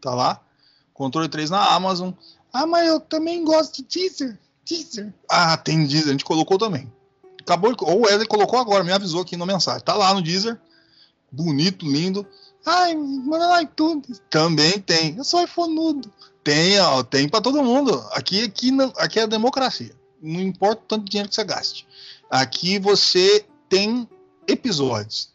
Tá 0.00 0.14
lá. 0.14 0.40
Controle 0.92 1.28
3 1.28 1.50
na 1.50 1.74
Amazon. 1.74 2.10
Ah, 2.52 2.66
mas 2.66 2.86
eu 2.86 3.00
também 3.00 3.44
gosto 3.44 3.76
de 3.76 3.82
teaser. 3.82 4.38
Teaser. 4.64 5.14
Ah, 5.30 5.56
tem 5.56 5.86
Deezer, 5.86 6.08
a 6.08 6.12
gente 6.12 6.24
colocou 6.24 6.58
também. 6.58 6.92
Acabou, 7.40 7.74
ou 7.80 8.02
Wesley 8.02 8.26
colocou 8.26 8.58
agora, 8.58 8.84
me 8.84 8.92
avisou 8.92 9.22
aqui 9.22 9.36
na 9.36 9.46
mensagem. 9.46 9.82
Tá 9.82 9.94
lá 9.94 10.12
no 10.12 10.20
Deezer. 10.20 10.60
Bonito, 11.32 11.86
lindo. 11.86 12.26
Ai, 12.66 12.94
manda 12.94 13.46
lá 13.46 13.62
iTunes. 13.62 14.20
Também 14.28 14.78
tem. 14.80 15.16
Eu 15.16 15.24
sou 15.24 15.42
iPhoneudo. 15.42 16.12
Tem, 16.44 16.78
ó, 16.80 17.02
tem 17.02 17.28
para 17.28 17.40
todo 17.40 17.62
mundo. 17.62 18.04
Aqui, 18.12 18.44
aqui, 18.44 18.70
aqui 18.96 19.20
é 19.20 19.26
democracia. 19.26 19.97
Não 20.20 20.40
importa 20.40 20.82
o 20.82 20.86
tanto 20.86 21.04
de 21.04 21.10
dinheiro 21.10 21.28
que 21.28 21.34
você 21.34 21.44
gaste. 21.44 21.86
Aqui 22.30 22.78
você 22.78 23.46
tem 23.68 24.08
episódios. 24.46 25.30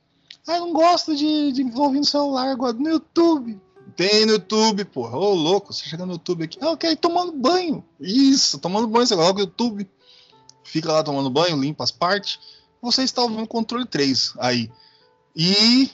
Ah, 0.48 0.58
eu 0.58 0.62
não 0.62 0.74
gosto 0.74 1.16
de, 1.16 1.52
de 1.54 1.64
ouvir 1.76 2.00
no 2.00 2.06
celular 2.06 2.50
agora, 2.50 2.74
no 2.74 2.90
YouTube. 2.90 3.60
Tem 3.96 4.26
no 4.26 4.34
YouTube, 4.34 4.84
porra. 4.86 5.18
Ô, 5.18 5.34
louco, 5.34 5.72
você 5.72 5.86
chega 5.86 6.06
no 6.06 6.14
YouTube 6.14 6.44
aqui. 6.44 6.58
Ah, 6.62 6.72
eu 6.72 6.78
quero 6.78 6.94
ir 6.94 6.98
tomando 6.98 7.32
banho. 7.32 7.84
Isso, 8.00 8.60
tomando 8.60 8.88
banho, 8.88 9.08
você 9.08 9.16
coloca 9.16 9.40
o 9.40 9.44
YouTube. 9.44 9.90
Fica 10.64 10.92
lá 10.92 11.04
tomando 11.04 11.30
banho, 11.30 11.60
limpa 11.60 11.84
as 11.84 11.92
partes. 11.92 12.40
Você 12.82 13.04
está 13.04 13.22
ouvindo 13.22 13.44
o 13.44 13.48
controle 13.48 13.86
3 13.86 14.34
aí. 14.40 14.70
E. 15.36 15.90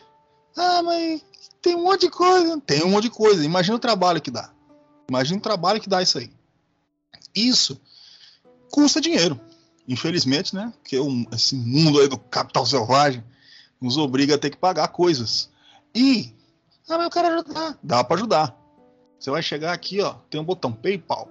Ah, 0.58 0.82
mas 0.82 1.24
tem 1.62 1.76
um 1.76 1.84
monte 1.84 2.02
de 2.02 2.10
coisa. 2.10 2.60
Tem 2.62 2.84
um 2.84 2.90
monte 2.90 3.04
de 3.04 3.10
coisa. 3.12 3.44
Imagina 3.44 3.76
o 3.76 3.80
trabalho 3.80 4.22
que 4.22 4.32
dá. 4.32 4.52
Imagina 5.10 5.38
o 5.38 5.44
trabalho 5.44 5.82
que 5.82 5.90
dá 5.90 6.02
isso 6.02 6.18
aí. 6.18 6.32
Isso 7.36 7.80
custa 8.72 9.02
dinheiro. 9.02 9.40
Infelizmente, 9.88 10.56
né? 10.56 10.72
Porque 10.82 10.98
esse 11.34 11.56
mundo 11.56 12.00
aí 12.00 12.08
do 12.08 12.18
capital 12.18 12.66
selvagem 12.66 13.24
nos 13.82 13.98
obriga 13.98 14.36
a 14.36 14.38
ter 14.38 14.50
que 14.50 14.58
pagar 14.58 14.88
coisas. 14.90 15.50
E, 15.96 16.34
ah, 16.88 16.98
mas 16.98 17.06
eu 17.06 17.10
quero 17.10 17.28
ajudar. 17.28 17.78
Dá 17.82 18.04
para 18.04 18.18
ajudar. 18.18 18.56
Você 19.20 19.32
vai 19.32 19.42
chegar 19.42 19.74
aqui, 19.74 20.02
ó, 20.02 20.14
tem 20.30 20.40
um 20.40 20.46
botão 20.46 20.72
PayPal. 20.72 21.28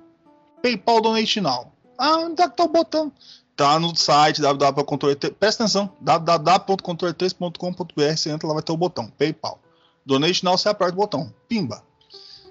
PayPal 0.62 1.00
Donate 1.00 1.40
Now. 1.40 1.72
Ah, 1.96 2.18
onde 2.18 2.42
é 2.42 2.48
que 2.48 2.56
tá 2.56 2.64
o 2.64 2.68
botão? 2.68 3.12
Tá 3.56 3.78
no 3.78 3.94
site 3.96 4.40
www.controle 4.40 5.16
Presta 5.16 5.64
atenção, 5.64 5.90
www.controle3.com.br. 6.00 8.16
Você 8.16 8.30
entra 8.30 8.46
lá, 8.46 8.54
vai 8.54 8.62
ter 8.62 8.72
o 8.72 8.76
botão 8.76 9.10
PayPal. 9.18 9.58
Donate 10.06 10.44
Now, 10.44 10.56
você 10.56 10.68
aperta 10.68 10.94
o 10.94 10.96
botão. 10.96 11.34
Pimba. 11.48 11.82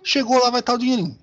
Chegou 0.03 0.37
lá, 0.41 0.49
vai 0.49 0.59
estar 0.59 0.73
o 0.73 0.77
dinheirinho. 0.77 1.17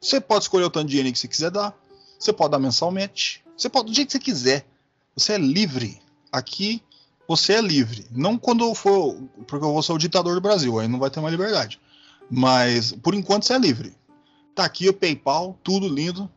Você 0.00 0.18
pode 0.20 0.44
escolher 0.44 0.64
o 0.64 0.70
tanto 0.70 0.86
de 0.86 0.92
dinheiro 0.92 1.12
que 1.12 1.18
você 1.18 1.28
quiser 1.28 1.50
dar. 1.50 1.74
Você 2.18 2.32
pode 2.32 2.50
dar 2.50 2.58
mensalmente. 2.58 3.44
Você 3.56 3.68
pode 3.68 3.88
do 3.88 3.94
jeito 3.94 4.08
que 4.08 4.12
você 4.12 4.18
quiser. 4.18 4.66
Você 5.14 5.34
é 5.34 5.38
livre. 5.38 6.00
Aqui 6.32 6.82
você 7.26 7.54
é 7.54 7.60
livre. 7.60 8.06
Não 8.10 8.38
quando 8.38 8.64
eu 8.64 8.74
for. 8.74 9.14
Porque 9.46 9.64
eu 9.64 9.72
vou 9.72 9.82
ser 9.82 9.92
o 9.92 9.98
ditador 9.98 10.34
do 10.34 10.40
Brasil, 10.40 10.78
aí 10.78 10.88
não 10.88 10.98
vai 10.98 11.10
ter 11.10 11.20
mais 11.20 11.32
liberdade. 11.32 11.78
Mas 12.30 12.92
por 12.92 13.14
enquanto 13.14 13.44
você 13.44 13.54
é 13.54 13.58
livre. 13.58 13.94
Tá 14.54 14.64
aqui 14.64 14.88
o 14.88 14.94
PayPal, 14.94 15.58
tudo 15.62 15.86
lindo. 15.86 16.28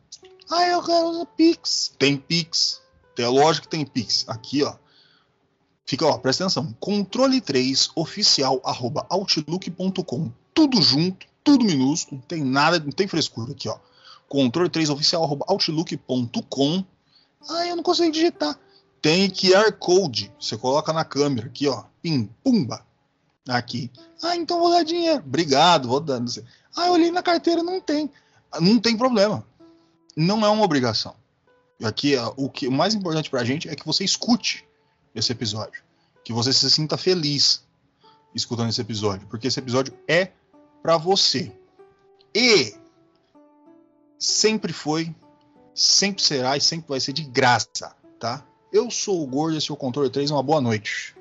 Ah, 0.50 0.66
eu 0.66 0.82
quero 0.82 1.26
Pix. 1.36 1.94
Tem 1.98 2.16
Pix. 2.16 2.80
Tem 3.16 3.26
lógico 3.26 3.66
que 3.66 3.76
tem 3.76 3.84
Pix. 3.84 4.24
Aqui, 4.28 4.62
ó. 4.62 4.74
Fica, 5.84 6.06
ó, 6.06 6.18
presta 6.18 6.44
atenção. 6.44 6.74
Controle 6.78 7.40
3 7.40 7.90
oficial 7.96 8.60
arroba 8.64 9.06
outlook.com. 9.10 10.30
Tudo 10.54 10.80
junto, 10.80 11.26
tudo 11.42 11.64
minúsculo. 11.64 12.20
Não 12.20 12.26
tem 12.26 12.44
nada, 12.44 12.78
não 12.78 12.92
tem 12.92 13.08
frescura 13.08 13.52
aqui, 13.52 13.68
ó. 13.68 13.78
Controle 14.32 14.70
3 14.70 14.88
oficial 14.88 15.22
arroba 15.22 15.44
outlook.com. 15.46 16.82
Ah, 17.50 17.66
eu 17.66 17.76
não 17.76 17.82
consigo 17.82 18.10
digitar. 18.10 18.58
Tem 19.02 19.28
QR 19.28 19.70
Code. 19.72 20.32
Você 20.40 20.56
coloca 20.56 20.90
na 20.90 21.04
câmera 21.04 21.48
aqui, 21.48 21.68
ó. 21.68 21.84
Pim, 22.00 22.30
pumba. 22.42 22.82
Aqui. 23.46 23.90
Ah, 24.22 24.34
então 24.34 24.58
vou 24.58 24.70
dar 24.70 24.84
dinheiro. 24.84 25.18
Obrigado, 25.18 25.86
vou 25.86 26.00
dando. 26.00 26.32
Ah, 26.74 26.86
eu 26.86 26.94
olhei 26.94 27.10
na 27.10 27.22
carteira, 27.22 27.62
não 27.62 27.78
tem. 27.78 28.10
Não 28.58 28.78
tem 28.78 28.96
problema. 28.96 29.46
Não 30.16 30.42
é 30.46 30.48
uma 30.48 30.64
obrigação. 30.64 31.14
Aqui, 31.84 32.14
o 32.34 32.48
que 32.48 32.66
o 32.66 32.72
mais 32.72 32.94
importante 32.94 33.28
pra 33.28 33.44
gente 33.44 33.68
é 33.68 33.76
que 33.76 33.84
você 33.84 34.02
escute 34.02 34.66
esse 35.14 35.30
episódio. 35.30 35.82
Que 36.24 36.32
você 36.32 36.54
se 36.54 36.70
sinta 36.70 36.96
feliz 36.96 37.62
escutando 38.34 38.70
esse 38.70 38.80
episódio. 38.80 39.26
Porque 39.26 39.48
esse 39.48 39.60
episódio 39.60 39.92
é 40.08 40.30
para 40.82 40.96
você. 40.96 41.52
E 42.34 42.80
sempre 44.22 44.72
foi, 44.72 45.12
sempre 45.74 46.22
será 46.22 46.56
e 46.56 46.60
sempre 46.60 46.88
vai 46.88 47.00
ser 47.00 47.12
de 47.12 47.24
graça, 47.24 47.94
tá? 48.20 48.44
Eu 48.72 48.90
sou 48.90 49.22
o 49.22 49.26
Gordo, 49.26 49.58
esse 49.58 49.70
é 49.70 49.74
o 49.74 49.76
Controle 49.76 50.08
3, 50.08 50.30
uma 50.30 50.42
boa 50.42 50.60
noite. 50.60 51.14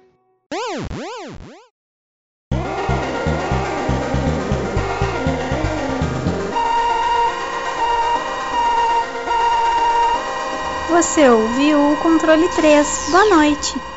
Você 10.90 11.28
ouviu 11.28 11.94
o 11.94 11.98
Controle 11.98 12.48
3. 12.50 13.08
Boa 13.10 13.26
noite. 13.36 13.91